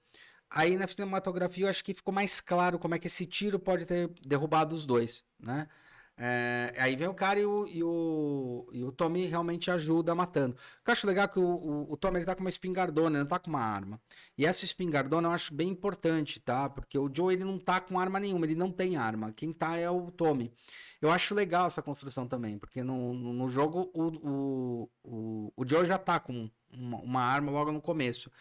Aí 0.50 0.78
na 0.78 0.88
cinematografia 0.88 1.65
eu 1.65 1.69
acho 1.69 1.84
que 1.84 1.93
ficou 1.93 2.13
mais 2.13 2.39
claro 2.39 2.78
como 2.78 2.93
é 2.93 3.00
que 3.00 3.08
esse 3.08 3.26
tiro 3.26 3.60
pode 3.60 3.86
ter 3.86 4.08
derrubado 4.22 4.76
os 4.76 4.86
dois, 4.86 5.26
né? 5.39 5.67
É, 6.15 6.71
aí 6.78 6.95
vem 6.95 7.08
o 7.08 7.13
cara 7.13 7.39
e 7.39 7.45
o, 7.45 7.65
e 7.67 7.84
o, 7.84 8.69
e 8.71 8.84
o 8.84 8.91
Tommy 8.91 9.26
realmente 9.26 9.71
ajuda 9.71 10.13
matando. 10.13 10.56
Eu 10.86 10.91
acho 10.91 11.08
legal 11.08 11.26
é 11.26 11.28
que 11.28 11.39
o, 11.39 11.43
o, 11.43 11.93
o 11.93 11.97
Tommy 11.97 12.17
ele 12.17 12.26
tá 12.26 12.36
com 12.36 12.41
uma 12.41 12.49
espingardona, 12.49 13.17
ele 13.17 13.23
não 13.23 13.28
tá 13.28 13.39
com 13.39 13.49
uma 13.49 13.62
arma. 13.62 13.99
E 14.38 14.45
essa 14.45 14.63
espingardona 14.63 15.28
eu 15.28 15.32
acho 15.32 15.54
bem 15.54 15.69
importante, 15.69 16.39
tá? 16.39 16.69
Porque 16.69 16.97
o 16.99 17.12
Joe 17.13 17.34
ele 17.34 17.43
não 17.43 17.58
tá 17.58 17.80
com 17.80 17.99
arma 17.99 18.19
nenhuma, 18.19 18.45
ele 18.45 18.56
não 18.56 18.71
tem 18.71 18.95
arma. 18.95 19.32
Quem 19.34 19.52
tá 19.52 19.76
é 19.76 19.89
o 19.89 20.12
Tommy. 20.12 20.54
Eu 21.02 21.12
acho 21.12 21.34
legal 21.34 21.67
essa 21.67 21.82
construção 21.82 22.28
também, 22.28 22.58
porque 22.60 22.84
no, 22.84 23.13
no, 23.13 23.49
jogo 23.49 23.91
o, 23.93 24.08
o, 24.30 24.89
o, 25.04 25.54
o 25.58 25.67
Joe 25.67 25.86
já 25.86 25.97
tá 25.97 26.19
com 26.19 26.49
uma, 26.71 26.97
uma 26.99 27.21
arma 27.21 27.52
logo 27.52 27.71
no 27.71 27.82
começo. 27.82 28.32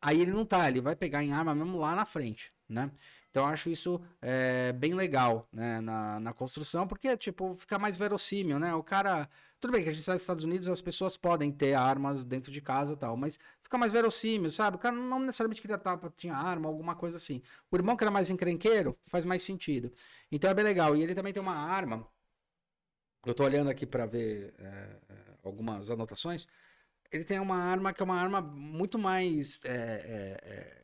Aí 0.00 0.20
ele 0.20 0.32
não 0.32 0.44
tá, 0.44 0.68
ele 0.68 0.80
vai 0.80 0.96
pegar 0.96 1.22
em 1.22 1.32
arma 1.32 1.54
mesmo 1.54 1.78
lá 1.78 1.94
na 1.94 2.04
frente, 2.04 2.52
né? 2.68 2.90
Então 3.32 3.46
acho 3.46 3.70
isso 3.70 3.98
é, 4.20 4.72
bem 4.74 4.92
legal 4.92 5.48
né, 5.50 5.80
na, 5.80 6.20
na 6.20 6.32
construção, 6.34 6.86
porque 6.86 7.16
tipo, 7.16 7.54
fica 7.54 7.78
mais 7.78 7.96
verossímil, 7.96 8.58
né? 8.58 8.74
O 8.74 8.82
cara. 8.82 9.28
Tudo 9.58 9.72
bem 9.72 9.82
que 9.82 9.88
a 9.88 9.92
gente 9.92 10.00
está 10.00 10.12
nos 10.12 10.22
Estados 10.22 10.44
Unidos 10.44 10.66
as 10.66 10.82
pessoas 10.82 11.16
podem 11.16 11.50
ter 11.50 11.72
armas 11.74 12.24
dentro 12.24 12.50
de 12.50 12.60
casa 12.60 12.96
tal, 12.96 13.16
mas 13.16 13.38
fica 13.60 13.78
mais 13.78 13.92
verossímil, 13.92 14.50
sabe? 14.50 14.76
O 14.76 14.78
cara 14.78 14.94
não 14.94 15.20
necessariamente 15.20 15.62
queria 15.62 15.76
estar, 15.76 15.98
tinha 16.16 16.34
arma, 16.34 16.68
alguma 16.68 16.94
coisa 16.96 17.16
assim. 17.16 17.40
O 17.70 17.76
irmão 17.76 17.96
que 17.96 18.04
era 18.04 18.10
mais 18.10 18.28
encrenqueiro 18.28 18.98
faz 19.06 19.24
mais 19.24 19.42
sentido. 19.42 19.90
Então 20.30 20.50
é 20.50 20.54
bem 20.54 20.64
legal. 20.64 20.94
E 20.96 21.02
ele 21.02 21.14
também 21.14 21.32
tem 21.32 21.40
uma 21.40 21.54
arma. 21.54 22.06
Eu 23.24 23.34
tô 23.34 23.44
olhando 23.44 23.70
aqui 23.70 23.86
para 23.86 24.04
ver 24.04 24.52
é, 24.58 24.96
algumas 25.44 25.90
anotações. 25.90 26.48
Ele 27.10 27.24
tem 27.24 27.38
uma 27.38 27.56
arma 27.56 27.92
que 27.92 28.02
é 28.02 28.04
uma 28.04 28.20
arma 28.20 28.42
muito 28.42 28.98
mais. 28.98 29.60
É, 29.64 30.40
é, 30.44 30.81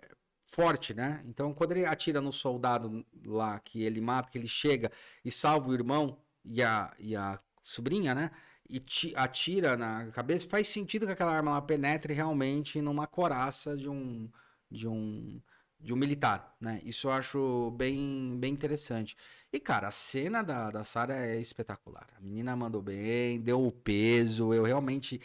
forte, 0.49 0.95
né? 0.95 1.23
Então, 1.27 1.53
quando 1.55 1.73
ele 1.73 1.85
atira 1.85 2.21
no 2.21 2.33
soldado 2.33 3.05
lá, 3.25 3.61
que 3.61 3.83
ele 3.83 4.01
mata, 4.01 4.31
que 4.31 4.39
ele 4.39 4.49
chega 4.49 4.91
e 5.25 5.31
salva 5.31 5.69
o 5.69 5.75
irmão 5.75 6.19
e 6.45 6.63
a, 6.63 6.93
e 6.99 7.15
a 7.15 7.39
sobrinha, 7.63 8.15
né? 8.15 8.31
E 8.69 8.83
atira 9.15 9.77
na 9.77 10.11
cabeça, 10.11 10.49
faz 10.49 10.69
sentido 10.69 11.07
que 11.07 11.13
aquela 11.13 11.35
arma 11.35 11.53
lá 11.53 11.63
penetre 11.63 12.13
realmente 12.13 12.81
numa 12.83 13.07
coraça 13.07 13.77
de 13.77 13.89
um, 13.89 14.31
de 14.71 14.89
um, 14.89 15.41
de 15.81 15.93
um 15.93 15.97
militar, 15.97 16.57
né? 16.61 16.81
Isso 16.85 17.09
eu 17.09 17.13
acho 17.13 17.71
bem, 17.73 18.37
bem 18.39 18.53
interessante. 18.53 19.17
E, 19.53 19.61
cara, 19.61 19.89
a 19.89 19.91
cena 19.91 20.43
da, 20.43 20.71
da 20.71 20.85
Sarah 20.85 21.17
é 21.27 21.41
espetacular. 21.41 22.07
A 22.17 22.21
menina 22.21 22.55
mandou 22.57 22.83
bem, 22.83 23.41
deu 23.41 23.67
o 23.67 23.73
peso, 23.73 24.53
eu 24.53 24.65
realmente 24.65 25.21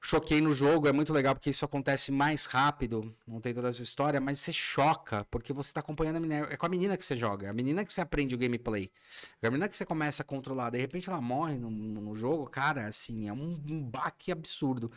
choquei 0.00 0.40
no 0.40 0.52
jogo, 0.52 0.88
é 0.88 0.92
muito 0.92 1.12
legal 1.12 1.34
porque 1.34 1.50
isso 1.50 1.64
acontece 1.64 2.10
mais 2.10 2.46
rápido, 2.46 3.14
não 3.26 3.40
tem 3.40 3.52
toda 3.52 3.68
essa 3.68 3.82
história, 3.82 4.20
mas 4.20 4.40
você 4.40 4.52
choca 4.52 5.26
porque 5.30 5.52
você 5.52 5.72
tá 5.72 5.80
acompanhando 5.80 6.16
a 6.16 6.20
menina, 6.20 6.48
é 6.50 6.56
com 6.56 6.66
a 6.66 6.68
menina 6.68 6.96
que 6.96 7.04
você 7.04 7.16
joga, 7.16 7.46
é 7.46 7.50
a 7.50 7.52
menina 7.52 7.84
que 7.84 7.92
você 7.92 8.00
aprende 8.00 8.34
o 8.34 8.38
gameplay, 8.38 8.90
é 9.42 9.46
a 9.46 9.50
menina 9.50 9.68
que 9.68 9.76
você 9.76 9.84
começa 9.84 10.22
a 10.22 10.24
controlar, 10.24 10.70
de 10.70 10.78
repente 10.78 11.08
ela 11.08 11.20
morre 11.20 11.58
no, 11.58 11.70
no 11.70 12.16
jogo, 12.16 12.48
cara, 12.48 12.86
assim, 12.86 13.28
é 13.28 13.32
um, 13.32 13.62
um 13.68 13.82
baque 13.82 14.32
absurdo. 14.32 14.90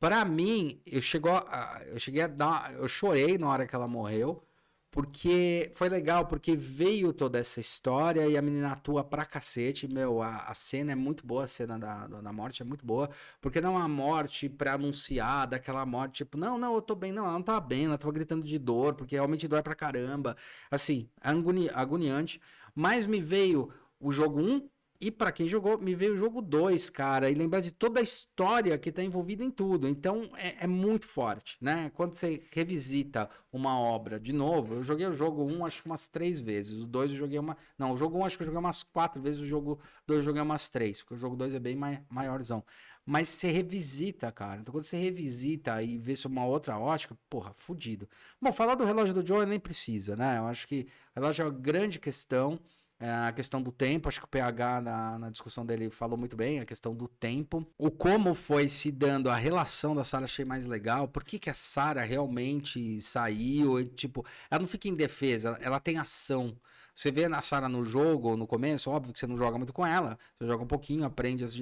Para 0.00 0.24
mim, 0.24 0.80
eu 0.86 1.00
chegou, 1.00 1.32
a, 1.32 1.82
eu 1.86 1.98
cheguei 1.98 2.22
a 2.22 2.28
dar, 2.28 2.72
eu 2.74 2.86
chorei 2.86 3.36
na 3.36 3.48
hora 3.48 3.66
que 3.66 3.74
ela 3.74 3.88
morreu, 3.88 4.47
porque 4.90 5.70
foi 5.74 5.88
legal, 5.88 6.26
porque 6.26 6.56
veio 6.56 7.12
toda 7.12 7.38
essa 7.38 7.60
história 7.60 8.26
e 8.26 8.36
a 8.36 8.42
menina 8.42 8.72
atua 8.72 9.04
pra 9.04 9.24
cacete. 9.24 9.86
Meu, 9.86 10.22
a, 10.22 10.36
a 10.38 10.54
cena 10.54 10.92
é 10.92 10.94
muito 10.94 11.26
boa, 11.26 11.44
a 11.44 11.48
cena 11.48 11.78
da, 11.78 12.06
da 12.06 12.32
morte 12.32 12.62
é 12.62 12.64
muito 12.64 12.84
boa, 12.86 13.10
porque 13.40 13.60
não 13.60 13.74
é 13.74 13.78
uma 13.78 13.88
morte 13.88 14.48
pra 14.48 14.74
anunciar, 14.74 15.46
daquela 15.46 15.84
morte, 15.84 16.18
tipo, 16.18 16.38
não, 16.38 16.58
não, 16.58 16.74
eu 16.74 16.82
tô 16.82 16.94
bem, 16.94 17.12
não, 17.12 17.24
ela 17.24 17.34
não 17.34 17.42
tá 17.42 17.60
bem, 17.60 17.84
ela 17.86 17.98
tava 17.98 18.12
gritando 18.12 18.44
de 18.46 18.58
dor, 18.58 18.94
porque 18.94 19.14
realmente 19.14 19.46
dói 19.46 19.62
pra 19.62 19.74
caramba. 19.74 20.36
Assim, 20.70 21.08
agoni 21.20 21.68
agoniante. 21.74 22.40
Mas 22.74 23.06
me 23.06 23.20
veio 23.20 23.70
o 24.00 24.12
jogo 24.12 24.40
1 24.40 24.68
e 25.00 25.12
para 25.12 25.30
quem 25.30 25.48
jogou, 25.48 25.78
me 25.78 25.94
veio 25.94 26.14
o 26.14 26.16
jogo 26.16 26.42
2, 26.42 26.90
cara, 26.90 27.30
e 27.30 27.34
lembrar 27.34 27.60
de 27.60 27.70
toda 27.70 28.00
a 28.00 28.02
história 28.02 28.76
que 28.76 28.90
tá 28.90 29.02
envolvida 29.02 29.44
em 29.44 29.50
tudo. 29.50 29.86
Então 29.86 30.22
é, 30.36 30.64
é, 30.64 30.66
muito 30.66 31.06
forte, 31.06 31.56
né? 31.60 31.90
Quando 31.94 32.14
você 32.14 32.42
revisita 32.52 33.30
uma 33.52 33.78
obra 33.78 34.18
de 34.18 34.32
novo, 34.32 34.74
eu 34.74 34.82
joguei 34.82 35.06
o 35.06 35.14
jogo 35.14 35.44
1 35.44 35.56
um, 35.58 35.64
acho 35.64 35.82
que 35.82 35.88
umas 35.88 36.08
três 36.08 36.40
vezes. 36.40 36.82
O 36.82 36.86
2 36.86 37.12
eu 37.12 37.16
joguei 37.16 37.38
uma. 37.38 37.56
Não, 37.78 37.92
o 37.92 37.96
jogo 37.96 38.18
1 38.18 38.20
um, 38.20 38.24
acho 38.24 38.36
que 38.36 38.42
eu 38.42 38.46
joguei 38.46 38.58
umas 38.58 38.82
quatro 38.82 39.22
vezes, 39.22 39.40
o 39.40 39.46
jogo 39.46 39.80
2 40.04 40.18
eu 40.18 40.24
joguei 40.24 40.42
umas 40.42 40.68
três, 40.68 41.00
porque 41.00 41.14
o 41.14 41.18
jogo 41.18 41.36
2 41.36 41.54
é 41.54 41.60
bem 41.60 41.76
mai 41.76 42.02
maiorzão. 42.10 42.64
Mas 43.06 43.28
você 43.28 43.50
revisita, 43.50 44.30
cara. 44.32 44.60
Então 44.60 44.72
quando 44.72 44.82
você 44.82 44.96
revisita 44.96 45.80
e 45.82 45.96
vê 45.96 46.16
sobre 46.16 46.36
uma 46.38 46.46
outra 46.46 46.78
ótica, 46.78 47.16
porra, 47.30 47.52
fudido. 47.54 48.08
Bom, 48.40 48.52
falar 48.52 48.74
do 48.74 48.84
relógio 48.84 49.14
do 49.14 49.26
Joe 49.26 49.46
nem 49.46 49.60
precisa, 49.60 50.16
né? 50.16 50.38
Eu 50.38 50.46
acho 50.46 50.66
que 50.66 50.88
o 51.16 51.20
relógio 51.20 51.44
é 51.44 51.46
uma 51.46 51.58
grande 51.58 51.98
questão. 51.98 52.58
É, 53.00 53.08
a 53.28 53.32
questão 53.32 53.62
do 53.62 53.70
tempo, 53.70 54.08
acho 54.08 54.18
que 54.18 54.24
o 54.24 54.28
PH 54.28 54.80
na, 54.80 55.18
na, 55.20 55.30
discussão 55.30 55.64
dele 55.64 55.88
falou 55.88 56.18
muito 56.18 56.36
bem, 56.36 56.58
a 56.58 56.66
questão 56.66 56.94
do 56.96 57.06
tempo. 57.06 57.64
O 57.78 57.92
como 57.92 58.34
foi 58.34 58.68
se 58.68 58.90
dando 58.90 59.30
a 59.30 59.36
relação 59.36 59.94
da 59.94 60.02
Sarah 60.02 60.24
achei 60.24 60.44
mais 60.44 60.66
legal. 60.66 61.06
Por 61.06 61.22
que, 61.22 61.38
que 61.38 61.48
a 61.48 61.54
Sarah 61.54 62.02
realmente 62.02 63.00
saiu? 63.00 63.78
E, 63.78 63.86
tipo, 63.86 64.26
ela 64.50 64.60
não 64.60 64.66
fica 64.68 64.88
em 64.88 64.96
defesa, 64.96 65.56
ela 65.62 65.78
tem 65.78 65.96
ação. 65.96 66.56
Você 66.92 67.12
vê 67.12 67.26
a 67.26 67.40
Sarah 67.40 67.68
no 67.68 67.84
jogo, 67.84 68.36
no 68.36 68.48
começo, 68.48 68.90
óbvio 68.90 69.12
que 69.12 69.20
você 69.20 69.26
não 69.28 69.38
joga 69.38 69.56
muito 69.56 69.72
com 69.72 69.86
ela. 69.86 70.18
Você 70.36 70.48
joga 70.48 70.64
um 70.64 70.66
pouquinho, 70.66 71.04
aprende 71.04 71.44
as, 71.44 71.54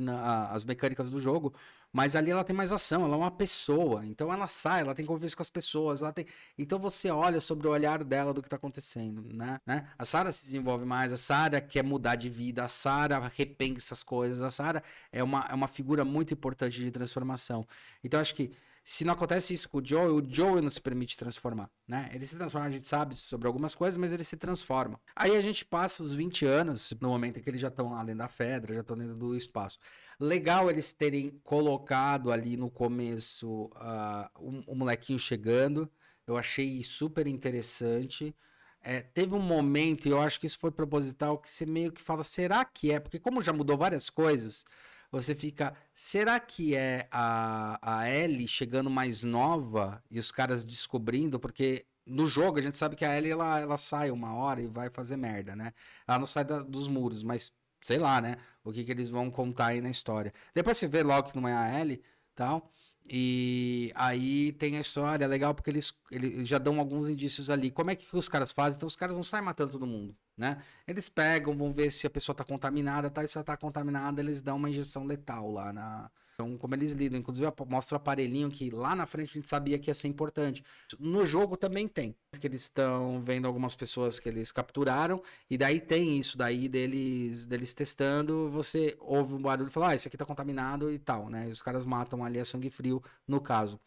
as 0.51 0.65
mecânicas 0.65 1.11
do 1.11 1.21
jogo. 1.21 1.53
Mas 1.97 2.15
ali 2.15 2.31
ela 2.31 2.45
tem 2.45 2.55
mais 2.55 2.73
ação, 2.73 3.07
ela 3.07 3.15
é 3.15 3.17
uma 3.17 3.31
pessoa. 3.31 4.05
Então 4.05 4.31
ela 4.31 4.47
sai, 4.49 4.83
ela 4.83 4.95
tem 4.95 5.07
convivência 5.07 5.35
com 5.35 5.43
as 5.43 5.49
pessoas. 5.49 6.03
Ela 6.03 6.13
tem... 6.13 6.27
Então 6.59 6.79
você 6.79 7.11
olha 7.11 7.41
sobre 7.41 7.67
o 7.67 7.71
olhar 7.71 8.05
dela 8.05 8.35
do 8.35 8.43
que 8.43 8.49
está 8.49 8.57
acontecendo, 8.57 9.27
né? 9.33 9.59
né? 9.65 9.89
A 9.99 10.05
Sara 10.05 10.31
se 10.31 10.45
desenvolve 10.45 10.85
mais, 10.85 11.11
a 11.11 11.17
Sara 11.17 11.59
quer 11.59 11.83
mudar 11.83 12.17
de 12.17 12.29
vida, 12.29 12.63
a 12.63 12.69
Sara 12.69 13.33
repensa 13.35 13.95
as 13.95 14.03
coisas, 14.03 14.43
a 14.43 14.51
Sara 14.51 14.83
é 15.11 15.23
uma, 15.23 15.47
é 15.49 15.55
uma 15.55 15.69
figura 15.69 16.05
muito 16.05 16.35
importante 16.35 16.85
de 16.85 16.91
transformação. 16.91 17.67
Então 18.05 18.21
acho 18.21 18.35
que 18.35 18.53
se 18.89 19.05
não 19.05 19.15
acontece 19.15 19.53
isso 19.53 19.69
com 19.69 19.79
o 19.79 19.85
Joe, 19.85 20.13
o 20.13 20.25
Joe 20.25 20.63
não 20.63 20.71
se 20.71 20.81
permite 20.81 21.17
transformar, 21.17 21.69
né? 21.89 22.09
Ele 22.15 22.25
se 22.25 22.37
transforma, 22.37 22.69
a 22.69 22.71
gente 22.71 22.87
sabe 22.87 23.17
sobre 23.17 23.49
algumas 23.49 23.75
coisas, 23.75 23.97
mas 23.97 24.13
ele 24.13 24.23
se 24.23 24.37
transforma. 24.37 25.01
Aí 25.17 25.37
a 25.37 25.41
gente 25.41 25.65
passa 25.65 26.05
os 26.05 26.15
20 26.15 26.47
anos, 26.47 26.93
no 27.01 27.09
momento 27.09 27.37
em 27.37 27.43
que 27.43 27.51
eles 27.51 27.61
já 27.61 27.67
estão 27.67 27.93
além 27.93 28.15
da 28.15 28.29
Fedra, 28.29 28.73
já 28.73 28.83
estão 28.83 28.97
dentro 28.97 29.17
do 29.17 29.35
espaço. 29.35 29.81
Legal 30.21 30.71
eles 30.71 30.93
terem 30.93 31.31
colocado 31.43 32.31
ali 32.31 32.57
no 32.57 32.71
começo 32.71 33.65
uh, 33.75 34.31
um, 34.41 34.63
um 34.69 34.77
molequinho 34.77 35.19
chegando. 35.19 35.91
Eu 36.25 36.37
achei 36.37 36.85
super 36.85 37.27
interessante. 37.27 38.37
É, 38.81 39.01
teve 39.01 39.35
um 39.35 39.43
momento, 39.43 40.07
e 40.07 40.13
eu 40.13 40.21
acho 40.21 40.39
que 40.39 40.47
isso 40.47 40.61
foi 40.61 40.71
proposital, 40.71 41.39
que 41.39 41.51
você 41.51 41.67
meio 41.67 41.91
que 41.91 42.01
fala, 42.01 42.23
será 42.23 42.65
que 42.65 42.93
é? 42.93 43.01
Porque 43.01 43.19
como 43.19 43.43
já 43.43 43.53
mudou 43.53 43.77
várias 43.77 44.09
coisas, 44.09 44.65
você 45.11 45.35
fica, 45.35 45.75
será 45.95 46.39
que 46.41 46.75
é 46.75 47.09
a, 47.11 47.79
a 48.01 48.11
Ellie 48.11 48.49
chegando 48.49 48.91
mais 48.91 49.23
nova 49.23 50.03
e 50.11 50.19
os 50.19 50.31
caras 50.33 50.65
descobrindo? 50.65 51.39
Porque 51.41 51.87
no 52.07 52.27
jogo 52.27 52.59
a 52.59 52.63
gente 52.63 52.77
sabe 52.77 52.97
que 52.97 53.05
a 53.05 53.17
Ellie 53.17 53.33
ela, 53.33 53.61
ela 53.61 53.77
sai 53.77 54.11
uma 54.11 54.35
hora 54.35 54.63
e 54.63 54.67
vai 54.67 54.91
fazer 54.91 55.17
merda, 55.17 55.57
né? 55.57 55.73
Ela 56.07 56.19
não 56.19 56.27
sai 56.27 56.45
da, 56.45 56.61
dos 56.63 56.89
muros, 56.89 57.23
mas 57.23 57.53
sei 57.81 57.99
lá, 57.99 58.21
né? 58.21 58.37
O 58.65 58.73
que, 58.73 58.85
que 58.85 58.91
eles 58.91 59.11
vão 59.11 59.31
contar 59.31 59.67
aí 59.67 59.81
na 59.81 59.91
história. 59.91 60.33
Depois 60.55 60.79
você 60.79 60.89
vê 60.89 61.03
logo 61.03 61.31
que 61.31 61.37
não 61.37 61.49
é 61.49 61.55
a 61.55 61.81
Ellie 61.81 62.03
tal. 62.35 62.73
E 63.11 63.93
aí 63.95 64.53
tem 64.53 64.77
a 64.77 64.81
história, 64.81 65.25
é 65.25 65.29
legal 65.29 65.55
porque 65.55 65.71
eles, 65.71 65.93
eles 66.11 66.49
já 66.49 66.59
dão 66.59 66.79
alguns 66.81 67.09
indícios 67.09 67.51
ali. 67.51 67.71
Como 67.71 67.91
é 67.91 67.97
que 67.97 68.17
os 68.17 68.29
caras 68.29 68.53
fazem? 68.53 68.77
Então 68.77 68.87
os 68.87 68.97
caras 68.97 69.15
não 69.15 69.23
saem 69.23 69.45
matando 69.45 69.73
todo 69.73 69.87
mundo, 69.87 70.17
né? 70.37 70.63
Eles 70.87 71.09
pegam, 71.09 71.57
vão 71.57 71.73
ver 71.73 71.91
se 71.91 72.07
a 72.07 72.11
pessoa 72.11 72.35
tá 72.35 72.45
contaminada, 72.45 73.11
tá? 73.11 73.23
E 73.23 73.29
se 73.29 73.37
ela 73.39 73.45
tá 73.45 73.57
contaminada, 73.57 74.21
eles 74.21 74.43
dão 74.43 74.57
uma 74.57 74.71
injeção 74.71 75.05
letal 75.05 75.51
lá 75.51 75.73
na, 75.73 76.11
então, 76.39 76.59
como 76.59 76.75
eles 76.75 76.93
lidam, 76.93 77.19
inclusive 77.19 77.51
mostra 77.67 77.95
o 77.95 77.97
aparelhinho 77.97 78.51
que 78.51 78.69
lá 78.69 78.95
na 78.95 79.07
frente 79.07 79.31
a 79.31 79.33
gente 79.35 79.49
sabia 79.49 79.79
que 79.79 79.89
ia 79.89 79.95
ser 79.95 80.07
importante. 80.09 80.63
No 81.01 81.25
jogo 81.25 81.57
também 81.57 81.89
tem, 81.89 82.15
que 82.39 82.47
eles 82.47 82.63
estão 82.63 83.23
vendo 83.23 83.47
algumas 83.47 83.75
pessoas 83.75 84.21
que 84.21 84.29
eles 84.29 84.53
capturaram, 84.53 85.23
e 85.49 85.57
daí 85.57 85.81
tem 85.81 86.19
isso 86.19 86.37
daí 86.37 86.69
deles, 86.69 87.47
deles 87.47 87.73
testando, 87.73 88.51
você 88.51 88.95
ouve 89.01 89.33
um 89.33 89.41
barulho 89.41 89.69
e 89.69 89.73
fala, 89.73 89.89
ah, 89.89 89.95
esse 89.95 90.09
aqui 90.09 90.17
tá 90.19 90.27
contaminado 90.27 90.93
e 90.93 90.99
tal, 90.99 91.31
né? 91.31 91.49
E 91.49 91.51
os 91.51 91.63
caras 91.63 91.87
matam 91.87 92.23
ali 92.23 92.39
a 92.39 92.45
sangue 92.45 92.69
frio, 92.69 93.03
no 93.27 93.41
caso. 93.41 93.81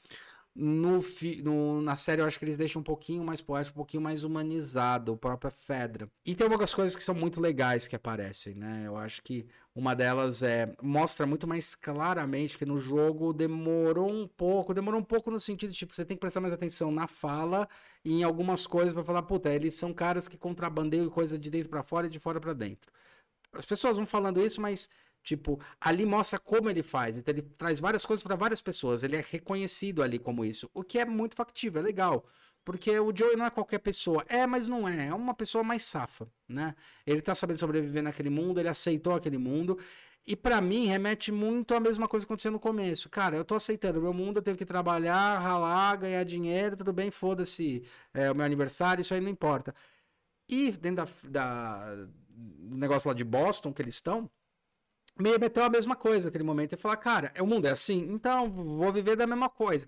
No, 0.61 0.99
no, 1.41 1.81
na 1.81 1.95
série 1.95 2.21
eu 2.21 2.25
acho 2.25 2.37
que 2.37 2.43
eles 2.43 2.57
deixam 2.57 2.81
um 2.81 2.83
pouquinho 2.83 3.23
mais 3.23 3.41
poético, 3.41 3.77
um 3.77 3.81
pouquinho 3.81 4.03
mais 4.03 4.25
humanizado, 4.25 5.13
a 5.13 5.17
própria 5.17 5.49
Fedra. 5.49 6.11
E 6.25 6.35
tem 6.35 6.45
algumas 6.45 6.73
coisas 6.73 6.97
que 6.97 7.03
são 7.03 7.15
muito 7.15 7.39
legais 7.39 7.87
que 7.87 7.95
aparecem, 7.95 8.55
né? 8.55 8.83
Eu 8.85 8.97
acho 8.97 9.21
que 9.21 9.47
uma 9.73 9.95
delas 9.95 10.43
é 10.43 10.75
mostra 10.81 11.25
muito 11.25 11.47
mais 11.47 11.75
claramente 11.75 12.57
que 12.57 12.65
no 12.65 12.81
jogo 12.81 13.31
demorou 13.31 14.11
um 14.11 14.27
pouco, 14.27 14.73
demorou 14.73 14.99
um 14.99 15.03
pouco 15.03 15.31
no 15.31 15.39
sentido 15.39 15.71
tipo, 15.71 15.95
você 15.95 16.03
tem 16.03 16.17
que 16.17 16.21
prestar 16.21 16.41
mais 16.41 16.53
atenção 16.53 16.91
na 16.91 17.07
fala 17.07 17.65
e 18.03 18.19
em 18.19 18.23
algumas 18.23 18.67
coisas 18.67 18.93
para 18.93 19.03
falar, 19.03 19.21
puta, 19.23 19.49
eles 19.49 19.75
são 19.75 19.93
caras 19.93 20.27
que 20.27 20.37
contrabandeiam 20.37 21.09
coisa 21.09 21.39
de 21.39 21.49
dentro 21.49 21.69
para 21.69 21.83
fora 21.83 22.07
e 22.07 22.09
de 22.09 22.19
fora 22.19 22.39
para 22.39 22.51
dentro. 22.51 22.91
As 23.53 23.65
pessoas 23.65 23.95
vão 23.97 24.05
falando 24.05 24.41
isso, 24.41 24.59
mas 24.61 24.89
Tipo, 25.29 25.59
ali 25.79 26.07
mostra 26.07 26.39
como 26.39 26.71
ele 26.71 26.81
faz. 26.81 27.15
Então 27.15 27.31
ele 27.31 27.43
traz 27.43 27.79
várias 27.79 28.03
coisas 28.03 28.23
para 28.23 28.35
várias 28.35 28.63
pessoas. 28.63 29.03
Ele 29.03 29.15
é 29.15 29.23
reconhecido 29.29 30.01
ali 30.01 30.17
como 30.17 30.43
isso. 30.43 30.67
O 30.73 30.83
que 30.83 30.97
é 30.97 31.05
muito 31.05 31.35
factível, 31.35 31.79
é 31.81 31.85
legal. 31.85 32.25
Porque 32.65 32.99
o 32.99 33.15
Joey 33.15 33.35
não 33.35 33.45
é 33.45 33.51
qualquer 33.51 33.77
pessoa. 33.77 34.25
É, 34.27 34.47
mas 34.47 34.67
não 34.67 34.87
é. 34.87 35.09
É 35.09 35.13
uma 35.13 35.35
pessoa 35.35 35.63
mais 35.63 35.83
safa, 35.83 36.27
né? 36.47 36.75
Ele 37.05 37.21
tá 37.21 37.35
sabendo 37.35 37.59
sobreviver 37.59 38.01
naquele 38.01 38.31
mundo, 38.31 38.59
ele 38.59 38.69
aceitou 38.69 39.13
aquele 39.13 39.37
mundo. 39.37 39.77
E 40.25 40.35
para 40.35 40.59
mim 40.61 40.87
remete 40.87 41.31
muito 41.31 41.75
à 41.75 41.79
mesma 41.79 42.07
coisa 42.07 42.25
que 42.25 42.31
aconteceu 42.31 42.51
no 42.51 42.59
começo. 42.59 43.07
Cara, 43.07 43.35
eu 43.37 43.45
tô 43.45 43.53
aceitando. 43.53 44.01
Meu 44.01 44.13
mundo 44.13 44.37
eu 44.37 44.41
tenho 44.41 44.57
que 44.57 44.65
trabalhar, 44.65 45.37
ralar, 45.37 45.95
ganhar 45.95 46.23
dinheiro, 46.23 46.75
tudo 46.75 46.91
bem, 46.91 47.11
foda-se. 47.11 47.83
É 48.15 48.31
o 48.31 48.35
meu 48.35 48.45
aniversário, 48.45 49.01
isso 49.03 49.13
aí 49.13 49.21
não 49.21 49.29
importa. 49.29 49.75
E 50.47 50.71
dentro 50.71 51.05
da, 51.05 51.07
da 51.29 52.07
negócio 52.39 53.07
lá 53.07 53.13
de 53.13 53.23
Boston 53.23 53.73
que 53.73 53.81
eles 53.81 53.95
estão, 53.95 54.29
me 55.19 55.37
meteu 55.37 55.63
a 55.63 55.69
mesma 55.69 55.95
coisa 55.95 56.27
naquele 56.27 56.43
momento 56.43 56.73
e 56.73 56.77
falar, 56.77 56.97
cara, 56.97 57.33
o 57.39 57.45
mundo 57.45 57.65
é 57.67 57.71
assim, 57.71 57.99
então 58.11 58.49
vou 58.49 58.91
viver 58.91 59.15
da 59.15 59.27
mesma 59.27 59.49
coisa. 59.49 59.85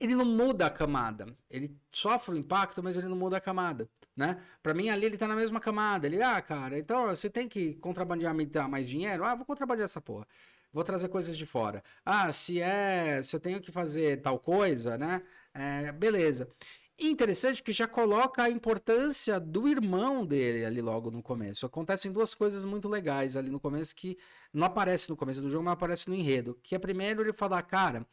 Ele 0.00 0.14
não 0.14 0.24
muda 0.24 0.66
a 0.66 0.70
camada. 0.70 1.26
Ele 1.48 1.74
sofre 1.90 2.34
o 2.34 2.38
impacto, 2.38 2.82
mas 2.82 2.96
ele 2.96 3.06
não 3.08 3.16
muda 3.16 3.36
a 3.36 3.40
camada, 3.40 3.88
né? 4.16 4.38
Para 4.62 4.74
mim 4.74 4.88
ali 4.88 5.06
ele 5.06 5.16
tá 5.16 5.28
na 5.28 5.36
mesma 5.36 5.60
camada. 5.60 6.06
Ele, 6.06 6.20
ah, 6.20 6.42
cara, 6.42 6.78
então 6.78 7.06
você 7.06 7.30
tem 7.30 7.48
que 7.48 7.74
contrabandear 7.76 8.34
me 8.34 8.44
dar 8.44 8.68
mais 8.68 8.88
dinheiro? 8.88 9.24
Ah, 9.24 9.34
vou 9.34 9.46
contrabandear 9.46 9.84
essa 9.84 10.00
porra. 10.00 10.26
Vou 10.72 10.82
trazer 10.82 11.08
coisas 11.08 11.36
de 11.38 11.46
fora. 11.46 11.82
Ah, 12.04 12.32
se 12.32 12.60
é, 12.60 13.22
se 13.22 13.36
eu 13.36 13.40
tenho 13.40 13.60
que 13.60 13.70
fazer 13.70 14.20
tal 14.20 14.40
coisa, 14.40 14.98
né? 14.98 15.22
É, 15.54 15.92
beleza. 15.92 16.48
Interessante 16.98 17.60
que 17.62 17.72
já 17.72 17.88
coloca 17.88 18.44
a 18.44 18.50
importância 18.50 19.40
do 19.40 19.68
irmão 19.68 20.24
dele 20.24 20.64
ali 20.64 20.80
logo 20.80 21.10
no 21.10 21.22
começo. 21.22 21.66
Acontecem 21.66 22.12
duas 22.12 22.34
coisas 22.34 22.64
muito 22.64 22.88
legais 22.88 23.36
ali 23.36 23.50
no 23.50 23.58
começo 23.58 23.94
que 23.96 24.16
não 24.52 24.66
aparece 24.66 25.10
no 25.10 25.16
começo 25.16 25.42
do 25.42 25.50
jogo, 25.50 25.64
mas 25.64 25.74
aparece 25.74 26.08
no 26.08 26.14
enredo. 26.14 26.56
Que 26.62 26.76
é 26.76 26.78
primeiro 26.78 27.20
ele 27.22 27.32
falar, 27.32 27.60
cara, 27.62 28.06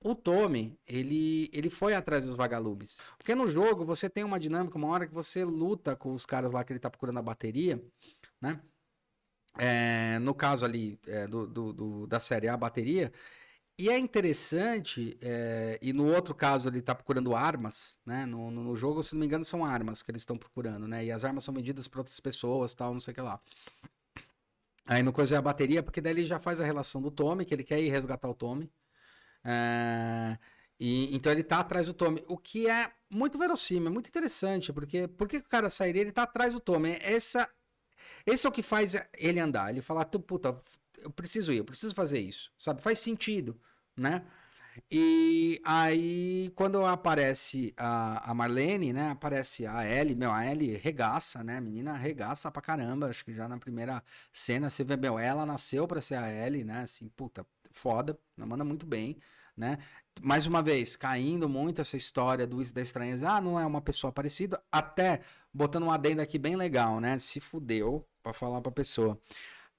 o 0.00 0.14
Tommy, 0.14 0.78
ele, 0.86 1.50
ele 1.52 1.70
foi 1.70 1.94
atrás 1.94 2.26
dos 2.26 2.36
vagalumes. 2.36 2.98
Porque 3.16 3.34
no 3.34 3.48
jogo 3.48 3.84
você 3.84 4.10
tem 4.10 4.24
uma 4.24 4.38
dinâmica, 4.38 4.76
uma 4.76 4.88
hora 4.88 5.06
que 5.06 5.14
você 5.14 5.42
luta 5.44 5.96
com 5.96 6.12
os 6.12 6.26
caras 6.26 6.52
lá 6.52 6.62
que 6.62 6.72
ele 6.72 6.80
tá 6.80 6.90
procurando 6.90 7.18
a 7.18 7.22
bateria, 7.22 7.82
né? 8.40 8.60
É, 9.58 10.18
no 10.20 10.34
caso 10.34 10.64
ali 10.64 11.00
é, 11.06 11.26
do, 11.26 11.46
do, 11.46 11.72
do, 11.72 12.06
da 12.06 12.20
série 12.20 12.48
A 12.48 12.56
bateria, 12.56 13.12
e 13.80 13.88
é 13.88 13.96
interessante, 13.96 15.16
é, 15.22 15.78
e 15.80 15.92
no 15.92 16.12
outro 16.12 16.34
caso 16.34 16.68
ele 16.68 16.80
está 16.80 16.96
procurando 16.96 17.36
armas, 17.36 17.96
né? 18.04 18.26
No, 18.26 18.50
no, 18.50 18.64
no, 18.64 18.74
jogo, 18.74 19.04
se 19.04 19.14
não 19.14 19.20
me 19.20 19.26
engano, 19.26 19.44
são 19.44 19.64
armas 19.64 20.02
que 20.02 20.10
eles 20.10 20.22
estão 20.22 20.36
procurando, 20.36 20.88
né? 20.88 21.04
E 21.04 21.12
as 21.12 21.24
armas 21.24 21.44
são 21.44 21.54
vendidas 21.54 21.86
para 21.86 22.00
outras 22.00 22.18
pessoas, 22.18 22.74
tal, 22.74 22.92
não 22.92 22.98
sei 22.98 23.12
o 23.12 23.14
que 23.14 23.20
lá. 23.20 23.40
Aí 24.84 25.02
no 25.02 25.12
coisa 25.12 25.36
é 25.36 25.38
a 25.38 25.42
bateria, 25.42 25.80
porque 25.80 26.00
daí 26.00 26.12
ele 26.12 26.26
já 26.26 26.40
faz 26.40 26.60
a 26.60 26.64
relação 26.64 27.00
do 27.00 27.10
Tommy, 27.10 27.44
que 27.44 27.54
ele 27.54 27.62
quer 27.62 27.80
ir 27.80 27.88
resgatar 27.88 28.28
o 28.28 28.34
Tommy. 28.34 28.68
É, 29.44 30.36
e, 30.80 31.14
então 31.14 31.30
ele 31.30 31.44
tá 31.44 31.60
atrás 31.60 31.86
do 31.86 31.94
Tommy, 31.94 32.24
o 32.26 32.36
que 32.36 32.68
é 32.68 32.92
muito 33.10 33.38
verossímil, 33.38 33.88
é 33.88 33.92
muito 33.92 34.08
interessante, 34.08 34.72
porque 34.72 35.06
por 35.06 35.28
que 35.28 35.36
o 35.38 35.42
cara 35.44 35.70
sairia? 35.70 36.02
Ele 36.02 36.12
tá 36.12 36.24
atrás 36.24 36.52
do 36.52 36.58
Tommy. 36.60 36.98
Essa, 37.00 37.48
esse 38.26 38.44
é 38.44 38.48
o 38.50 38.52
que 38.52 38.62
faz 38.62 38.96
ele 39.16 39.38
andar. 39.38 39.70
Ele 39.70 39.82
fala, 39.82 40.04
puta, 40.04 40.58
eu 40.98 41.10
preciso 41.10 41.52
ir, 41.52 41.58
eu 41.58 41.64
preciso 41.64 41.94
fazer 41.94 42.20
isso, 42.20 42.52
sabe? 42.58 42.82
Faz 42.82 42.98
sentido 42.98 43.60
né? 43.98 44.22
E 44.90 45.60
aí, 45.64 46.52
quando 46.54 46.84
aparece 46.86 47.74
a, 47.76 48.30
a 48.30 48.34
Marlene, 48.34 48.92
né? 48.92 49.10
Aparece 49.10 49.66
a 49.66 49.86
Ellie, 49.86 50.14
meu, 50.14 50.30
a 50.32 50.46
Ellie 50.46 50.76
regaça, 50.76 51.42
né? 51.42 51.56
A 51.58 51.60
menina 51.60 51.94
regaça 51.94 52.50
pra 52.50 52.62
caramba. 52.62 53.08
Acho 53.08 53.24
que 53.24 53.34
já 53.34 53.48
na 53.48 53.58
primeira 53.58 54.02
cena 54.32 54.70
você 54.70 54.84
vê, 54.84 54.96
meu, 54.96 55.18
ela 55.18 55.44
nasceu 55.44 55.86
pra 55.86 56.00
ser 56.00 56.14
a 56.14 56.30
Ellie, 56.32 56.64
né? 56.64 56.82
Assim, 56.82 57.08
puta, 57.08 57.44
foda, 57.70 58.18
manda 58.36 58.64
muito 58.64 58.86
bem, 58.86 59.16
né? 59.56 59.78
Mais 60.22 60.46
uma 60.46 60.62
vez, 60.62 60.96
caindo 60.96 61.48
muito 61.48 61.80
essa 61.80 61.96
história 61.96 62.46
do 62.46 62.62
da 62.72 62.80
estranheza, 62.80 63.30
ah, 63.30 63.40
não 63.40 63.58
é 63.58 63.66
uma 63.66 63.80
pessoa 63.80 64.12
parecida, 64.12 64.60
até 64.70 65.20
botando 65.52 65.84
um 65.84 65.90
adendo 65.92 66.22
aqui 66.22 66.38
bem 66.38 66.56
legal, 66.56 67.00
né? 67.00 67.18
Se 67.18 67.40
fudeu 67.40 68.06
pra 68.22 68.32
falar 68.32 68.60
pra 68.60 68.72
pessoa. 68.72 69.18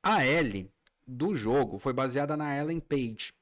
A 0.04 0.26
Ellie 0.26 0.72
do 1.08 1.36
jogo 1.36 1.78
foi 1.80 1.94
baseada 1.94 2.38
na 2.38 2.56
Ellen 2.58 2.80
Page. 2.80 3.34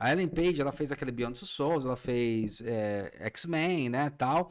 A 0.00 0.10
Ellen 0.10 0.28
Page, 0.28 0.60
ela 0.60 0.72
fez 0.72 0.90
aquele 0.90 1.12
Beyond 1.12 1.38
Two 1.38 1.46
Souls, 1.46 1.84
ela 1.84 1.96
fez 1.96 2.62
é, 2.62 3.12
X-Men, 3.26 3.90
né, 3.90 4.08
tal. 4.10 4.50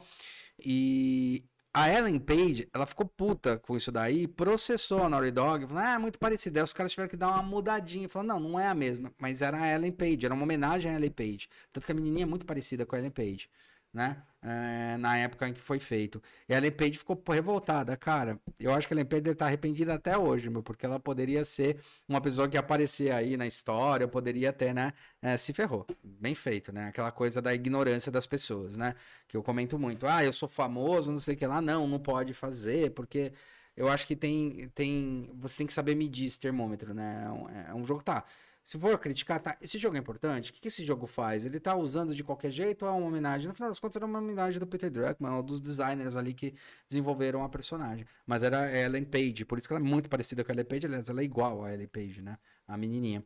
E 0.64 1.44
a 1.74 1.92
Ellen 1.92 2.20
Page, 2.20 2.68
ela 2.72 2.86
ficou 2.86 3.04
puta 3.04 3.58
com 3.58 3.76
isso 3.76 3.90
daí, 3.90 4.28
processou 4.28 5.02
a 5.02 5.08
Naughty 5.08 5.32
Dog, 5.32 5.66
falou, 5.66 5.82
ah, 5.82 5.94
é 5.94 5.98
muito 5.98 6.20
parecido. 6.20 6.58
Aí 6.58 6.62
os 6.62 6.72
caras 6.72 6.92
tiveram 6.92 7.10
que 7.10 7.16
dar 7.16 7.30
uma 7.30 7.42
mudadinha, 7.42 8.08
falou, 8.08 8.28
não, 8.28 8.38
não 8.40 8.60
é 8.60 8.68
a 8.68 8.74
mesma, 8.74 9.12
mas 9.20 9.42
era 9.42 9.60
a 9.60 9.68
Ellen 9.74 9.92
Page, 9.92 10.24
era 10.24 10.34
uma 10.34 10.44
homenagem 10.44 10.90
à 10.90 10.94
Ellen 10.94 11.10
Page. 11.10 11.48
Tanto 11.72 11.84
que 11.84 11.92
a 11.92 11.94
menininha 11.96 12.22
é 12.22 12.26
muito 12.26 12.46
parecida 12.46 12.86
com 12.86 12.94
a 12.94 12.98
Ellen 13.00 13.10
Page 13.10 13.50
né? 13.92 14.22
É, 14.42 14.96
na 14.96 15.18
época 15.18 15.46
em 15.48 15.52
que 15.52 15.60
foi 15.60 15.78
feito. 15.78 16.22
E 16.48 16.54
a 16.54 16.72
Page 16.72 16.96
ficou 16.96 17.22
revoltada, 17.28 17.94
cara. 17.96 18.40
Eu 18.58 18.72
acho 18.72 18.88
que 18.88 18.94
a 18.94 18.96
Ellen 18.96 19.04
Page 19.04 19.28
está 19.28 19.44
arrependida 19.46 19.92
até 19.94 20.16
hoje, 20.16 20.48
meu, 20.48 20.62
porque 20.62 20.86
ela 20.86 20.98
poderia 20.98 21.44
ser 21.44 21.78
uma 22.08 22.22
pessoa 22.22 22.48
que 22.48 22.56
aparecer 22.56 23.12
aí 23.12 23.36
na 23.36 23.46
história, 23.46 24.08
poderia 24.08 24.50
ter, 24.50 24.72
né? 24.72 24.94
É, 25.20 25.36
se 25.36 25.52
ferrou. 25.52 25.86
Bem 26.02 26.34
feito, 26.34 26.72
né? 26.72 26.88
Aquela 26.88 27.12
coisa 27.12 27.42
da 27.42 27.52
ignorância 27.52 28.10
das 28.10 28.26
pessoas, 28.26 28.78
né? 28.78 28.94
Que 29.28 29.36
eu 29.36 29.42
comento 29.42 29.78
muito. 29.78 30.06
Ah, 30.06 30.24
eu 30.24 30.32
sou 30.32 30.48
famoso, 30.48 31.12
não 31.12 31.20
sei 31.20 31.34
o 31.34 31.36
que 31.36 31.46
lá. 31.46 31.60
Não, 31.60 31.86
não 31.86 31.98
pode 31.98 32.32
fazer, 32.32 32.92
porque 32.92 33.32
eu 33.76 33.88
acho 33.88 34.06
que 34.06 34.16
tem. 34.16 34.70
tem 34.74 35.30
você 35.34 35.58
tem 35.58 35.66
que 35.66 35.74
saber 35.74 35.94
medir 35.94 36.26
esse 36.26 36.40
termômetro, 36.40 36.94
né? 36.94 37.24
É 37.26 37.30
um, 37.30 37.48
é 37.72 37.74
um 37.74 37.84
jogo, 37.84 38.02
tá 38.02 38.24
se 38.62 38.78
for 38.78 38.98
criticar, 38.98 39.40
tá, 39.40 39.56
esse 39.60 39.78
jogo 39.78 39.96
é 39.96 39.98
importante, 39.98 40.50
o 40.50 40.54
que, 40.54 40.60
que 40.60 40.68
esse 40.68 40.84
jogo 40.84 41.06
faz? 41.06 41.46
Ele 41.46 41.58
tá 41.58 41.74
usando 41.74 42.14
de 42.14 42.22
qualquer 42.22 42.50
jeito 42.50 42.84
ou 42.84 42.90
é 42.90 42.94
uma 42.94 43.06
homenagem? 43.06 43.48
No 43.48 43.54
final 43.54 43.70
das 43.70 43.80
contas, 43.80 43.96
era 43.96 44.06
uma 44.06 44.18
homenagem 44.18 44.60
do 44.60 44.66
Peter 44.66 44.90
Druckmann, 44.90 45.34
ou 45.36 45.42
dos 45.42 45.60
designers 45.60 46.14
ali 46.14 46.34
que 46.34 46.54
desenvolveram 46.86 47.42
a 47.42 47.48
personagem. 47.48 48.06
Mas 48.26 48.42
era 48.42 48.70
Ellen 48.76 49.04
Page, 49.04 49.44
por 49.44 49.58
isso 49.58 49.66
que 49.66 49.74
ela 49.74 49.84
é 49.84 49.88
muito 49.88 50.08
parecida 50.08 50.44
com 50.44 50.52
a 50.52 50.54
Ellen 50.54 50.66
Page, 50.66 50.86
aliás, 50.86 51.08
ela 51.08 51.20
é 51.20 51.24
igual 51.24 51.64
a 51.64 51.72
Ellen 51.72 51.88
Page, 51.88 52.22
né? 52.22 52.38
A 52.68 52.76
menininha. 52.76 53.24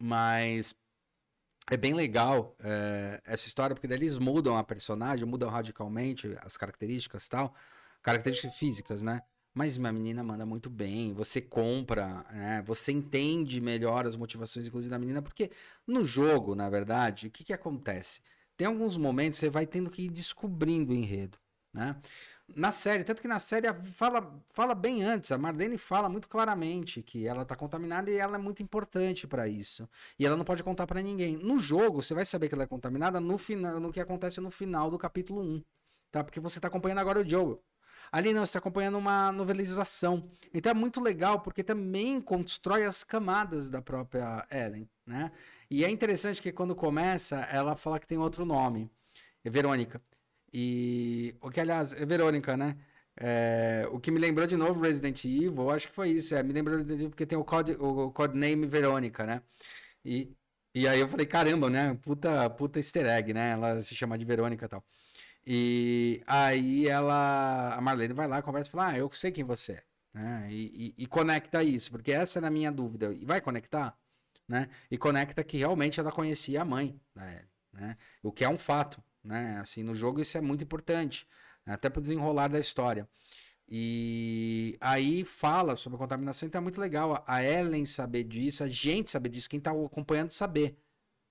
Mas 0.00 0.74
é 1.70 1.76
bem 1.76 1.92
legal 1.92 2.56
é, 2.60 3.20
essa 3.24 3.46
história, 3.46 3.74
porque 3.74 3.86
daí 3.86 3.98
eles 3.98 4.16
mudam 4.16 4.56
a 4.56 4.64
personagem, 4.64 5.26
mudam 5.26 5.50
radicalmente 5.50 6.34
as 6.42 6.56
características 6.56 7.26
e 7.26 7.30
tal, 7.30 7.54
características 8.02 8.56
físicas, 8.56 9.02
né? 9.02 9.22
Mas 9.58 9.76
minha 9.76 9.92
menina 9.92 10.22
manda 10.22 10.46
muito 10.46 10.70
bem, 10.70 11.12
você 11.12 11.40
compra, 11.40 12.24
né? 12.30 12.62
você 12.64 12.92
entende 12.92 13.60
melhor 13.60 14.06
as 14.06 14.14
motivações, 14.14 14.68
inclusive, 14.68 14.88
da 14.88 15.00
menina, 15.00 15.20
porque 15.20 15.50
no 15.84 16.04
jogo, 16.04 16.54
na 16.54 16.70
verdade, 16.70 17.26
o 17.26 17.30
que, 17.32 17.42
que 17.42 17.52
acontece? 17.52 18.20
Tem 18.56 18.68
alguns 18.68 18.96
momentos 18.96 19.36
que 19.36 19.46
você 19.46 19.50
vai 19.50 19.66
tendo 19.66 19.90
que 19.90 20.02
ir 20.02 20.10
descobrindo 20.10 20.92
o 20.92 20.94
enredo, 20.94 21.38
né? 21.74 22.00
Na 22.54 22.70
série, 22.70 23.02
tanto 23.02 23.20
que 23.20 23.26
na 23.26 23.40
série 23.40 23.66
fala, 23.82 24.32
fala 24.54 24.76
bem 24.76 25.02
antes, 25.02 25.32
a 25.32 25.36
Marlene 25.36 25.76
fala 25.76 26.08
muito 26.08 26.28
claramente 26.28 27.02
que 27.02 27.26
ela 27.26 27.44
tá 27.44 27.56
contaminada 27.56 28.12
e 28.12 28.14
ela 28.14 28.36
é 28.36 28.40
muito 28.40 28.62
importante 28.62 29.26
para 29.26 29.48
isso. 29.48 29.88
E 30.20 30.24
ela 30.24 30.36
não 30.36 30.44
pode 30.44 30.62
contar 30.62 30.86
para 30.86 31.02
ninguém. 31.02 31.36
No 31.36 31.58
jogo, 31.58 32.00
você 32.00 32.14
vai 32.14 32.24
saber 32.24 32.48
que 32.48 32.54
ela 32.54 32.62
é 32.62 32.68
contaminada 32.68 33.18
no 33.18 33.36
final, 33.36 33.80
no 33.80 33.92
que 33.92 33.98
acontece 33.98 34.40
no 34.40 34.52
final 34.52 34.88
do 34.88 34.96
capítulo 34.96 35.42
1, 35.42 35.64
tá? 36.12 36.22
Porque 36.22 36.38
você 36.38 36.60
tá 36.60 36.68
acompanhando 36.68 37.00
agora 37.00 37.18
o 37.18 37.28
Joel. 37.28 37.60
Ali 38.10 38.32
não, 38.32 38.40
você 38.40 38.50
está 38.50 38.58
acompanhando 38.58 38.98
uma 38.98 39.32
novelização. 39.32 40.30
Então 40.52 40.70
é 40.70 40.74
muito 40.74 41.00
legal 41.00 41.40
porque 41.40 41.62
também 41.62 42.20
constrói 42.20 42.84
as 42.84 43.04
camadas 43.04 43.70
da 43.70 43.82
própria 43.82 44.46
Ellen, 44.50 44.88
né? 45.06 45.30
E 45.70 45.84
é 45.84 45.90
interessante 45.90 46.40
que 46.40 46.50
quando 46.52 46.74
começa, 46.74 47.40
ela 47.52 47.76
fala 47.76 47.98
que 48.00 48.06
tem 48.06 48.18
outro 48.18 48.44
nome. 48.44 48.90
É 49.44 49.50
Verônica. 49.50 50.00
E 50.52 51.34
o 51.40 51.50
que, 51.50 51.60
aliás, 51.60 51.92
é 51.92 52.06
Verônica, 52.06 52.56
né? 52.56 52.76
É, 53.20 53.86
o 53.90 53.98
que 54.00 54.10
me 54.10 54.18
lembrou 54.20 54.46
de 54.46 54.56
novo 54.56 54.80
Resident 54.80 55.24
Evil, 55.24 55.70
acho 55.70 55.88
que 55.88 55.94
foi 55.94 56.10
isso. 56.10 56.34
É, 56.34 56.42
me 56.42 56.52
lembrou 56.52 56.76
Resident 56.76 56.98
Evil 57.00 57.10
porque 57.10 57.26
tem 57.26 57.36
o, 57.38 57.44
code, 57.44 57.72
o 57.78 58.10
codename 58.12 58.66
Verônica, 58.66 59.26
né? 59.26 59.42
E, 60.04 60.32
e 60.74 60.88
aí 60.88 61.00
eu 61.00 61.08
falei, 61.08 61.26
caramba, 61.26 61.70
né? 61.70 61.94
Puta, 62.02 62.48
puta 62.50 62.78
easter 62.78 63.06
egg, 63.06 63.34
né? 63.34 63.52
Ela 63.52 63.82
se 63.82 63.94
chama 63.94 64.16
de 64.18 64.24
Verônica 64.24 64.64
e 64.66 64.68
tal. 64.68 64.84
E 65.50 66.20
aí 66.26 66.86
ela, 66.86 67.74
a 67.74 67.80
Marlene 67.80 68.12
vai 68.12 68.28
lá, 68.28 68.42
conversa 68.42 68.68
e 68.68 68.72
fala, 68.72 68.88
ah, 68.88 68.98
eu 68.98 69.10
sei 69.10 69.32
quem 69.32 69.44
você 69.44 69.72
é. 69.72 69.82
Né? 70.12 70.48
E, 70.50 70.94
e, 70.98 71.04
e, 71.04 71.06
conecta 71.06 71.64
isso, 71.64 71.90
porque 71.90 72.12
essa 72.12 72.38
era 72.38 72.48
a 72.48 72.50
minha 72.50 72.70
dúvida. 72.70 73.14
E 73.14 73.24
vai 73.24 73.40
conectar? 73.40 73.96
Né? 74.46 74.68
E 74.90 74.98
conecta 74.98 75.42
que 75.42 75.56
realmente 75.56 75.98
ela 75.98 76.12
conhecia 76.12 76.60
a 76.60 76.66
mãe 76.66 77.00
da 77.14 77.26
Ellie, 77.32 77.48
né? 77.72 77.96
O 78.22 78.30
que 78.30 78.44
é 78.44 78.48
um 78.48 78.58
fato, 78.58 79.02
né? 79.24 79.56
Assim, 79.58 79.82
no 79.82 79.94
jogo 79.94 80.20
isso 80.20 80.36
é 80.36 80.40
muito 80.42 80.62
importante, 80.62 81.26
né? 81.64 81.72
até 81.72 81.88
para 81.88 82.02
desenrolar 82.02 82.48
da 82.48 82.58
história. 82.58 83.08
E 83.66 84.76
aí 84.82 85.24
fala 85.24 85.76
sobre 85.76 85.96
a 85.96 85.98
contaminação, 85.98 86.46
então 86.46 86.58
é 86.58 86.62
muito 86.62 86.78
legal 86.80 87.24
a 87.26 87.42
Ellen 87.42 87.86
saber 87.86 88.24
disso, 88.24 88.62
a 88.62 88.68
gente 88.68 89.10
saber 89.10 89.30
disso, 89.30 89.48
quem 89.48 89.58
está 89.58 89.70
acompanhando 89.70 90.30
saber 90.30 90.76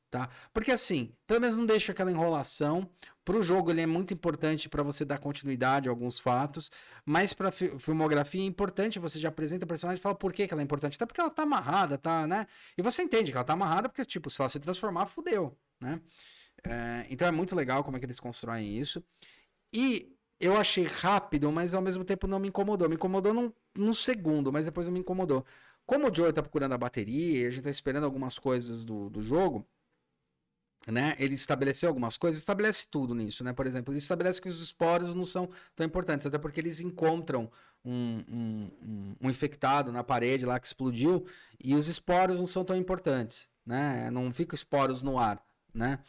tá? 0.10 0.30
Porque 0.54 0.72
assim, 0.72 1.14
pelo 1.26 1.42
menos 1.42 1.56
não 1.56 1.66
deixa 1.66 1.92
aquela 1.92 2.12
enrolação. 2.12 2.90
Pro 3.28 3.44
jogo 3.44 3.72
ele 3.72 3.82
é 3.82 3.86
muito 3.86 4.14
importante 4.14 4.70
para 4.70 4.82
você 4.82 5.04
dar 5.04 5.18
continuidade 5.18 5.90
a 5.90 5.92
alguns 5.92 6.18
fatos, 6.18 6.72
mas 7.06 7.34
para 7.34 7.52
filmografia 7.52 8.42
é 8.42 8.46
importante 8.46 9.00
você 9.00 9.20
já 9.20 9.28
apresenta 9.28 9.66
a 9.66 9.68
personagem 9.68 10.00
e 10.00 10.02
fala 10.02 10.16
por 10.16 10.32
que, 10.32 10.48
que 10.48 10.54
ela 10.54 10.62
é 10.62 10.64
importante, 10.64 10.96
até 10.96 11.06
porque 11.06 11.20
ela 11.20 11.30
tá 11.30 11.44
amarrada, 11.44 11.98
tá, 11.98 12.26
né? 12.26 12.48
E 12.78 12.82
você 12.82 13.04
entende 13.04 13.30
que 13.30 13.38
ela 13.38 13.44
tá 13.44 13.52
amarrada 13.52 13.90
porque 13.90 14.06
tipo, 14.06 14.30
se 14.30 14.42
ela 14.42 14.48
se 14.48 14.62
transformar, 14.62 15.08
fudeu, 15.08 15.58
né? 15.78 16.00
É, 16.66 17.06
então 17.10 17.28
é 17.28 17.32
muito 17.32 17.54
legal 17.54 17.84
como 17.84 17.98
é 17.98 18.00
que 18.00 18.06
eles 18.06 18.18
constroem 18.18 18.80
isso. 18.80 19.04
E 19.74 20.16
eu 20.40 20.56
achei 20.56 20.86
rápido, 20.86 21.52
mas 21.52 21.74
ao 21.74 21.82
mesmo 21.82 22.06
tempo 22.06 22.28
não 22.28 22.40
me 22.40 22.48
incomodou. 22.48 22.88
Me 22.88 22.96
incomodou 22.96 23.34
num, 23.34 23.52
num 23.76 23.94
segundo, 23.94 24.54
mas 24.54 24.68
depois 24.68 24.88
não 24.88 24.94
me 24.94 25.02
incomodou. 25.02 25.46
Como 25.86 26.10
o 26.10 26.16
Joe 26.16 26.32
tá 26.32 26.42
procurando 26.42 26.76
a 26.76 26.78
bateria 26.78 27.50
a 27.50 27.52
gente 27.52 27.64
tá 27.64 27.70
esperando 27.70 28.06
algumas 28.06 28.40
coisas 28.40 28.86
do, 28.86 29.10
do 29.10 29.22
jogo, 29.22 29.68
né? 30.88 31.16
Ele 31.20 31.36
estabeleceu 31.36 31.90
algumas 31.90 32.18
coisas, 32.18 32.40
estabelece 32.40 32.88
tudo 32.90 33.14
nisso, 33.14 33.44
né? 33.44 33.54
Por 33.54 33.68
exemplo, 33.68 33.94
ele 33.94 34.00
estabelece 34.00 34.42
que 34.42 34.50
os 34.50 34.62
esporos 34.62 35.14
não 35.14 35.24
são 35.24 35.50
tão 35.76 35.86
importantes, 35.86 36.26
até 36.26 36.38
porque 36.38 36.60
eles 36.60 36.80
encontram 36.80 37.52
um, 37.84 38.24
um, 38.30 39.16
um, 39.22 39.30
infectado 39.30 39.92
na 39.92 40.04
parede 40.04 40.46
lá 40.46 40.60
que 40.60 40.68
explodiu 40.68 41.26
e 41.64 41.76
os 41.76 41.88
esporos 41.88 42.40
não 42.40 42.48
são 42.48 42.64
tão 42.64 42.76
importantes, 42.76 43.48
né? 43.66 44.10
Não 44.12 44.32
ficam 44.32 44.56
esporos 44.56 45.02
no 45.02 45.20
ar 45.20 45.42
né? 45.78 46.00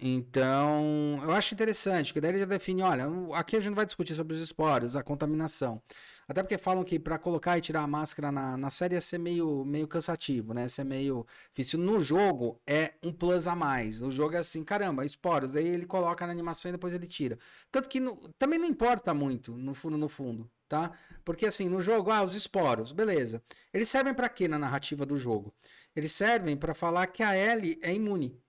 Então, 0.00 1.18
eu 1.22 1.32
acho 1.32 1.52
interessante, 1.52 2.12
que 2.12 2.20
daí 2.20 2.30
ele 2.30 2.38
já 2.38 2.44
define, 2.44 2.82
olha, 2.82 3.06
aqui 3.34 3.56
a 3.56 3.60
gente 3.60 3.74
vai 3.74 3.84
discutir 3.84 4.14
sobre 4.14 4.34
os 4.34 4.40
esporos, 4.40 4.96
a 4.96 5.02
contaminação. 5.02 5.82
Até 6.28 6.42
porque 6.42 6.58
falam 6.58 6.82
que 6.82 6.98
para 6.98 7.18
colocar 7.18 7.56
e 7.56 7.60
tirar 7.60 7.82
a 7.82 7.86
máscara 7.86 8.32
na, 8.32 8.56
na 8.56 8.70
série 8.70 8.94
ia 8.96 9.00
ser 9.00 9.18
meio, 9.18 9.64
meio 9.64 9.86
cansativo, 9.86 10.52
né? 10.52 10.62
Ia 10.62 10.68
ser 10.68 10.84
meio 10.84 11.26
difícil. 11.50 11.78
No 11.78 12.00
jogo 12.00 12.60
é 12.66 12.94
um 13.02 13.12
plus 13.12 13.46
a 13.46 13.54
mais. 13.54 14.02
O 14.02 14.10
jogo 14.10 14.34
é 14.34 14.38
assim, 14.38 14.64
caramba, 14.64 15.04
esporos. 15.04 15.54
Aí 15.54 15.66
ele 15.66 15.86
coloca 15.86 16.26
na 16.26 16.32
animação 16.32 16.68
e 16.68 16.72
depois 16.72 16.94
ele 16.94 17.06
tira. 17.06 17.38
Tanto 17.70 17.88
que 17.88 18.00
no, 18.00 18.16
também 18.38 18.58
não 18.58 18.66
importa 18.66 19.14
muito, 19.14 19.56
no 19.56 19.74
fundo, 19.74 19.96
no 19.96 20.08
fundo, 20.08 20.50
tá? 20.68 20.92
Porque 21.24 21.46
assim, 21.46 21.68
no 21.68 21.80
jogo, 21.80 22.10
ah, 22.10 22.22
os 22.22 22.34
esporos, 22.34 22.92
beleza. 22.92 23.42
Eles 23.72 23.88
servem 23.88 24.14
para 24.14 24.28
quê 24.28 24.48
na 24.48 24.58
narrativa 24.58 25.06
do 25.06 25.16
jogo? 25.16 25.54
Eles 25.94 26.12
servem 26.12 26.56
para 26.56 26.74
falar 26.74 27.06
que 27.06 27.22
a 27.22 27.36
Ellie 27.36 27.78
é 27.82 27.94
imune 27.94 28.40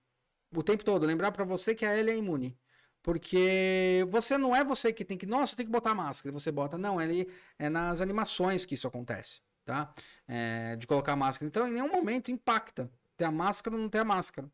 o 0.54 0.62
tempo 0.62 0.84
todo, 0.84 1.06
lembrar 1.06 1.32
para 1.32 1.44
você 1.44 1.74
que 1.74 1.84
a 1.84 1.96
Ellie 1.96 2.14
é 2.14 2.16
imune. 2.16 2.58
Porque 3.02 4.04
você 4.08 4.36
não 4.36 4.54
é 4.54 4.64
você 4.64 4.92
que 4.92 5.04
tem 5.04 5.16
que, 5.16 5.26
nossa, 5.26 5.56
tem 5.56 5.64
que 5.64 5.72
botar 5.72 5.94
máscara, 5.94 6.32
você 6.32 6.50
bota, 6.50 6.76
não, 6.76 7.00
ele 7.00 7.30
é 7.58 7.68
nas 7.68 8.00
animações 8.00 8.66
que 8.66 8.74
isso 8.74 8.86
acontece, 8.86 9.40
tá? 9.64 9.92
É, 10.26 10.76
de 10.76 10.86
colocar 10.86 11.16
máscara. 11.16 11.46
Então, 11.48 11.68
em 11.68 11.72
nenhum 11.72 11.90
momento 11.90 12.30
impacta 12.30 12.90
ter 13.16 13.24
a 13.24 13.32
máscara 13.32 13.76
ou 13.76 13.82
não 13.82 13.88
ter 13.88 13.98
a 13.98 14.04
máscara, 14.04 14.50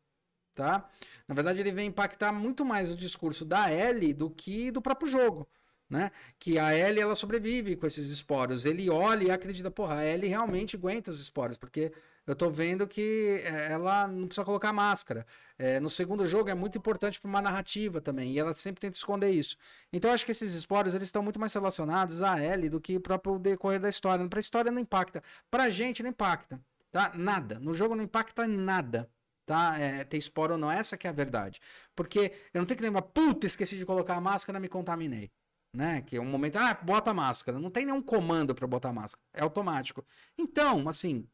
tá? 0.53 0.89
Na 1.27 1.35
verdade, 1.35 1.59
ele 1.59 1.71
vem 1.71 1.87
impactar 1.87 2.31
muito 2.31 2.63
mais 2.63 2.89
o 2.89 2.95
discurso 2.95 3.43
da 3.45 3.71
Ellie 3.71 4.13
do 4.13 4.29
que 4.29 4.71
do 4.71 4.81
próprio 4.81 5.07
jogo, 5.07 5.47
né? 5.89 6.11
Que 6.39 6.57
a 6.57 6.75
Ellie, 6.75 7.01
ela 7.01 7.15
sobrevive 7.15 7.75
com 7.75 7.85
esses 7.85 8.09
esporos. 8.09 8.65
Ele 8.65 8.89
olha 8.89 9.25
e 9.25 9.31
acredita, 9.31 9.69
porra, 9.69 9.97
a 9.97 10.05
Ellie 10.05 10.29
realmente 10.29 10.75
aguenta 10.75 11.11
os 11.11 11.19
esporos, 11.19 11.57
porque 11.57 11.91
eu 12.27 12.35
tô 12.35 12.49
vendo 12.49 12.87
que 12.87 13.41
é, 13.43 13.71
ela 13.71 14.07
não 14.07 14.27
precisa 14.27 14.45
colocar 14.45 14.73
máscara. 14.73 15.25
É, 15.57 15.79
no 15.79 15.89
segundo 15.89 16.25
jogo 16.25 16.49
é 16.49 16.53
muito 16.53 16.77
importante 16.77 17.19
para 17.19 17.29
uma 17.29 17.41
narrativa 17.41 18.01
também, 18.01 18.31
e 18.33 18.39
ela 18.39 18.53
sempre 18.53 18.81
tenta 18.81 18.97
esconder 18.97 19.29
isso. 19.29 19.55
Então 19.93 20.09
eu 20.09 20.15
acho 20.15 20.25
que 20.25 20.31
esses 20.31 20.53
esporos 20.53 20.93
eles 20.93 21.07
estão 21.07 21.23
muito 21.23 21.39
mais 21.39 21.53
relacionados 21.53 22.21
a 22.21 22.41
Ellie 22.43 22.69
do 22.69 22.81
que 22.81 22.97
o 22.97 23.01
próprio 23.01 23.39
decorrer 23.39 23.79
da 23.79 23.89
história. 23.89 24.27
Para 24.27 24.39
a 24.39 24.41
história 24.41 24.71
não 24.71 24.81
impacta, 24.81 25.23
para 25.49 25.63
a 25.63 25.69
gente 25.69 26.03
não 26.03 26.09
impacta, 26.09 26.59
tá? 26.91 27.11
Nada. 27.15 27.59
No 27.59 27.73
jogo 27.73 27.95
não 27.95 28.03
impacta 28.03 28.47
nada, 28.47 29.09
tá? 29.45 29.77
É, 29.79 30.03
ter 30.03 30.17
esporo 30.17 30.53
ou 30.53 30.59
não, 30.59 30.71
essa 30.71 30.97
que 30.97 31.07
é 31.07 31.09
a 31.09 31.13
verdade. 31.13 31.61
Porque 31.95 32.33
eu 32.53 32.59
não 32.59 32.65
tenho 32.65 32.77
que 32.77 32.83
lembrar, 32.83 33.03
puta, 33.03 33.45
esqueci 33.45 33.77
de 33.77 33.85
colocar 33.85 34.15
a 34.15 34.21
máscara, 34.21 34.59
me 34.59 34.67
contaminei. 34.67 35.31
Né? 35.73 36.01
Que 36.03 36.15
é 36.15 36.21
um 36.21 36.25
momento, 36.25 36.55
ah, 36.57 36.73
bota 36.73 37.11
a 37.11 37.13
máscara. 37.13 37.59
Não 37.59 37.69
tem 37.69 37.85
nenhum 37.85 38.01
comando 38.01 38.55
para 38.55 38.65
botar 38.65 38.89
a 38.89 38.93
máscara. 38.93 39.21
É 39.33 39.43
automático. 39.43 40.05
Então, 40.37 40.87
assim, 40.87 41.27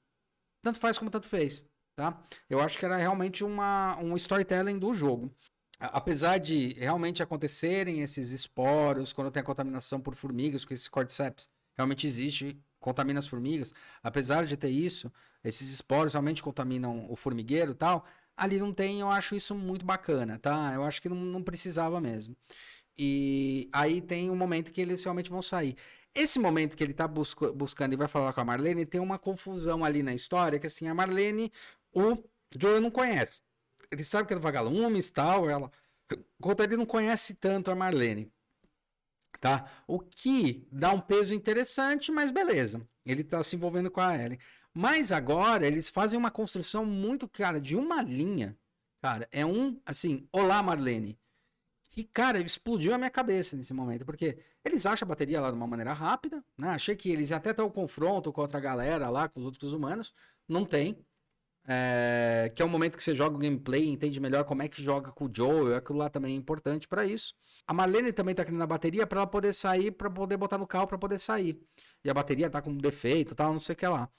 tanto 0.62 0.80
faz 0.80 0.98
como 0.98 1.12
tanto 1.12 1.28
fez, 1.28 1.64
tá? 1.96 2.22
Eu 2.50 2.60
acho 2.62 2.78
que 2.78 2.86
era 2.86 2.98
realmente 2.98 3.44
uma, 3.44 3.98
um 4.00 4.16
storytelling 4.16 4.78
do 4.80 4.94
jogo. 4.94 5.34
Apesar 5.80 6.38
de 6.38 6.74
realmente 6.74 7.24
acontecerem 7.24 8.02
esses 8.02 8.32
esporos, 8.32 9.12
quando 9.12 9.32
tem 9.32 9.42
a 9.42 9.44
contaminação 9.44 10.00
por 10.00 10.14
formigas, 10.14 10.64
porque 10.64 10.76
esse 10.76 10.90
cordyceps 10.90 11.50
realmente 11.76 12.06
existe, 12.06 12.62
contamina 12.80 13.20
as 13.20 13.28
formigas. 13.28 13.74
Apesar 14.04 14.46
de 14.46 14.56
ter 14.56 14.70
isso, 14.70 15.12
esses 15.44 15.72
esporos 15.72 16.14
realmente 16.14 16.44
contaminam 16.44 17.08
o 17.10 17.16
formigueiro 17.16 17.72
e 17.72 17.76
tal. 17.76 18.06
Ali 18.38 18.60
não 18.60 18.74
tem, 18.74 19.00
eu 19.00 19.10
acho 19.10 19.36
isso 19.36 19.56
muito 19.56 19.86
bacana, 19.86 20.38
tá? 20.38 20.72
Eu 20.74 20.84
acho 20.84 21.02
que 21.02 21.10
não, 21.10 21.18
não 21.18 21.44
precisava 21.44 22.00
mesmo. 22.00 22.36
E 22.98 23.70
aí 23.74 24.02
tem 24.02 24.30
um 24.30 24.36
momento 24.36 24.72
que 24.72 24.82
eles 24.82 25.04
realmente 25.04 25.30
vão 25.30 25.42
sair. 25.42 25.76
Esse 26.14 26.40
momento 26.40 26.76
que 26.76 26.84
ele 26.84 26.94
tá 26.94 27.08
busco, 27.08 27.54
buscando 27.54 27.94
e 27.94 27.96
vai 27.96 28.08
falar 28.08 28.34
com 28.34 28.42
a 28.42 28.46
Marlene, 28.46 28.86
tem 28.86 29.00
uma 29.00 29.18
confusão 29.18 29.84
ali 29.86 30.04
na 30.04 30.14
história, 30.14 30.60
que 30.60 30.68
assim, 30.68 30.88
a 30.88 30.94
Marlene, 30.94 31.52
o 31.94 32.18
Joe 32.58 32.80
não 32.82 32.92
conhece. 32.92 33.42
Ele 33.92 34.04
sabe 34.04 34.28
que 34.28 34.34
é 34.34 34.36
do 34.38 34.42
Vagalumes 34.42 35.10
e 35.10 35.14
tal, 35.14 35.50
ela... 35.50 35.72
Enquanto 36.40 36.62
ele 36.62 36.76
não 36.76 36.86
conhece 36.86 37.36
tanto 37.36 37.72
a 37.72 37.76
Marlene 37.76 38.32
tá? 39.42 39.70
O 39.88 40.00
que 40.00 40.66
dá 40.72 40.94
um 40.94 41.00
peso 41.00 41.34
interessante, 41.34 42.12
mas 42.12 42.32
beleza. 42.32 42.88
Ele 43.04 43.24
tá 43.24 43.44
se 43.44 43.56
envolvendo 43.56 43.90
com 43.92 44.00
a 44.00 44.16
Ellie. 44.16 44.40
Mas 44.74 45.12
agora 45.12 45.68
eles 45.68 45.90
fazem 45.90 46.18
uma 46.18 46.32
construção 46.32 46.86
muito, 46.86 47.28
cara, 47.28 47.60
de 47.60 47.76
uma 47.76 48.02
linha. 48.02 48.56
Cara, 49.02 49.28
é 49.32 49.46
um, 49.46 49.82
assim, 49.86 50.28
olá 50.32 50.62
Marlene. 50.62 51.20
Que, 51.94 52.06
cara, 52.06 52.40
explodiu 52.40 52.94
a 52.94 52.98
minha 52.98 53.10
cabeça 53.10 53.58
nesse 53.58 53.74
momento, 53.74 54.06
porque 54.06 54.38
eles 54.64 54.86
acham 54.86 55.06
a 55.06 55.10
bateria 55.10 55.42
lá 55.42 55.52
de 55.52 55.58
uma 55.58 55.68
maneira 55.68 55.92
rápida, 55.92 56.42
né? 56.58 56.70
Achei 56.70 56.96
que 56.96 57.10
eles 57.12 57.34
até 57.34 57.54
ter 57.54 57.62
o 57.62 57.70
confronto 57.70 58.32
com 58.32 58.40
outra 58.40 58.62
galera 58.62 59.10
lá, 59.10 59.28
com 59.28 59.42
os 59.42 59.46
outros 59.46 59.74
humanos. 59.74 60.14
Não 60.48 60.64
tem. 60.64 61.06
É, 61.68 62.50
que 62.56 62.62
é 62.62 62.66
o 62.66 62.70
momento 62.70 62.96
que 62.96 63.04
você 63.04 63.14
joga 63.14 63.36
o 63.36 63.40
gameplay, 63.40 63.90
entende 63.90 64.22
melhor 64.22 64.46
como 64.46 64.64
é 64.64 64.70
que 64.70 64.82
joga 64.82 65.12
com 65.12 65.26
o 65.26 65.32
Joe, 65.36 65.76
aquilo 65.76 66.00
lá 66.00 66.10
também 66.10 66.34
é 66.34 66.38
importante 66.38 66.88
para 66.88 67.06
isso. 67.06 67.36
A 67.68 67.74
Marlene 67.74 68.14
também 68.14 68.34
tá 68.34 68.44
aqui 68.44 68.52
na 68.54 68.66
bateria 68.66 69.06
para 69.06 69.20
ela 69.20 69.28
poder 69.28 69.54
sair, 69.54 69.92
para 69.92 70.10
poder 70.10 70.38
botar 70.38 70.58
no 70.58 70.66
carro 70.66 70.88
para 70.88 70.98
poder 70.98 71.20
sair. 71.20 71.62
E 72.06 72.10
a 72.10 72.14
bateria 72.14 72.50
tá 72.50 72.62
com 72.62 72.76
defeito, 72.78 73.36
tal, 73.36 73.52
não 73.52 73.60
sei 73.60 73.74
o 73.74 73.78
que 73.78 73.86
lá. 73.88 74.10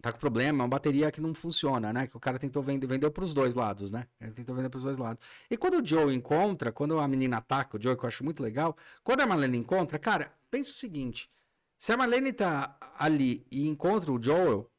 Tá 0.00 0.10
com 0.10 0.18
problema, 0.18 0.62
é 0.62 0.62
uma 0.62 0.68
bateria 0.68 1.10
que 1.10 1.20
não 1.20 1.34
funciona, 1.34 1.92
né? 1.92 2.06
Que 2.06 2.16
o 2.16 2.20
cara 2.20 2.38
tentou 2.38 2.62
vender, 2.62 2.86
vendeu 2.86 3.10
pros 3.10 3.34
dois 3.34 3.54
lados, 3.54 3.90
né? 3.90 4.06
Ele 4.18 4.32
tentou 4.32 4.54
vender 4.54 4.70
pros 4.70 4.84
dois 4.84 4.96
lados. 4.96 5.22
E 5.50 5.58
quando 5.58 5.82
o 5.82 5.86
Joe 5.86 6.14
encontra, 6.14 6.72
quando 6.72 6.98
a 6.98 7.06
menina 7.06 7.36
ataca 7.36 7.76
o 7.76 7.82
Joe, 7.82 7.96
que 7.96 8.04
eu 8.04 8.08
acho 8.08 8.24
muito 8.24 8.42
legal, 8.42 8.74
quando 9.04 9.20
a 9.20 9.26
Marlene 9.26 9.58
encontra, 9.58 9.98
cara, 9.98 10.32
pensa 10.50 10.70
o 10.70 10.74
seguinte: 10.74 11.30
se 11.78 11.92
a 11.92 11.96
Marlene 11.98 12.32
tá 12.32 12.78
ali 12.98 13.46
e 13.50 13.68
encontra 13.68 14.10
o 14.10 14.22
Joel, 14.22 14.70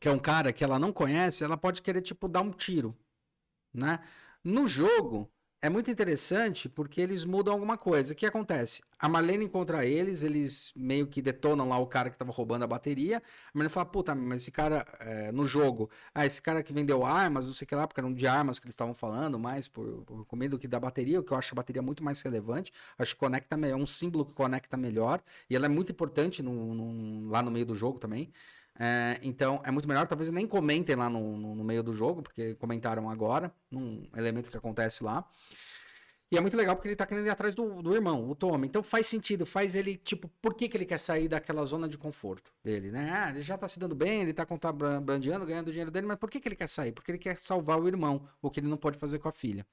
que 0.00 0.08
é 0.08 0.12
um 0.12 0.18
cara 0.18 0.52
que 0.52 0.62
ela 0.62 0.78
não 0.78 0.92
conhece, 0.92 1.42
ela 1.42 1.56
pode 1.56 1.82
querer, 1.82 2.02
tipo, 2.02 2.28
dar 2.28 2.42
um 2.42 2.52
tiro, 2.52 2.96
né? 3.72 4.00
No 4.44 4.68
jogo, 4.68 5.28
é 5.60 5.68
muito 5.68 5.90
interessante 5.90 6.68
porque 6.68 7.00
eles 7.00 7.24
mudam 7.24 7.52
alguma 7.52 7.76
coisa. 7.76 8.12
O 8.12 8.16
que 8.16 8.24
acontece? 8.26 8.80
A 8.98 9.08
Marlene 9.08 9.44
encontra 9.44 9.84
eles, 9.84 10.22
eles 10.22 10.72
meio 10.74 11.06
que 11.08 11.20
detonam 11.20 11.68
lá 11.68 11.78
o 11.78 11.86
cara 11.86 12.10
que 12.10 12.16
tava 12.16 12.30
roubando 12.30 12.62
a 12.62 12.66
bateria. 12.66 13.18
A 13.18 13.22
Marlene 13.52 13.72
fala, 13.72 13.86
puta, 13.86 14.14
mas 14.14 14.42
esse 14.42 14.52
cara 14.52 14.84
é, 15.00 15.32
no 15.32 15.44
jogo, 15.46 15.90
ah, 16.14 16.24
esse 16.24 16.40
cara 16.40 16.62
que 16.62 16.72
vendeu 16.72 17.04
armas, 17.04 17.46
não 17.46 17.52
sei 17.52 17.64
o 17.64 17.68
que 17.68 17.74
lá, 17.74 17.86
porque 17.88 18.00
eram 18.00 18.12
de 18.14 18.26
armas 18.26 18.58
que 18.58 18.66
eles 18.66 18.72
estavam 18.72 18.94
falando, 18.94 19.38
mais 19.38 19.66
por, 19.66 20.04
por 20.04 20.24
comida 20.26 20.56
do 20.56 20.58
que 20.58 20.68
da 20.68 20.78
bateria, 20.78 21.20
o 21.20 21.24
que 21.24 21.32
eu 21.32 21.36
acho 21.36 21.54
a 21.54 21.56
bateria 21.56 21.82
muito 21.82 22.04
mais 22.04 22.20
relevante. 22.22 22.72
Acho 22.96 23.14
que 23.14 23.20
conecta 23.20 23.56
é 23.66 23.74
um 23.74 23.86
símbolo 23.86 24.24
que 24.24 24.32
conecta 24.34 24.76
melhor. 24.76 25.20
E 25.50 25.56
ela 25.56 25.66
é 25.66 25.68
muito 25.68 25.90
importante 25.90 26.42
no, 26.42 26.74
no, 26.74 27.30
lá 27.30 27.42
no 27.42 27.50
meio 27.50 27.66
do 27.66 27.74
jogo 27.74 27.98
também. 27.98 28.32
É, 28.78 29.18
então 29.22 29.60
é 29.64 29.70
muito 29.70 29.88
melhor, 29.88 30.06
talvez 30.06 30.30
nem 30.30 30.46
comentem 30.46 30.94
lá 30.94 31.10
no, 31.10 31.36
no, 31.36 31.54
no, 31.56 31.64
meio 31.64 31.82
do 31.82 31.92
jogo, 31.92 32.22
porque 32.22 32.54
comentaram 32.54 33.10
agora, 33.10 33.52
um 33.72 34.06
elemento 34.16 34.50
que 34.50 34.56
acontece 34.56 35.02
lá. 35.02 35.28
E 36.30 36.36
é 36.36 36.40
muito 36.42 36.56
legal 36.58 36.76
porque 36.76 36.88
ele 36.88 36.96
tá 36.96 37.06
querendo 37.06 37.26
ir 37.26 37.30
atrás 37.30 37.54
do, 37.54 37.82
do 37.82 37.94
irmão, 37.94 38.28
o 38.28 38.34
Tom. 38.34 38.62
Então 38.62 38.82
faz 38.82 39.06
sentido, 39.06 39.46
faz 39.46 39.74
ele, 39.74 39.96
tipo, 39.96 40.28
por 40.42 40.54
que, 40.54 40.68
que 40.68 40.76
ele 40.76 40.84
quer 40.84 40.98
sair 40.98 41.26
daquela 41.26 41.64
zona 41.64 41.88
de 41.88 41.96
conforto 41.96 42.52
dele, 42.62 42.90
né? 42.90 43.10
Ah, 43.10 43.30
ele 43.30 43.42
já 43.42 43.56
tá 43.56 43.66
se 43.66 43.78
dando 43.78 43.94
bem, 43.94 44.22
ele 44.22 44.34
tá 44.34 44.46
brandeando, 45.02 45.46
ganhando 45.46 45.68
o 45.68 45.70
dinheiro 45.70 45.90
dele, 45.90 46.06
mas 46.06 46.18
por 46.18 46.30
que, 46.30 46.38
que 46.38 46.46
ele 46.46 46.56
quer 46.56 46.68
sair? 46.68 46.92
Porque 46.92 47.10
ele 47.10 47.18
quer 47.18 47.38
salvar 47.38 47.80
o 47.80 47.88
irmão, 47.88 48.28
o 48.42 48.50
que 48.50 48.60
ele 48.60 48.68
não 48.68 48.76
pode 48.76 48.98
fazer 48.98 49.18
com 49.18 49.28
a 49.28 49.32
filha. 49.32 49.66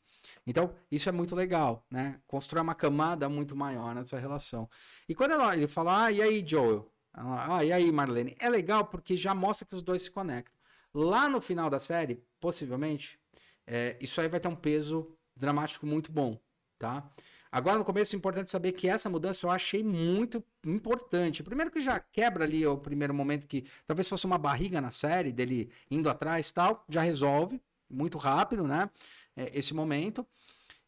Então, 0.47 0.73
isso 0.89 1.09
é 1.09 1.11
muito 1.11 1.35
legal, 1.35 1.85
né? 1.91 2.19
Constrói 2.25 2.63
uma 2.63 2.73
camada 2.73 3.27
muito 3.27 3.53
maior 3.55 3.93
na 3.93 4.05
sua 4.05 4.19
relação. 4.19 4.69
E 5.09 5.13
quando 5.13 5.31
ela, 5.31 5.55
ele 5.55 5.67
fala, 5.67 6.05
ah, 6.05 6.11
e 6.11 6.21
aí, 6.21 6.43
Joel? 6.47 6.89
Ah, 7.17 7.63
e 7.63 7.71
aí, 7.71 7.91
Marlene? 7.91 8.35
É 8.39 8.49
legal 8.49 8.85
porque 8.85 9.15
já 9.15 9.33
mostra 9.33 9.65
que 9.65 9.75
os 9.75 9.81
dois 9.81 10.01
se 10.01 10.11
conectam. 10.11 10.53
Lá 10.93 11.29
no 11.29 11.39
final 11.39 11.69
da 11.69 11.79
série, 11.79 12.21
possivelmente, 12.39 13.17
é, 13.65 13.97
isso 14.01 14.19
aí 14.19 14.27
vai 14.27 14.39
ter 14.39 14.47
um 14.47 14.55
peso 14.55 15.07
dramático 15.35 15.85
muito 15.85 16.11
bom, 16.11 16.37
tá? 16.77 17.09
Agora, 17.51 17.77
no 17.77 17.85
começo, 17.85 18.13
é 18.13 18.17
importante 18.17 18.51
saber 18.51 18.73
que 18.73 18.87
essa 18.89 19.09
mudança 19.09 19.45
eu 19.45 19.49
achei 19.51 19.81
muito 19.81 20.43
importante. 20.65 21.41
Primeiro 21.41 21.71
que 21.71 21.79
já 21.79 21.99
quebra 21.99 22.43
ali 22.43 22.67
o 22.67 22.77
primeiro 22.77 23.13
momento 23.13 23.47
que 23.47 23.65
talvez 23.85 24.09
fosse 24.09 24.25
uma 24.25 24.37
barriga 24.37 24.81
na 24.81 24.91
série, 24.91 25.31
dele 25.31 25.71
indo 25.89 26.09
atrás 26.09 26.49
e 26.49 26.53
tal, 26.53 26.83
já 26.89 27.01
resolve 27.01 27.61
muito 27.89 28.17
rápido, 28.17 28.67
né? 28.67 28.89
É, 29.37 29.57
esse 29.57 29.73
momento. 29.73 30.27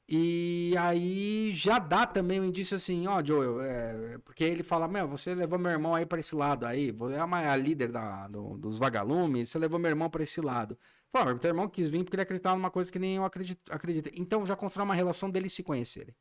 E 0.10 0.74
aí 0.80 1.52
já 1.54 1.80
dá 1.80 2.06
também 2.06 2.40
um 2.40 2.46
indício 2.46 2.78
assim, 2.78 3.06
ó, 3.08 3.22
Joel, 3.24 3.62
é, 3.62 4.18
porque 4.20 4.44
ele 4.44 4.64
fala, 4.64 4.88
meu, 4.88 5.06
você 5.06 5.36
levou 5.36 5.60
meu 5.60 5.70
irmão 5.72 5.94
aí 5.94 6.06
para 6.06 6.20
esse 6.20 6.34
lado 6.34 6.66
aí, 6.66 6.92
você 6.92 7.16
é 7.16 7.20
a 7.20 7.56
líder 7.58 7.92
da, 7.92 8.26
do, 8.30 8.58
dos 8.58 8.80
vagalumes, 8.80 9.50
você 9.50 9.60
levou 9.60 9.78
meu 9.78 9.90
irmão 9.90 10.10
para 10.10 10.24
esse 10.24 10.40
lado. 10.40 10.78
Fala, 11.10 11.34
meu 11.34 11.42
irmão 11.44 11.68
quis 11.68 11.90
vir 11.90 12.04
porque 12.06 12.16
ele 12.16 12.22
acreditava 12.22 12.56
numa 12.56 12.72
coisa 12.72 12.90
que 12.90 13.00
nem 13.00 13.18
eu 13.18 13.26
acredito. 13.26 13.60
acredito. 13.70 14.10
Então 14.14 14.46
já 14.46 14.56
constrói 14.56 14.86
uma 14.86 14.96
relação 14.96 15.30
deles 15.30 15.52
se 15.52 15.62
conhecerem. 15.62 16.16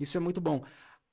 Isso 0.00 0.16
é 0.16 0.20
muito 0.20 0.40
bom. 0.40 0.64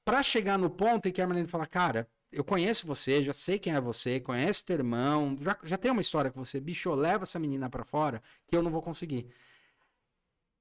Para 0.03 0.23
chegar 0.23 0.57
no 0.57 0.69
ponto 0.69 1.07
em 1.07 1.11
que 1.11 1.21
a 1.21 1.27
Marlene 1.27 1.47
fala, 1.47 1.65
cara, 1.67 2.07
eu 2.31 2.43
conheço 2.43 2.87
você, 2.87 3.23
já 3.23 3.33
sei 3.33 3.59
quem 3.59 3.73
é 3.73 3.81
você, 3.81 4.19
conheço 4.19 4.65
teu 4.65 4.75
irmão, 4.75 5.35
já, 5.39 5.57
já 5.63 5.77
tenho 5.77 5.93
uma 5.93 6.01
história 6.01 6.31
com 6.31 6.43
você, 6.43 6.59
bicho, 6.59 6.93
leva 6.93 7.23
essa 7.23 7.39
menina 7.39 7.69
para 7.69 7.83
fora 7.83 8.21
que 8.47 8.55
eu 8.55 8.63
não 8.63 8.71
vou 8.71 8.81
conseguir 8.81 9.27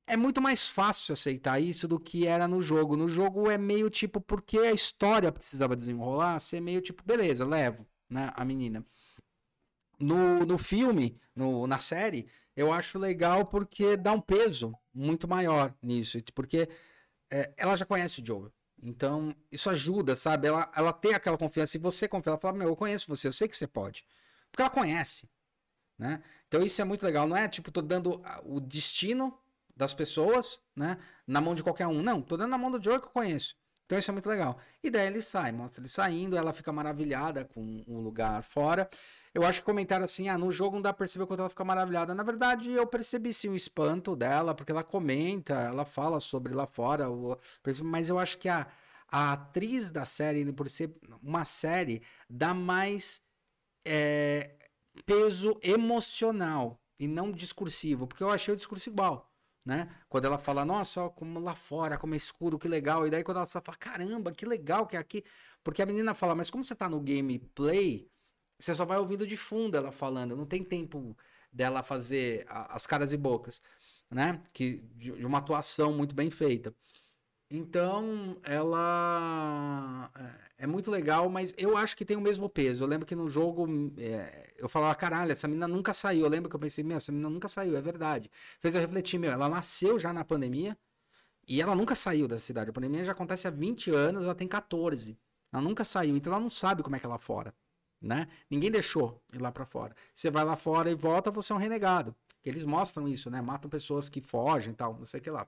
é 0.07 0.17
muito 0.17 0.41
mais 0.41 0.69
fácil 0.69 1.13
aceitar 1.13 1.61
isso 1.61 1.89
do 1.89 1.99
que 1.99 2.27
era 2.27 2.47
no 2.47 2.61
jogo. 2.61 2.97
No 2.97 3.09
jogo 3.09 3.51
é 3.51 3.57
meio 3.57 3.89
tipo, 3.89 4.21
porque 4.21 4.59
a 4.59 4.73
história 4.73 5.33
precisava 5.33 5.77
desenrolar, 5.77 6.39
ser 6.41 6.61
meio 6.61 6.81
tipo, 6.81 7.03
beleza, 7.05 7.45
levo, 7.45 7.87
né, 8.11 8.31
a 8.35 8.45
menina. 8.45 8.85
No, 9.99 10.45
no 10.45 10.59
filme, 10.59 11.19
no, 11.35 11.67
na 11.67 11.79
série, 11.79 12.27
eu 12.57 12.73
acho 12.73 12.99
legal 12.99 13.47
porque 13.47 13.97
dá 13.97 14.13
um 14.13 14.21
peso 14.21 14.77
muito 14.93 15.27
maior 15.27 15.75
nisso. 15.83 16.19
Porque 16.35 16.69
é, 17.31 17.53
ela 17.57 17.77
já 17.77 17.87
conhece 17.87 18.21
o 18.21 18.27
Joel. 18.27 18.53
Então, 18.83 19.35
isso 19.51 19.71
ajuda, 19.71 20.15
sabe? 20.15 20.49
Ela, 20.49 20.71
ela 20.77 20.93
tem 20.93 21.15
aquela 21.15 21.39
confiança. 21.39 21.77
E 21.77 21.81
você 21.81 22.07
confia, 22.07 22.31
ela 22.31 22.39
fala, 22.41 22.59
meu, 22.59 22.69
eu 22.69 22.77
conheço 22.77 23.09
você, 23.09 23.27
eu 23.29 23.33
sei 23.33 23.49
que 23.49 23.57
você 23.57 23.67
pode. 23.67 24.05
Porque 24.51 24.63
ela 24.63 24.71
conhece, 24.71 25.29
né? 25.99 26.23
Então, 26.47 26.63
isso 26.63 26.81
é 26.83 26.85
muito 26.85 27.05
legal. 27.05 27.27
Não 27.27 27.37
é, 27.37 27.49
tipo, 27.49 27.71
tô 27.73 27.81
dando 27.81 28.21
o 28.45 28.61
destino 28.61 29.37
das 29.77 29.95
pessoas, 29.95 30.61
né? 30.75 30.99
Na 31.27 31.41
mão 31.41 31.55
de 31.55 31.63
qualquer 31.63 31.87
um. 31.87 32.03
Não, 32.03 32.23
tô 32.23 32.37
dando 32.37 32.51
na 32.51 32.59
mão 32.59 32.71
do 32.71 32.83
Joe 32.83 33.01
que 33.01 33.07
eu 33.07 33.11
conheço. 33.11 33.57
Então 33.87 33.99
isso 33.99 34.11
é 34.11 34.13
muito 34.13 34.29
legal. 34.29 34.59
E 34.83 34.91
daí 34.91 35.07
ele 35.07 35.21
sai, 35.21 35.53
mostra 35.53 35.81
ele 35.83 35.89
saindo, 35.89 36.37
ela 36.37 36.53
fica 36.53 36.73
maravilhada 36.73 37.45
com 37.45 37.85
o 37.87 38.01
lugar 38.01 38.43
fora. 38.43 38.89
Eu 39.35 39.45
acho 39.45 39.61
que 39.61 39.67
comentaram 39.67 40.05
assim, 40.05 40.29
ah, 40.29 40.39
no 40.39 40.51
jogo 40.51 40.77
não 40.77 40.83
dá 40.83 40.93
pra 40.93 41.01
perceber 41.01 41.27
quanto 41.27 41.41
ela 41.41 41.51
fica 41.51 41.65
maravilhada. 41.65 42.15
Na 42.15 42.23
verdade, 42.23 42.71
eu 42.71 42.87
percebi 42.87 43.35
sim 43.35 43.49
o 43.49 43.57
espanto 43.57 44.15
dela, 44.17 44.55
porque 44.55 44.73
ela 44.73 44.85
comenta, 44.85 45.55
ela 45.55 45.85
fala 45.85 46.21
sobre 46.21 46.55
lá 46.55 46.67
fora, 46.67 47.07
mas 47.83 48.09
eu 48.09 48.19
acho 48.19 48.39
que 48.39 48.49
a, 48.49 48.67
a 49.11 49.33
atriz 49.33 49.91
da 49.91 50.05
série, 50.05 50.51
por 50.53 50.69
ser 50.71 50.93
uma 51.21 51.45
série, 51.45 52.01
dá 52.31 52.55
mais 52.55 53.23
é, 53.85 54.55
peso 55.05 55.59
emocional 55.63 56.81
e 56.99 57.09
não 57.09 57.33
discursivo, 57.33 58.07
porque 58.07 58.23
eu 58.23 58.31
achei 58.31 58.55
o 58.55 58.57
discurso 58.57 58.89
igual 58.89 59.34
né? 59.65 59.89
Quando 60.09 60.27
ela 60.27 60.39
fala, 60.39 60.65
nossa, 60.65 61.03
ó, 61.03 61.09
como 61.09 61.41
lá 61.41 61.55
fora, 61.55 61.97
como 61.99 62.15
é 62.15 62.17
escuro, 62.17 62.59
que 62.59 62.69
legal. 62.69 63.07
E 63.07 63.11
daí 63.11 63.23
quando 63.25 63.39
ela 63.39 63.47
fala, 63.47 63.77
caramba, 63.79 64.33
que 64.33 64.45
legal 64.45 64.87
que 64.87 64.97
é 64.97 64.99
aqui. 64.99 65.25
Porque 65.63 65.83
a 65.83 65.87
menina 65.87 66.15
fala, 66.15 66.35
mas 66.35 66.51
como 66.51 66.63
você 66.63 66.75
tá 66.75 66.89
no 66.89 67.01
gameplay, 67.01 68.09
você 68.59 68.75
só 68.75 68.85
vai 68.85 68.99
ouvindo 68.99 69.27
de 69.27 69.37
fundo 69.37 69.77
ela 69.77 69.91
falando. 69.91 70.37
Não 70.37 70.47
tem 70.47 70.63
tempo 70.63 71.17
dela 71.53 71.83
fazer 71.83 72.45
as 72.49 72.87
caras 72.87 73.13
e 73.13 73.17
bocas, 73.17 73.63
né? 74.11 74.41
Que, 74.53 74.83
de 74.97 75.25
uma 75.25 75.39
atuação 75.39 75.93
muito 75.93 76.15
bem 76.15 76.31
feita. 76.31 76.75
Então, 77.57 78.37
ela 78.43 80.11
é, 80.59 80.65
é 80.65 80.67
muito 80.67 80.91
legal, 80.91 81.29
mas 81.29 81.55
eu 81.57 81.77
acho 81.77 81.97
que 81.97 82.05
tem 82.05 82.17
o 82.17 82.21
mesmo 82.21 82.49
peso. 82.49 82.83
Eu 82.83 82.89
lembro 82.89 83.07
que 83.07 83.15
no 83.15 83.31
jogo 83.31 83.69
é, 83.97 84.53
eu 84.59 84.69
falava, 84.69 84.93
caralho, 84.97 85.31
essa 85.31 85.47
menina 85.47 85.69
nunca 85.69 85.95
saiu. 85.95 86.25
Eu 86.25 86.29
lembro 86.29 86.51
que 86.51 86.57
eu 86.57 86.61
pensei, 86.61 86.83
meu, 86.83 86.97
essa 86.97 87.13
menina 87.13 87.31
nunca 87.31 87.47
saiu, 87.47 87.77
é 87.77 87.81
verdade. 87.81 88.29
Fez 88.59 88.75
eu 88.75 88.81
refletir, 88.81 89.19
meu, 89.19 89.31
ela 89.31 89.49
nasceu 89.49 90.01
já 90.01 90.13
na 90.13 90.25
pandemia 90.25 90.77
e 91.47 91.63
ela 91.63 91.77
nunca 91.77 91.95
saiu 91.95 92.27
da 92.27 92.39
cidade. 92.39 92.71
A 92.71 92.73
pandemia 92.73 93.05
já 93.05 93.13
acontece 93.13 93.47
há 93.47 93.51
20 93.53 93.91
anos, 93.93 94.25
ela 94.25 94.35
tem 94.35 94.49
14. 94.49 95.17
Ela 95.53 95.63
nunca 95.63 95.85
saiu, 95.85 96.17
então 96.17 96.33
ela 96.33 96.43
não 96.43 96.51
sabe 96.51 96.83
como 96.83 96.97
é 96.97 96.99
que 96.99 97.07
é 97.07 97.09
lá 97.09 97.19
fora, 97.19 97.55
né? 98.03 98.27
Ninguém 98.51 98.71
deixou 98.71 99.23
ir 99.33 99.41
lá 99.41 99.53
para 99.53 99.65
fora. 99.65 99.95
Você 100.13 100.29
vai 100.29 100.45
lá 100.45 100.57
fora 100.57 100.91
e 100.91 100.95
volta, 100.97 101.31
você 101.31 101.53
é 101.53 101.57
um 101.57 101.59
renegado. 101.61 102.17
Eles 102.45 102.65
mostram 102.65 103.07
isso, 103.07 103.31
né? 103.31 103.41
Matam 103.41 103.71
pessoas 103.71 104.09
que 104.09 104.21
fogem 104.21 104.73
e 104.73 104.77
tal, 104.77 104.99
não 104.99 105.07
sei 105.07 105.21
o 105.21 105.23
que 105.23 105.31
lá. 105.31 105.47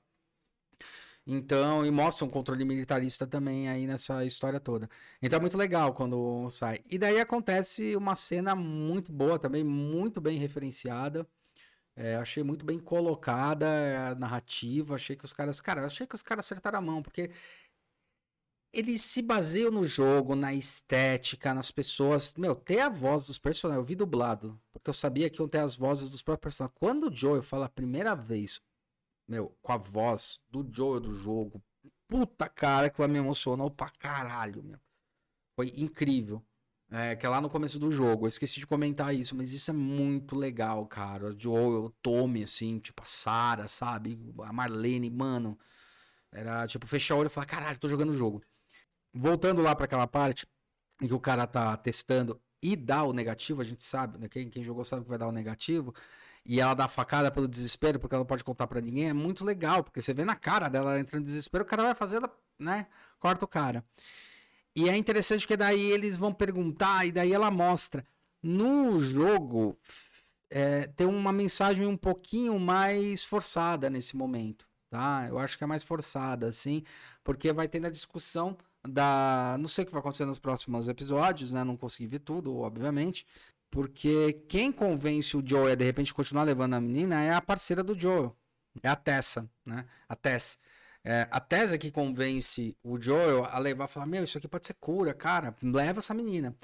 Então, 1.27 1.85
e 1.85 1.91
mostram 1.91 2.29
um 2.29 2.31
controle 2.31 2.64
militarista 2.64 3.27
também 3.27 3.68
aí 3.68 3.87
nessa 3.87 4.24
história 4.24 4.61
toda. 4.61 4.89
Então 5.20 5.39
é 5.39 5.41
muito 5.41 5.57
legal 5.59 5.93
quando 5.93 6.49
sai. 6.51 6.81
E 6.89 6.97
daí 6.99 7.18
acontece 7.20 7.97
uma 7.97 8.14
cena 8.14 8.55
muito 8.55 9.12
boa 9.12 9.39
também, 9.39 9.64
muito 9.64 10.20
bem 10.20 10.39
referenciada. 10.39 11.27
É, 11.97 12.16
achei 12.16 12.43
muito 12.45 12.64
bem 12.66 12.79
colocada 12.79 13.66
a 14.11 14.14
narrativa. 14.14 14.95
Achei 14.95 15.16
que 15.16 15.24
os 15.24 15.33
caras. 15.33 15.61
Cara, 15.61 15.87
achei 15.87 16.07
que 16.07 16.14
os 16.14 16.22
caras 16.22 16.45
acertaram 16.47 16.79
a 16.79 16.83
mão, 16.83 17.03
porque 17.03 17.31
eles 18.72 19.03
se 19.03 19.22
baseiam 19.22 19.70
no 19.70 19.85
jogo, 19.85 20.37
na 20.37 20.55
estética, 20.55 21.55
nas 21.55 21.70
pessoas. 21.70 22.35
Meu, 22.37 22.55
ter 22.55 22.81
a 22.81 22.89
voz 22.89 23.27
dos 23.27 23.39
personagens. 23.39 23.83
Eu 23.83 23.85
vi 23.87 23.95
dublado, 23.97 24.61
porque 24.72 24.91
eu 24.91 24.95
sabia 24.95 25.31
que 25.31 25.41
iam 25.41 25.49
ter 25.49 25.59
as 25.59 25.77
vozes 25.77 26.11
dos 26.11 26.22
próprios 26.22 26.55
personagens. 26.55 26.79
Quando 26.79 27.11
o 27.11 27.16
Joel 27.16 27.43
fala 27.43 27.66
a 27.66 27.68
primeira 27.68 28.14
vez 28.14 28.61
meu, 29.29 29.57
com 29.62 29.72
a 29.72 29.77
voz 29.77 30.41
do 30.51 30.66
Joel 30.70 31.01
do 31.01 31.12
jogo. 31.12 31.62
Puta 32.09 32.49
cara, 32.49 32.89
que 32.89 33.01
ela 33.01 33.09
me 33.09 33.18
emocionou 33.18 33.70
pra 33.70 33.91
caralho, 33.91 34.62
meu. 34.62 34.79
Foi 35.57 35.72
incrível. 35.77 36.45
É, 36.89 37.16
que 37.16 37.27
é 37.27 37.29
lá 37.29 37.41
no 37.41 37.51
começo 37.51 37.79
do 37.81 37.91
jogo. 37.91 38.27
Eu 38.27 38.29
esqueci 38.29 38.61
de 38.61 38.66
comentar 38.66 39.12
isso, 39.14 39.35
mas 39.35 39.53
isso 39.53 39.70
é 39.70 39.74
muito 39.74 40.37
legal, 40.37 40.87
cara. 40.87 41.27
O 41.27 41.39
Joel, 41.39 41.87
o 41.87 41.91
Tommy, 42.01 42.45
assim, 42.45 42.79
tipo, 42.79 43.03
a 43.03 43.05
Sarah, 43.05 43.66
sabe? 43.66 44.18
A 44.45 44.53
Marlene, 44.53 45.11
mano. 45.11 45.59
Era 46.31 46.66
tipo, 46.66 46.87
fechar 46.87 47.16
o 47.16 47.18
olho 47.18 47.27
e 47.27 47.31
falar, 47.31 47.47
caralho, 47.47 47.79
tô 47.79 47.89
jogando 47.89 48.11
o 48.11 48.16
jogo. 48.16 48.43
Voltando 49.12 49.62
lá 49.62 49.74
para 49.74 49.87
aquela 49.87 50.07
parte 50.07 50.47
em 51.01 51.09
que 51.09 51.14
o 51.14 51.20
cara 51.20 51.47
tá 51.47 51.77
testando 51.77 52.41
e 52.62 52.77
dá 52.77 53.05
o 53.05 53.12
negativo, 53.12 53.61
a 53.61 53.64
gente 53.64 53.83
sabe, 53.83 54.18
né? 54.18 54.29
Quem, 54.29 54.49
quem 54.49 54.62
jogou 54.62 54.85
sabe 54.85 55.03
que 55.03 55.09
vai 55.09 55.18
dar 55.18 55.29
o 55.29 55.33
negativo 55.33 55.95
e 56.47 56.61
ela 56.61 56.74
dá 56.74 56.88
facada 56.88 57.30
pelo 57.30 57.49
desespero 57.49 57.99
porque 57.99 58.14
ela 58.14 58.20
não 58.20 58.26
pode 58.26 58.44
contar 58.44 58.66
para 58.66 58.80
ninguém, 58.80 59.09
é 59.09 59.12
muito 59.12 59.44
legal, 59.44 59.82
porque 59.82 60.01
você 60.01 60.14
vê 60.14 60.24
na 60.24 60.36
cara 60.36 60.68
dela 60.68 60.99
entrando 60.99 61.22
em 61.22 61.24
desespero, 61.24 61.64
o 61.64 61.66
cara 61.66 61.82
vai 61.82 61.94
fazer, 61.94 62.16
ela, 62.16 62.30
né? 62.59 62.86
Corta 63.18 63.44
o 63.44 63.49
cara. 63.49 63.84
E 64.74 64.88
é 64.88 64.97
interessante 64.97 65.40
porque 65.40 65.57
daí 65.57 65.90
eles 65.90 66.16
vão 66.16 66.32
perguntar 66.32 67.07
e 67.07 67.12
daí 67.12 67.32
ela 67.32 67.51
mostra. 67.51 68.07
No 68.42 69.01
jogo 69.01 69.78
é, 70.51 70.86
tem 70.88 71.07
uma 71.07 71.32
mensagem 71.32 71.86
um 71.86 71.97
pouquinho 71.97 72.59
mais 72.59 73.24
forçada 73.24 73.90
nesse 73.90 74.16
momento, 74.16 74.68
tá? 74.90 75.26
Eu 75.28 75.38
acho 75.38 75.59
que 75.59 75.64
é 75.64 75.66
mais 75.66 75.82
forçada, 75.82 76.49
assim, 76.49 76.82
porque 77.24 77.53
vai 77.53 77.68
ter 77.68 77.84
a 77.84 77.90
discussão 77.90 78.57
da. 78.86 79.57
Não 79.59 79.68
sei 79.68 79.82
o 79.84 79.86
que 79.86 79.92
vai 79.92 80.01
acontecer 80.01 80.24
nos 80.24 80.38
próximos 80.38 80.88
episódios, 80.88 81.53
né? 81.53 81.64
Não 81.64 81.76
consegui 81.76 82.07
ver 82.07 82.20
tudo, 82.20 82.57
obviamente. 82.57 83.26
Porque 83.70 84.32
quem 84.48 84.72
convence 84.72 85.36
o 85.36 85.42
Joe 85.46 85.72
a 85.72 85.74
de 85.74 85.84
repente 85.84 86.14
continuar 86.14 86.44
levando 86.44 86.74
a 86.74 86.80
menina 86.80 87.22
é 87.22 87.32
a 87.34 87.42
parceira 87.42 87.82
do 87.82 87.98
Joe. 87.98 88.30
É 88.82 88.88
a 88.88 88.96
Tessa, 88.96 89.48
né? 89.64 89.86
A 90.08 90.14
Tess. 90.14 90.58
É, 91.04 91.28
a 91.30 91.38
Tessa 91.38 91.76
é 91.76 91.78
que 91.78 91.90
convence 91.90 92.76
o 92.82 93.00
Joel 93.00 93.44
a 93.44 93.58
levar 93.58 93.86
falar: 93.86 94.06
Meu, 94.06 94.24
isso 94.24 94.38
aqui 94.38 94.48
pode 94.48 94.66
ser 94.66 94.74
cura, 94.74 95.14
cara. 95.14 95.54
Leva 95.62 96.00
essa 96.00 96.12
menina. 96.12 96.56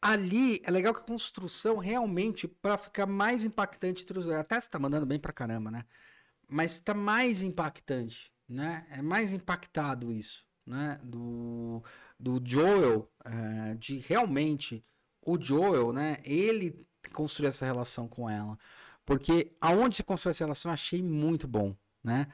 Ali 0.00 0.60
é 0.64 0.70
legal 0.70 0.94
que 0.94 1.00
a 1.00 1.04
construção 1.04 1.76
realmente, 1.76 2.48
para 2.48 2.78
ficar 2.78 3.06
mais 3.06 3.44
impactante 3.44 4.02
entre 4.02 4.18
os 4.18 4.24
dois. 4.24 4.38
A 4.38 4.44
Tessa 4.44 4.70
tá 4.70 4.78
mandando 4.78 5.06
bem 5.06 5.20
pra 5.20 5.32
caramba, 5.32 5.70
né? 5.70 5.84
Mas 6.48 6.80
tá 6.80 6.94
mais 6.94 7.42
impactante, 7.42 8.32
né? 8.48 8.86
É 8.90 9.02
mais 9.02 9.32
impactado 9.32 10.10
isso, 10.12 10.44
né? 10.66 10.98
Do, 11.04 11.84
do 12.18 12.40
Joel, 12.44 13.10
é, 13.24 13.74
de 13.74 13.98
realmente 13.98 14.84
o 15.24 15.40
Joel, 15.40 15.92
né, 15.92 16.18
ele 16.24 16.86
construiu 17.12 17.48
essa 17.48 17.64
relação 17.64 18.08
com 18.08 18.28
ela. 18.28 18.58
Porque 19.04 19.52
aonde 19.60 19.96
se 19.96 20.04
constrói 20.04 20.30
essa 20.30 20.44
relação, 20.44 20.70
eu 20.70 20.74
achei 20.74 21.02
muito 21.02 21.48
bom, 21.48 21.74
né? 22.02 22.28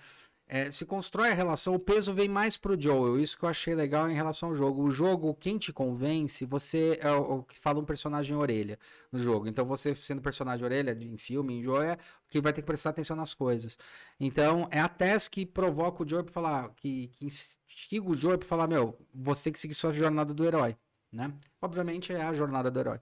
É, 0.51 0.70
se 0.70 0.86
constrói 0.86 1.30
a 1.30 1.34
relação, 1.34 1.74
o 1.74 1.78
peso 1.78 2.14
vem 2.14 2.26
mais 2.26 2.57
pro 2.57 2.80
Joel. 2.80 3.20
Isso 3.20 3.36
que 3.36 3.45
eu 3.45 3.49
achei 3.51 3.74
legal 3.74 4.09
em 4.09 4.14
relação 4.14 4.49
ao 4.49 4.55
jogo. 4.55 4.82
O 4.82 4.91
jogo, 4.91 5.34
quem 5.34 5.59
te 5.59 5.74
convence, 5.74 6.47
você 6.47 6.99
é 7.03 7.12
o, 7.12 7.43
que 7.43 7.59
fala 7.59 7.78
um 7.78 7.84
personagem 7.84 8.34
orelha 8.34 8.78
no 9.12 9.18
jogo. 9.18 9.47
Então, 9.47 9.66
você 9.66 9.95
sendo 9.95 10.22
personagem 10.22 10.64
orelha 10.64 10.97
em 10.99 11.18
filme, 11.18 11.59
em 11.59 11.62
jogo, 11.62 11.82
é 11.82 11.99
que 12.30 12.41
vai 12.41 12.53
ter 12.55 12.62
que 12.62 12.66
prestar 12.66 12.91
atenção 12.91 13.14
nas 13.14 13.34
coisas. 13.34 13.78
Então, 14.18 14.66
é 14.70 14.80
a 14.80 14.89
Tess 14.89 15.28
que 15.28 15.45
provoca 15.45 16.03
o 16.03 16.09
Joel 16.09 16.24
pra 16.24 16.32
falar, 16.32 16.70
que, 16.76 17.09
que 17.09 17.26
instiga 17.26 18.09
o 18.09 18.16
Joel 18.16 18.39
pra 18.39 18.49
falar: 18.49 18.66
Meu, 18.66 18.99
você 19.14 19.45
tem 19.45 19.53
que 19.53 19.61
seguir 19.61 19.74
sua 19.74 19.93
jornada 19.93 20.32
do 20.32 20.45
herói 20.47 20.74
né? 21.12 21.32
Obviamente 21.61 22.12
é 22.12 22.22
a 22.22 22.32
jornada 22.32 22.70
do 22.70 22.80
herói. 22.80 23.00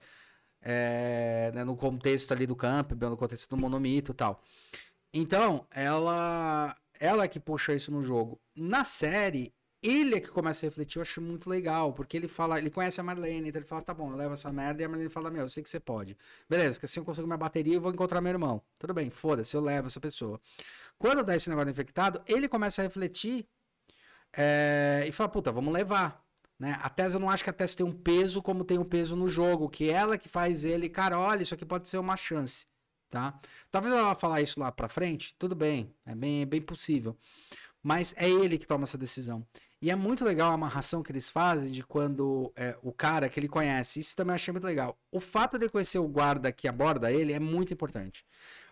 É, 0.61 1.53
né, 1.55 1.65
no 1.65 1.77
contexto 1.77 2.33
ali 2.33 2.47
do 2.47 2.57
campo, 2.57 2.95
no 2.95 3.17
contexto 3.17 3.49
do 3.49 3.57
monomito 3.57 4.13
e 4.13 4.15
tal. 4.15 4.43
Então, 5.15 5.67
ela 5.71 6.75
ela 7.01 7.25
é 7.25 7.29
que 7.29 7.41
puxa 7.41 7.75
isso 7.75 7.93
no 7.93 8.03
jogo. 8.03 8.41
Na 8.57 8.85
série, 8.85 9.55
ele 9.83 10.17
é 10.17 10.21
que 10.21 10.29
começa 10.29 10.65
a 10.65 10.69
refletir, 10.69 10.99
eu 10.99 11.03
acho 11.03 11.21
muito 11.21 11.49
legal, 11.49 11.93
porque 11.93 12.17
ele 12.17 12.29
fala, 12.29 12.59
ele 12.59 12.71
conhece 12.71 13.01
a 13.01 13.05
Marlene, 13.05 13.49
então 13.49 13.61
ele 13.61 13.69
fala, 13.69 13.83
tá 13.83 13.95
bom, 13.95 14.11
eu 14.11 14.17
levo 14.17 14.33
essa 14.35 14.53
merda, 14.53 14.83
e 14.83 14.85
a 14.85 14.89
Marlene 14.89 15.11
fala, 15.11 15.31
meu, 15.31 15.43
eu 15.43 15.49
sei 15.49 15.63
que 15.63 15.69
você 15.69 15.79
pode. 15.79 16.17
Beleza, 16.49 16.79
que 16.79 16.87
assim 16.87 17.01
eu 17.01 17.05
consigo 17.05 17.27
minha 17.27 17.37
bateria, 17.37 17.75
eu 17.75 17.81
vou 17.81 17.93
encontrar 17.93 18.21
meu 18.21 18.31
irmão. 18.33 18.63
Tudo 18.79 18.95
bem, 18.95 19.11
foda-se, 19.11 19.55
eu 19.55 19.61
levo 19.61 19.87
essa 19.89 20.01
pessoa. 20.01 20.41
Quando 20.99 21.23
dá 21.23 21.37
esse 21.37 21.49
negócio 21.49 21.71
infectado, 21.71 22.23
ele 22.27 22.49
começa 22.49 22.83
a 22.83 22.85
refletir 22.85 23.47
é, 24.37 25.05
e 25.07 25.13
fala, 25.13 25.29
puta, 25.29 25.53
vamos 25.53 25.73
levar. 25.73 26.26
Né? 26.59 26.77
A 26.81 26.89
Tessa 26.89 27.17
eu 27.17 27.21
não 27.21 27.31
acho 27.31 27.45
que 27.45 27.51
a 27.51 27.53
Tessa 27.53 27.77
tem 27.77 27.87
um 27.87 27.93
peso 27.93 28.43
como 28.43 28.65
tem 28.65 28.79
um 28.79 28.85
peso 28.85 29.15
no 29.15 29.29
jogo, 29.29 29.69
que 29.69 29.91
ela 29.91 30.17
que 30.17 30.29
faz 30.29 30.65
ele, 30.65 30.89
cara, 30.89 31.19
olha, 31.19 31.43
isso 31.43 31.55
aqui 31.55 31.67
pode 31.67 31.89
ser 31.89 31.99
uma 31.99 32.17
chance, 32.17 32.67
tá? 33.11 33.39
Talvez 33.71 33.95
ela 33.95 34.05
vá 34.05 34.15
falar 34.15 34.41
isso 34.41 34.59
lá 34.59 34.73
pra 34.73 34.89
frente, 34.89 35.35
tudo 35.39 35.55
bem, 35.55 35.95
é 36.07 36.15
bem, 36.15 36.47
bem 36.47 36.63
possível. 36.63 37.17
Mas 37.83 38.15
é 38.17 38.29
ele 38.29 38.59
que 38.59 38.67
toma 38.67 38.85
essa 38.85 38.99
decisão. 38.99 39.47
E 39.81 39.91
é 39.91 39.95
muito 39.95 40.25
legal 40.25 40.51
a 40.51 40.55
amarração 40.55 41.03
que 41.03 41.13
eles 41.13 41.29
fazem 41.29 41.71
de 41.71 41.83
quando 41.83 42.51
é, 42.57 42.75
o 42.83 42.91
cara 42.91 43.29
que 43.29 43.39
ele 43.39 43.49
conhece, 43.49 44.01
isso 44.01 44.17
também 44.17 44.33
eu 44.33 44.37
achei 44.37 44.51
muito 44.51 44.65
legal. 44.65 44.99
O 45.13 45.21
fato 45.21 45.59
de 45.59 45.69
conhecer 45.69 45.99
o 45.99 46.09
guarda 46.09 46.51
que 46.51 46.67
aborda 46.67 47.13
ele 47.13 47.33
é 47.33 47.39
muito 47.39 47.73
importante. 47.75 48.25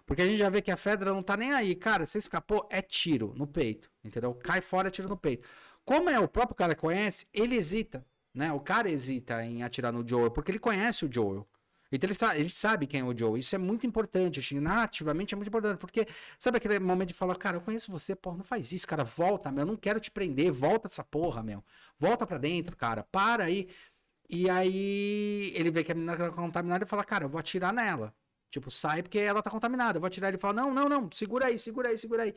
Porque 0.07 0.22
a 0.22 0.26
gente 0.26 0.39
já 0.39 0.49
vê 0.49 0.61
que 0.61 0.70
a 0.70 0.76
Fedra 0.76 1.12
não 1.12 1.22
tá 1.22 1.37
nem 1.37 1.53
aí. 1.53 1.74
Cara, 1.74 2.05
você 2.05 2.18
escapou, 2.18 2.66
é 2.70 2.82
tiro 2.82 3.32
no 3.37 3.47
peito. 3.47 3.91
Entendeu? 4.03 4.35
Cai 4.35 4.61
fora, 4.61 4.89
é 4.89 4.91
tiro 4.91 5.09
no 5.09 5.16
peito. 5.16 5.47
Como 5.85 6.09
é 6.09 6.18
o 6.18 6.28
próprio 6.28 6.57
cara 6.57 6.74
conhece, 6.74 7.26
ele 7.32 7.57
hesita, 7.57 8.07
né? 8.32 8.53
O 8.53 8.61
cara 8.61 8.91
hesita 8.91 9.45
em 9.45 9.62
atirar 9.62 9.93
no 9.93 10.07
Joel, 10.07 10.30
porque 10.30 10.51
ele 10.51 10.59
conhece 10.59 11.05
o 11.05 11.12
Joel. 11.12 11.47
Então 11.93 12.09
ele, 12.09 12.14
sabe, 12.14 12.41
ele 12.41 12.51
sabe 12.51 12.87
quem 12.87 13.01
é 13.01 13.05
o 13.05 13.16
Joel. 13.16 13.37
Isso 13.37 13.55
é 13.55 13.59
muito 13.59 13.87
importante, 13.87 14.41
assim, 14.41 14.59
narrativamente 14.59 15.35
é 15.35 15.37
muito 15.37 15.49
importante, 15.49 15.78
porque 15.78 16.07
sabe 16.39 16.57
aquele 16.57 16.78
momento 16.80 17.09
de 17.09 17.14
falar, 17.14 17.37
cara, 17.37 17.59
eu 17.59 17.61
conheço 17.61 17.93
você, 17.93 18.16
porra, 18.16 18.39
não 18.39 18.45
faz 18.45 18.72
isso, 18.72 18.87
cara, 18.87 19.05
volta, 19.05 19.53
meu, 19.53 19.62
eu 19.62 19.66
não 19.66 19.76
quero 19.76 20.01
te 20.01 20.11
prender, 20.11 20.51
volta 20.51 20.89
essa 20.89 21.05
porra, 21.05 21.43
meu. 21.43 21.62
Volta 21.99 22.26
pra 22.26 22.39
dentro, 22.39 22.76
cara, 22.76 23.05
para 23.05 23.45
aí. 23.45 23.68
E 24.28 24.49
aí 24.51 25.53
ele 25.55 25.70
vê 25.70 25.85
que 25.85 25.93
a 25.93 25.95
menina 25.95 26.16
tá 26.16 26.30
contaminada 26.30 26.85
e 26.85 26.89
fala, 26.89 27.05
cara, 27.05 27.24
eu 27.24 27.28
vou 27.28 27.39
atirar 27.39 27.72
nela. 27.72 28.14
Tipo, 28.51 28.70
sai 28.70 29.03
porque 29.03 29.18
ela 29.18 29.43
tá 29.43 29.51
contaminada. 29.51 29.99
Eu 29.99 30.01
vou 30.01 30.07
atirar. 30.07 30.28
Ele 30.28 30.39
fala, 30.39 30.55
não, 30.55 30.72
não, 30.72 30.89
não, 30.89 31.11
segura 31.12 31.47
aí, 31.47 31.59
segura 31.59 31.89
aí, 31.89 31.99
segura 31.99 32.22
aí. 32.22 32.35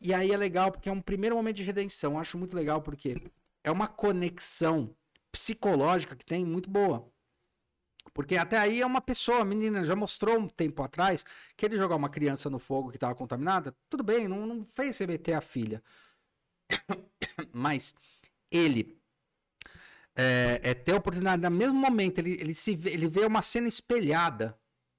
E 0.00 0.14
aí 0.14 0.32
é 0.32 0.36
legal 0.36 0.72
porque 0.72 0.88
é 0.88 0.92
um 0.92 1.00
primeiro 1.00 1.36
momento 1.36 1.56
de 1.56 1.62
redenção. 1.62 2.12
Eu 2.12 2.18
acho 2.18 2.38
muito 2.38 2.56
legal 2.56 2.80
porque 2.80 3.16
é 3.62 3.70
uma 3.70 3.86
conexão 3.86 4.94
psicológica 5.30 6.16
que 6.16 6.24
tem 6.24 6.44
muito 6.44 6.70
boa. 6.70 7.06
Porque 8.14 8.36
até 8.36 8.58
aí 8.58 8.80
é 8.80 8.86
uma 8.86 9.00
pessoa, 9.00 9.40
a 9.40 9.44
menina 9.44 9.84
já 9.84 9.94
mostrou 9.94 10.38
um 10.38 10.48
tempo 10.48 10.82
atrás 10.82 11.24
que 11.56 11.66
ele 11.66 11.76
jogar 11.76 11.96
uma 11.96 12.08
criança 12.08 12.48
no 12.48 12.58
fogo 12.58 12.90
que 12.90 12.96
estava 12.96 13.14
contaminada, 13.14 13.76
tudo 13.88 14.02
bem, 14.02 14.26
não, 14.26 14.46
não 14.46 14.64
fez 14.64 14.98
remeter 14.98 15.36
a 15.36 15.40
filha. 15.40 15.82
Mas 17.52 17.94
ele 18.50 18.98
é, 20.16 20.60
é, 20.62 20.74
ter 20.74 20.92
a 20.92 20.96
oportunidade, 20.96 21.42
no 21.42 21.50
mesmo 21.50 21.74
momento, 21.74 22.18
ele, 22.18 22.32
ele, 22.32 22.54
se 22.54 22.74
vê, 22.74 22.90
ele 22.90 23.06
vê 23.06 23.24
uma 23.24 23.42
cena 23.42 23.68
espelhada 23.68 24.58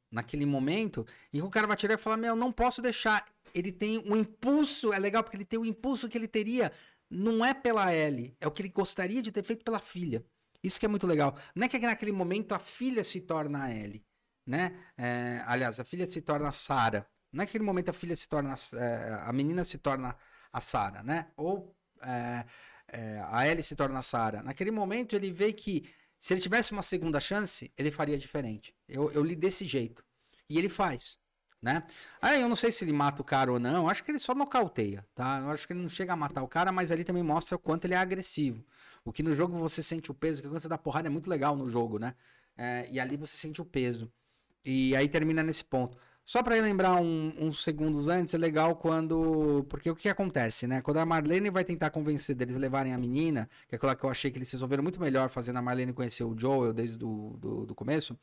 naquele 0.09 0.45
momento, 0.45 1.05
e 1.31 1.41
o 1.41 1.49
cara 1.49 1.67
vai 1.67 1.77
tirar 1.77 1.95
e 1.95 1.97
falar: 1.97 2.17
Meu, 2.17 2.35
não 2.35 2.51
posso 2.51 2.81
deixar 2.81 3.25
ele 3.53 3.71
tem 3.71 3.99
um 3.99 4.15
impulso, 4.15 4.93
é 4.93 4.99
legal 4.99 5.23
porque 5.23 5.37
ele 5.37 5.45
tem 5.45 5.59
o 5.59 5.63
um 5.63 5.65
impulso 5.65 6.07
que 6.09 6.17
ele 6.17 6.27
teria, 6.27 6.71
não 7.09 7.43
é 7.45 7.53
pela 7.53 7.93
Ellie, 7.93 8.35
é 8.39 8.47
o 8.47 8.51
que 8.51 8.61
ele 8.61 8.69
gostaria 8.69 9.21
de 9.21 9.31
ter 9.31 9.43
feito 9.43 9.63
pela 9.63 9.79
filha. 9.79 10.25
Isso 10.63 10.79
que 10.79 10.85
é 10.85 10.89
muito 10.89 11.07
legal. 11.07 11.35
Não 11.55 11.65
é 11.65 11.69
que 11.69 11.79
naquele 11.79 12.11
momento 12.11 12.53
a 12.53 12.59
filha 12.59 13.03
se 13.03 13.21
torna 13.21 13.63
a 13.63 13.73
Ellie, 13.73 14.05
né? 14.45 14.77
É, 14.97 15.43
aliás, 15.45 15.79
a 15.79 15.83
filha 15.83 16.05
se 16.05 16.21
torna 16.21 16.49
a 16.49 16.51
Sarah. 16.51 17.05
Não 17.31 17.43
é 17.43 17.45
que 17.45 17.53
naquele 17.53 17.63
momento 17.63 17.89
a 17.89 17.93
filha 17.93 18.15
se 18.15 18.27
torna, 18.27 18.53
é, 18.75 19.19
a 19.23 19.33
menina 19.33 19.63
se 19.63 19.77
torna 19.77 20.15
a 20.51 20.61
Sarah, 20.61 21.03
né? 21.03 21.31
Ou 21.35 21.75
é, 22.03 22.45
é, 22.87 23.21
a 23.27 23.47
Ellie 23.47 23.63
se 23.63 23.75
torna 23.75 24.01
Sarah. 24.01 24.43
Naquele 24.43 24.71
momento 24.71 25.15
ele 25.15 25.31
vê 25.31 25.51
que 25.53 25.89
se 26.19 26.33
ele 26.33 26.41
tivesse 26.41 26.71
uma 26.71 26.83
segunda 26.83 27.19
chance, 27.19 27.73
ele 27.75 27.89
faria 27.89 28.17
diferente. 28.17 28.75
Eu, 28.87 29.11
eu 29.11 29.23
li 29.23 29.35
desse 29.35 29.65
jeito. 29.65 30.05
E 30.47 30.59
ele 30.59 30.69
faz, 30.69 31.17
né? 31.61 31.83
Aí 32.21 32.41
eu 32.41 32.49
não 32.49 32.55
sei 32.55 32.71
se 32.71 32.83
ele 32.83 32.93
mata 32.93 33.21
o 33.21 33.25
cara 33.25 33.51
ou 33.51 33.59
não, 33.59 33.87
acho 33.87 34.03
que 34.03 34.11
ele 34.11 34.19
só 34.19 34.33
nocauteia, 34.33 35.05
tá? 35.13 35.39
Eu 35.43 35.51
acho 35.51 35.67
que 35.67 35.73
ele 35.73 35.81
não 35.81 35.89
chega 35.89 36.13
a 36.13 36.15
matar 36.15 36.41
o 36.41 36.47
cara, 36.47 36.71
mas 36.71 36.91
ali 36.91 37.03
também 37.03 37.23
mostra 37.23 37.55
o 37.55 37.59
quanto 37.59 37.85
ele 37.85 37.93
é 37.93 37.97
agressivo. 37.97 38.63
O 39.05 39.11
que 39.11 39.23
no 39.23 39.35
jogo 39.35 39.57
você 39.57 39.81
sente 39.83 40.11
o 40.11 40.13
peso, 40.13 40.41
que 40.41 40.47
quando 40.47 40.59
você 40.59 40.67
dá 40.67 40.77
porrada 40.77 41.07
é 41.07 41.11
muito 41.11 41.29
legal 41.29 41.55
no 41.55 41.69
jogo, 41.69 41.99
né? 41.99 42.15
É, 42.57 42.87
e 42.91 42.99
ali 42.99 43.17
você 43.17 43.37
sente 43.37 43.61
o 43.61 43.65
peso. 43.65 44.11
E 44.65 44.95
aí 44.95 45.07
termina 45.07 45.43
nesse 45.43 45.63
ponto. 45.63 45.97
Só 46.23 46.43
para 46.43 46.55
lembrar 46.55 46.95
um, 46.95 47.33
uns 47.39 47.63
segundos 47.63 48.07
antes, 48.07 48.33
é 48.33 48.37
legal 48.37 48.75
quando. 48.75 49.65
Porque 49.69 49.89
o 49.89 49.95
que 49.95 50.07
acontece, 50.07 50.67
né? 50.67 50.81
Quando 50.81 50.97
a 50.97 51.05
Marlene 51.05 51.49
vai 51.49 51.63
tentar 51.63 51.89
convencer 51.89 52.35
deles 52.35 52.55
levarem 52.55 52.93
a 52.93 52.97
menina, 52.97 53.49
que 53.67 53.75
é 53.75 53.77
aquela 53.77 53.95
que 53.95 54.03
eu 54.03 54.09
achei 54.09 54.29
que 54.29 54.37
eles 54.37 54.51
resolveram 54.51 54.83
muito 54.83 55.01
melhor 55.01 55.29
fazendo 55.29 55.57
a 55.57 55.61
Marlene 55.61 55.93
conhecer 55.93 56.23
o 56.23 56.37
Joel 56.37 56.73
desde 56.73 56.97
do, 56.97 57.37
do, 57.39 57.65
do 57.65 57.75
começo. 57.75 58.17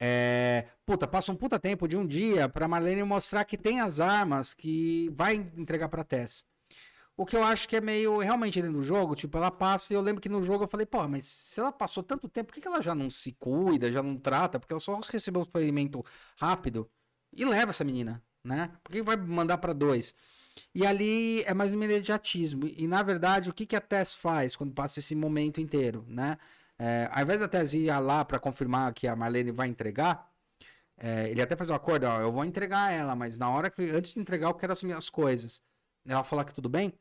É, 0.00 0.66
puta, 0.86 1.08
passa 1.08 1.32
um 1.32 1.36
puta 1.36 1.58
tempo 1.58 1.88
de 1.88 1.96
um 1.96 2.06
dia 2.06 2.48
pra 2.48 2.68
Marlene 2.68 3.02
mostrar 3.02 3.44
que 3.44 3.58
tem 3.58 3.80
as 3.80 3.98
armas 4.00 4.54
que 4.54 5.10
vai 5.12 5.34
entregar 5.56 5.88
pra 5.88 6.04
Tess. 6.04 6.46
O 7.16 7.26
que 7.26 7.36
eu 7.36 7.42
acho 7.42 7.68
que 7.68 7.74
é 7.74 7.80
meio 7.80 8.18
realmente 8.18 8.62
dentro 8.62 8.78
do 8.78 8.82
jogo, 8.82 9.16
tipo, 9.16 9.36
ela 9.36 9.50
passa 9.50 9.92
e 9.92 9.96
eu 9.96 10.00
lembro 10.00 10.22
que 10.22 10.28
no 10.28 10.40
jogo 10.40 10.64
eu 10.64 10.68
falei, 10.68 10.86
pô, 10.86 11.06
mas 11.08 11.24
se 11.26 11.58
ela 11.58 11.72
passou 11.72 12.00
tanto 12.00 12.28
tempo, 12.28 12.46
por 12.48 12.54
que, 12.54 12.60
que 12.60 12.68
ela 12.68 12.80
já 12.80 12.94
não 12.94 13.10
se 13.10 13.32
cuida, 13.32 13.90
já 13.90 14.00
não 14.00 14.16
trata? 14.16 14.60
Porque 14.60 14.72
ela 14.72 14.78
só 14.78 15.00
recebeu 15.00 15.42
um 15.42 15.44
ferimento 15.44 16.04
rápido 16.36 16.88
e 17.36 17.44
leva 17.44 17.70
essa 17.70 17.82
menina, 17.84 18.22
né? 18.44 18.70
Por 18.84 18.92
que 18.92 19.02
vai 19.02 19.16
mandar 19.16 19.58
para 19.58 19.72
dois? 19.72 20.14
E 20.74 20.86
ali 20.86 21.42
é 21.42 21.52
mais 21.54 21.72
imediatismo. 21.72 22.66
E 22.66 22.86
na 22.86 23.02
verdade, 23.02 23.50
o 23.50 23.52
que, 23.54 23.66
que 23.66 23.76
a 23.76 23.80
Tess 23.80 24.14
faz 24.14 24.54
quando 24.54 24.72
passa 24.72 25.00
esse 25.00 25.14
momento 25.16 25.60
inteiro, 25.60 26.04
né? 26.08 26.38
É, 26.78 27.08
ao 27.12 27.22
invés 27.22 27.40
da 27.40 27.48
Tess 27.48 27.74
ir 27.74 27.90
lá 28.00 28.24
para 28.24 28.38
confirmar 28.38 28.92
que 28.94 29.08
a 29.08 29.16
Marlene 29.16 29.50
vai 29.50 29.68
entregar, 29.68 30.30
é, 30.96 31.30
ele 31.30 31.42
até 31.42 31.56
faz 31.56 31.70
um 31.70 31.74
acordo, 31.74 32.06
ó, 32.06 32.20
eu 32.20 32.32
vou 32.32 32.44
entregar 32.44 32.92
ela, 32.92 33.14
mas 33.14 33.38
na 33.38 33.50
hora 33.50 33.70
que 33.70 33.82
antes 33.90 34.14
de 34.14 34.20
entregar 34.20 34.48
eu 34.48 34.54
quero 34.54 34.72
assumir 34.72 34.94
as 34.94 35.08
coisas. 35.10 35.62
Ela 36.06 36.24
falar 36.24 36.44
que 36.44 36.54
tudo 36.54 36.68
bem. 36.68 36.92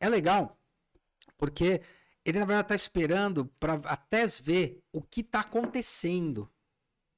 É 0.00 0.08
legal, 0.08 0.58
porque 1.36 1.82
ele 2.24 2.38
na 2.38 2.44
verdade 2.44 2.68
tá 2.68 2.74
esperando 2.74 3.46
para 3.60 3.74
a 3.74 3.96
Tess 3.96 4.38
ver 4.40 4.82
o 4.92 5.02
que 5.02 5.22
tá 5.22 5.40
acontecendo, 5.40 6.50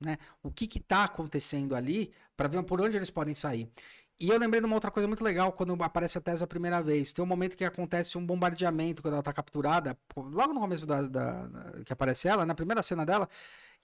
né? 0.01 0.18
O 0.42 0.51
que 0.51 0.66
que 0.66 0.80
tá 0.80 1.05
acontecendo 1.05 1.74
ali 1.74 2.12
para 2.36 2.49
ver 2.49 2.62
por 2.64 2.80
onde 2.80 2.97
eles 2.97 3.11
podem 3.11 3.34
sair. 3.34 3.70
E 4.18 4.28
eu 4.28 4.38
lembrei 4.38 4.60
de 4.60 4.66
uma 4.66 4.76
outra 4.76 4.90
coisa 4.90 5.08
muito 5.08 5.24
legal 5.24 5.52
quando 5.52 5.74
aparece 5.82 6.18
a 6.18 6.20
Tess 6.20 6.40
a 6.40 6.46
primeira 6.46 6.80
vez. 6.82 7.12
Tem 7.12 7.22
um 7.24 7.28
momento 7.28 7.56
que 7.56 7.64
acontece 7.64 8.16
um 8.16 8.24
bombardeamento 8.24 9.02
quando 9.02 9.14
ela 9.14 9.22
tá 9.22 9.32
capturada, 9.32 9.98
logo 10.16 10.52
no 10.52 10.60
começo 10.60 10.86
da, 10.86 11.02
da, 11.02 11.48
que 11.84 11.92
aparece 11.92 12.28
ela, 12.28 12.46
na 12.46 12.54
primeira 12.54 12.82
cena 12.82 13.04
dela, 13.04 13.28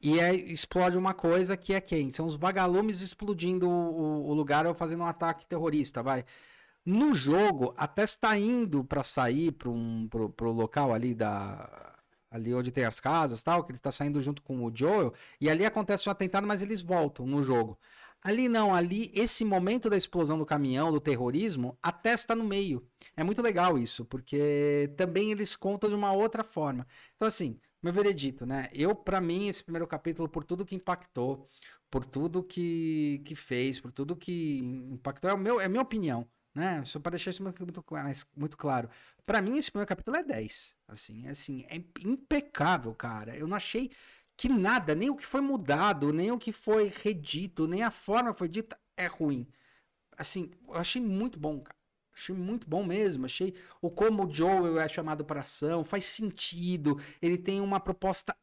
e 0.00 0.18
é, 0.20 0.34
explode 0.34 0.96
uma 0.96 1.12
coisa 1.14 1.56
que 1.56 1.74
é 1.74 1.80
quem? 1.80 2.10
São 2.12 2.26
os 2.26 2.36
vagalumes 2.36 3.00
explodindo 3.02 3.68
o, 3.68 4.28
o 4.28 4.34
lugar 4.34 4.66
ou 4.66 4.74
fazendo 4.74 5.02
um 5.02 5.06
ataque 5.06 5.46
terrorista, 5.46 6.02
vai. 6.02 6.24
No 6.84 7.14
jogo, 7.14 7.74
a 7.76 7.86
Tess 7.86 8.16
tá 8.16 8.36
indo 8.38 8.84
para 8.84 9.02
sair 9.02 9.52
para 9.52 9.68
um, 9.68 10.08
pro, 10.08 10.30
pro 10.30 10.52
local 10.52 10.92
ali 10.92 11.14
da 11.14 11.90
ali 12.30 12.54
onde 12.54 12.70
tem 12.70 12.84
as 12.84 13.00
casas 13.00 13.42
tal, 13.42 13.64
que 13.64 13.72
ele 13.72 13.78
tá 13.78 13.90
saindo 13.90 14.20
junto 14.22 14.40
com 14.42 14.64
o 14.64 14.72
Joel, 14.74 15.12
e 15.40 15.50
ali 15.50 15.64
acontece 15.66 16.08
um 16.08 16.12
atentado, 16.12 16.46
mas 16.46 16.62
eles 16.62 16.80
voltam 16.80 17.26
no 17.26 17.42
jogo. 17.42 17.78
Ali 18.22 18.48
não, 18.48 18.74
ali 18.74 19.10
esse 19.14 19.44
momento 19.44 19.88
da 19.88 19.96
explosão 19.96 20.38
do 20.38 20.44
caminhão, 20.44 20.92
do 20.92 21.00
terrorismo, 21.00 21.78
a 21.82 21.90
testa 21.90 22.34
no 22.34 22.44
meio. 22.44 22.86
É 23.16 23.24
muito 23.24 23.40
legal 23.40 23.78
isso, 23.78 24.04
porque 24.04 24.92
também 24.96 25.30
eles 25.32 25.56
contam 25.56 25.88
de 25.88 25.96
uma 25.96 26.12
outra 26.12 26.44
forma. 26.44 26.86
Então 27.16 27.26
assim, 27.26 27.58
meu 27.82 27.92
veredito, 27.92 28.44
né? 28.44 28.68
Eu 28.74 28.94
para 28.94 29.20
mim 29.20 29.48
esse 29.48 29.64
primeiro 29.64 29.86
capítulo 29.86 30.28
por 30.28 30.44
tudo 30.44 30.66
que 30.66 30.74
impactou, 30.74 31.48
por 31.90 32.04
tudo 32.04 32.42
que, 32.42 33.22
que 33.24 33.34
fez, 33.34 33.80
por 33.80 33.90
tudo 33.90 34.14
que 34.14 34.58
impactou 34.92 35.30
é 35.30 35.34
o 35.34 35.38
meu 35.38 35.58
é 35.60 35.64
a 35.64 35.68
minha 35.68 35.82
opinião, 35.82 36.28
né? 36.54 36.84
Só 36.84 37.00
para 37.00 37.12
deixar 37.12 37.30
isso 37.30 37.42
muito, 37.42 37.58
muito, 37.62 37.82
muito 38.36 38.56
claro. 38.58 38.90
Para 39.24 39.40
mim 39.40 39.56
esse 39.56 39.70
primeiro 39.70 39.88
capítulo 39.88 40.16
é 40.18 40.22
10, 40.22 40.76
assim, 40.88 41.26
é 41.26 41.30
assim, 41.30 41.64
é 41.68 41.76
impecável, 42.04 42.94
cara. 42.94 43.34
Eu 43.36 43.46
não 43.46 43.56
achei 43.56 43.90
que 44.41 44.49
nada, 44.49 44.95
nem 44.95 45.11
o 45.11 45.16
que 45.16 45.26
foi 45.26 45.43
mudado, 45.43 46.14
nem 46.14 46.32
o 46.32 46.38
que 46.38 46.51
foi 46.51 46.91
redito, 47.03 47.68
nem 47.68 47.82
a 47.82 47.91
forma 47.91 48.32
que 48.32 48.38
foi 48.38 48.49
dita 48.49 48.74
é 48.97 49.07
ruim. 49.07 49.47
Assim, 50.16 50.51
eu 50.66 50.76
achei 50.76 51.01
muito 51.03 51.38
bom, 51.38 51.61
cara. 51.61 51.76
Achei 52.14 52.34
muito 52.34 52.66
bom 52.66 52.82
mesmo. 52.82 53.26
Achei 53.26 53.55
o 53.82 53.91
como 53.91 54.26
o 54.26 54.32
Joel 54.32 54.80
é 54.80 54.88
chamado 54.88 55.26
para 55.26 55.43
ação, 55.43 55.84
faz 55.84 56.07
sentido. 56.07 56.99
Ele 57.20 57.36
tem 57.36 57.61
uma 57.61 57.78
proposta. 57.80 58.34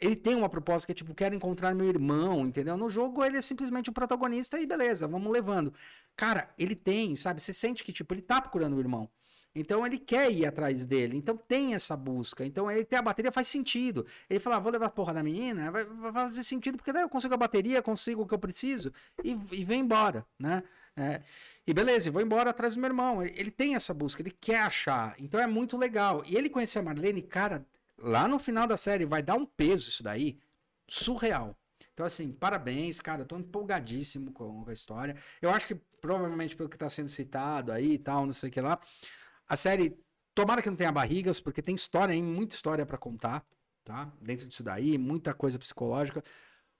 Ele 0.00 0.16
tem 0.16 0.34
uma 0.34 0.48
proposta 0.48 0.86
que 0.86 0.92
é 0.92 0.94
tipo, 0.94 1.14
quero 1.14 1.36
encontrar 1.36 1.72
meu 1.72 1.86
irmão, 1.86 2.44
entendeu? 2.44 2.76
No 2.76 2.90
jogo 2.90 3.24
ele 3.24 3.36
é 3.36 3.40
simplesmente 3.40 3.90
o 3.90 3.92
protagonista 3.92 4.58
e 4.58 4.66
beleza, 4.66 5.06
vamos 5.06 5.32
levando. 5.32 5.72
Cara, 6.16 6.52
ele 6.58 6.74
tem, 6.74 7.14
sabe? 7.14 7.40
Você 7.40 7.52
sente 7.52 7.84
que, 7.84 7.92
tipo, 7.92 8.12
ele 8.12 8.22
tá 8.22 8.40
procurando 8.40 8.74
o 8.76 8.80
irmão. 8.80 9.08
Então 9.54 9.86
ele 9.86 9.98
quer 9.98 10.30
ir 10.32 10.46
atrás 10.46 10.84
dele. 10.84 11.16
Então 11.16 11.36
tem 11.36 11.74
essa 11.74 11.96
busca. 11.96 12.44
Então 12.44 12.70
ele 12.70 12.84
ter 12.84 12.96
a 12.96 13.02
bateria 13.02 13.30
faz 13.30 13.46
sentido. 13.46 14.06
Ele 14.28 14.40
fala, 14.40 14.56
ah, 14.56 14.60
vou 14.60 14.72
levar 14.72 14.86
a 14.86 14.90
porra 14.90 15.14
da 15.14 15.22
menina, 15.22 15.70
vai, 15.70 15.84
vai, 15.84 16.12
fazer 16.12 16.42
sentido, 16.42 16.76
porque 16.76 16.92
daí 16.92 17.02
eu 17.02 17.08
consigo 17.08 17.34
a 17.34 17.36
bateria, 17.36 17.80
consigo 17.82 18.22
o 18.22 18.26
que 18.26 18.34
eu 18.34 18.38
preciso 18.38 18.92
e, 19.22 19.30
e 19.52 19.64
vem 19.64 19.80
embora, 19.80 20.26
né? 20.38 20.62
É, 20.96 21.22
e 21.66 21.74
beleza, 21.74 22.10
vou 22.10 22.22
embora 22.22 22.50
atrás 22.50 22.74
do 22.74 22.80
meu 22.80 22.88
irmão. 22.88 23.22
Ele, 23.22 23.34
ele, 23.36 23.50
tem 23.50 23.74
essa 23.74 23.92
busca, 23.94 24.22
ele 24.22 24.30
quer 24.30 24.60
achar. 24.60 25.14
Então 25.18 25.40
é 25.40 25.46
muito 25.46 25.76
legal. 25.76 26.22
E 26.26 26.36
ele 26.36 26.50
conhecer 26.50 26.78
a 26.78 26.82
Marlene, 26.82 27.22
cara, 27.22 27.64
lá 27.98 28.28
no 28.28 28.38
final 28.38 28.66
da 28.66 28.76
série 28.76 29.04
vai 29.04 29.22
dar 29.22 29.34
um 29.34 29.44
peso 29.44 29.88
isso 29.88 30.02
daí 30.02 30.38
surreal. 30.88 31.56
Então, 31.92 32.04
assim, 32.04 32.32
parabéns, 32.32 33.00
cara. 33.00 33.24
Tô 33.24 33.38
empolgadíssimo 33.38 34.32
com 34.32 34.64
a 34.68 34.72
história. 34.72 35.16
Eu 35.40 35.50
acho 35.50 35.68
que 35.68 35.76
provavelmente 36.00 36.56
pelo 36.56 36.68
que 36.68 36.76
tá 36.76 36.90
sendo 36.90 37.08
citado 37.08 37.72
aí 37.72 37.92
e 37.92 37.98
tal, 37.98 38.26
não 38.26 38.32
sei 38.32 38.48
o 38.48 38.52
que 38.52 38.60
lá. 38.60 38.78
A 39.48 39.56
série, 39.56 39.98
tomara 40.34 40.62
que 40.62 40.70
não 40.70 40.76
tenha 40.76 40.92
barrigas, 40.92 41.40
porque 41.40 41.62
tem 41.62 41.74
história 41.74 42.12
aí, 42.14 42.22
muita 42.22 42.54
história 42.54 42.86
para 42.86 42.98
contar, 42.98 43.44
tá? 43.84 44.10
Dentro 44.20 44.46
disso 44.46 44.62
daí, 44.62 44.96
muita 44.98 45.34
coisa 45.34 45.58
psicológica. 45.58 46.22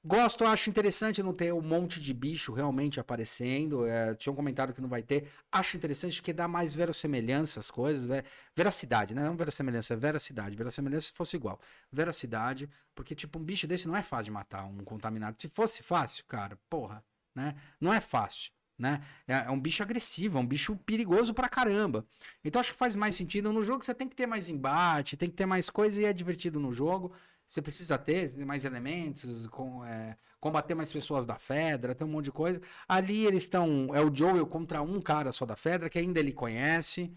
Gosto, 0.06 0.44
acho 0.44 0.68
interessante 0.68 1.22
não 1.22 1.32
ter 1.32 1.50
um 1.54 1.62
monte 1.62 1.98
de 1.98 2.12
bicho 2.12 2.52
realmente 2.52 3.00
aparecendo. 3.00 3.86
É, 3.86 4.14
tinha 4.14 4.30
um 4.30 4.36
comentário 4.36 4.74
que 4.74 4.80
não 4.80 4.88
vai 4.88 5.02
ter. 5.02 5.30
Acho 5.50 5.78
interessante 5.78 6.16
porque 6.16 6.32
dá 6.32 6.46
mais 6.46 6.74
verossemelhança 6.74 7.58
às 7.58 7.70
coisas. 7.70 8.04
Ver, 8.04 8.22
veracidade, 8.54 9.14
né? 9.14 9.24
Não 9.24 9.34
verossemelhança, 9.34 9.94
é 9.94 9.96
veracidade. 9.96 10.56
Verossemelhança 10.56 11.06
se 11.06 11.12
fosse 11.14 11.36
igual. 11.36 11.58
Veracidade, 11.90 12.68
porque, 12.94 13.14
tipo, 13.14 13.38
um 13.38 13.42
bicho 13.42 13.66
desse 13.66 13.88
não 13.88 13.96
é 13.96 14.02
fácil 14.02 14.26
de 14.26 14.30
matar, 14.32 14.66
um 14.66 14.84
contaminado. 14.84 15.40
Se 15.40 15.48
fosse 15.48 15.82
fácil, 15.82 16.22
cara, 16.26 16.58
porra, 16.68 17.02
né? 17.34 17.54
Não 17.80 17.92
é 17.92 18.00
fácil 18.00 18.52
né? 18.78 19.02
É, 19.26 19.34
é, 19.34 19.50
um 19.50 19.60
bicho 19.60 19.82
agressivo, 19.82 20.38
é 20.38 20.40
um 20.40 20.46
bicho 20.46 20.76
perigoso 20.76 21.32
pra 21.32 21.48
caramba. 21.48 22.04
Então 22.44 22.60
acho 22.60 22.72
que 22.72 22.78
faz 22.78 22.96
mais 22.96 23.14
sentido. 23.14 23.52
No 23.52 23.62
jogo 23.62 23.84
você 23.84 23.94
tem 23.94 24.08
que 24.08 24.16
ter 24.16 24.26
mais 24.26 24.48
embate, 24.48 25.16
tem 25.16 25.28
que 25.30 25.36
ter 25.36 25.46
mais 25.46 25.70
coisa 25.70 26.00
e 26.00 26.04
é 26.04 26.12
divertido 26.12 26.58
no 26.60 26.72
jogo. 26.72 27.12
Você 27.46 27.60
precisa 27.60 27.98
ter 27.98 28.36
mais 28.44 28.64
elementos, 28.64 29.46
com, 29.48 29.84
é, 29.84 30.16
combater 30.40 30.74
mais 30.74 30.92
pessoas 30.92 31.26
da 31.26 31.36
Fedra, 31.36 31.94
tem 31.94 32.06
um 32.06 32.10
monte 32.10 32.26
de 32.26 32.32
coisa. 32.32 32.60
Ali 32.88 33.26
eles 33.26 33.44
estão. 33.44 33.90
É 33.94 34.00
o 34.00 34.14
Joel 34.14 34.46
contra 34.46 34.82
um 34.82 35.00
cara 35.00 35.30
só 35.30 35.44
da 35.46 35.56
Fedra, 35.56 35.88
que 35.90 35.98
ainda 35.98 36.20
ele 36.20 36.32
conhece. 36.32 37.12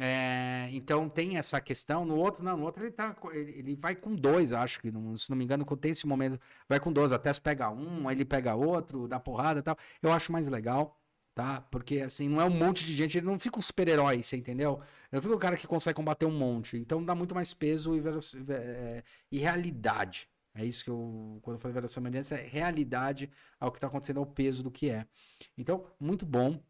É, 0.00 0.68
então 0.72 1.08
tem 1.08 1.38
essa 1.38 1.60
questão. 1.60 2.04
No 2.04 2.16
outro, 2.16 2.44
não, 2.44 2.56
no 2.56 2.64
outro 2.64 2.84
ele, 2.84 2.92
tá, 2.92 3.16
ele, 3.32 3.74
vai 3.76 3.96
com 3.96 4.14
dois, 4.14 4.52
acho 4.52 4.80
que, 4.80 4.92
não, 4.92 5.16
se 5.16 5.28
não 5.28 5.36
me 5.36 5.44
engano, 5.44 5.64
tem 5.76 5.92
esse 5.92 6.06
momento. 6.06 6.40
Vai 6.68 6.78
com 6.78 6.92
dois, 6.92 7.12
até 7.12 7.32
se 7.32 7.40
pega 7.40 7.70
um, 7.70 8.08
aí 8.08 8.16
ele 8.16 8.24
pega 8.24 8.54
outro, 8.54 9.08
dá 9.08 9.18
porrada 9.18 9.60
e 9.60 9.62
tal. 9.62 9.76
Eu 10.02 10.12
acho 10.12 10.32
mais 10.32 10.48
legal 10.48 10.97
tá? 11.38 11.60
Porque, 11.70 12.00
assim, 12.00 12.28
não 12.28 12.40
é 12.40 12.44
um 12.44 12.50
monte 12.50 12.84
de 12.84 12.92
gente, 12.92 13.16
ele 13.16 13.26
não 13.26 13.38
fica 13.38 13.60
um 13.60 13.62
super-herói, 13.62 14.24
você 14.24 14.36
entendeu? 14.36 14.80
Não 15.12 15.22
fica 15.22 15.32
o 15.32 15.38
cara 15.38 15.56
que 15.56 15.68
consegue 15.68 15.94
combater 15.94 16.26
um 16.26 16.36
monte. 16.36 16.76
Então 16.76 17.04
dá 17.04 17.14
muito 17.14 17.32
mais 17.32 17.54
peso 17.54 17.94
e, 17.94 18.02
é, 18.52 19.04
e 19.30 19.38
realidade. 19.38 20.28
É 20.52 20.64
isso 20.64 20.82
que 20.82 20.90
eu, 20.90 21.38
quando 21.42 21.54
eu 21.54 21.60
falei 21.60 21.74
verossimilhança, 21.74 22.34
é 22.34 22.44
realidade 22.44 23.30
ao 23.60 23.70
que 23.70 23.76
está 23.76 23.86
acontecendo, 23.86 24.18
ao 24.18 24.26
peso 24.26 24.64
do 24.64 24.70
que 24.72 24.90
é. 24.90 25.06
Então, 25.56 25.86
muito 26.00 26.26
bom. 26.26 26.60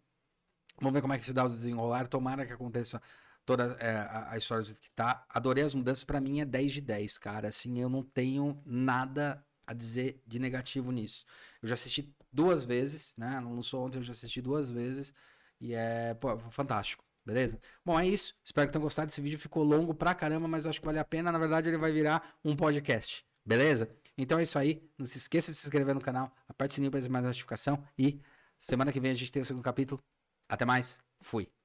Vamos 0.79 0.93
ver 0.93 1.01
como 1.01 1.15
é 1.15 1.19
que 1.19 1.25
se 1.25 1.33
dá 1.33 1.47
o 1.47 1.49
desenrolar. 1.49 2.07
Tomara 2.07 2.45
que 2.45 2.53
aconteça 2.53 3.01
toda 3.47 3.75
é, 3.81 3.97
a, 3.97 4.33
a, 4.33 4.37
história 4.37 4.65
do 4.65 4.75
que 4.75 4.91
tá. 4.91 5.25
Adorei 5.31 5.65
as 5.65 5.73
mudanças, 5.73 6.05
para 6.05 6.21
mim 6.21 6.41
é 6.41 6.45
10 6.45 6.75
de 6.75 6.81
10, 6.83 7.17
cara. 7.17 7.49
Assim, 7.49 7.81
eu 7.81 7.89
não 7.89 8.03
tenho 8.03 8.63
nada 8.67 9.43
a 9.67 9.73
dizer 9.73 10.23
de 10.27 10.39
negativo 10.39 10.93
nisso. 10.93 11.25
Eu 11.63 11.69
já 11.69 11.75
assisti 11.75 12.15
duas 12.33 12.65
vezes, 12.65 13.15
né? 13.17 13.41
Não 13.41 13.55
lançou 13.55 13.85
ontem, 13.85 13.99
eu 13.99 14.03
já 14.03 14.13
assisti 14.13 14.41
duas 14.41 14.71
vezes. 14.71 15.15
E 15.61 15.75
é, 15.75 16.15
pô, 16.15 16.39
fantástico. 16.51 17.05
Beleza? 17.25 17.61
Bom, 17.85 17.99
é 17.99 18.07
isso. 18.07 18.35
Espero 18.43 18.67
que 18.67 18.73
tenham 18.73 18.83
gostado. 18.83 19.11
Esse 19.11 19.21
vídeo 19.21 19.39
ficou 19.39 19.63
longo 19.63 19.93
pra 19.95 20.15
caramba, 20.15 20.49
mas 20.49 20.65
acho 20.65 20.81
que 20.81 20.87
vale 20.87 20.99
a 20.99 21.05
pena. 21.05 21.31
Na 21.31 21.39
verdade, 21.39 21.69
ele 21.69 21.77
vai 21.77 21.93
virar 21.93 22.39
um 22.43 22.57
podcast. 22.57 23.25
Beleza? 23.45 23.91
Então 24.17 24.39
é 24.39 24.43
isso 24.43 24.59
aí. 24.59 24.83
Não 24.97 25.05
se 25.05 25.19
esqueça 25.19 25.53
de 25.53 25.59
se 25.59 25.67
inscrever 25.67 25.95
no 25.95 26.01
canal, 26.01 26.35
aperte 26.49 26.73
o 26.73 26.75
sininho 26.77 26.91
para 26.91 26.99
receber 26.99 27.13
mais 27.13 27.25
notificação. 27.27 27.85
E 27.99 28.21
semana 28.59 28.93
que 28.93 29.01
vem 29.01 29.11
a 29.11 29.15
gente 29.15 29.31
tem 29.31 29.43
o 29.43 29.45
segundo 29.45 29.63
capítulo. 29.63 30.03
Até 30.49 30.65
mais. 30.65 30.99
Fui. 31.21 31.58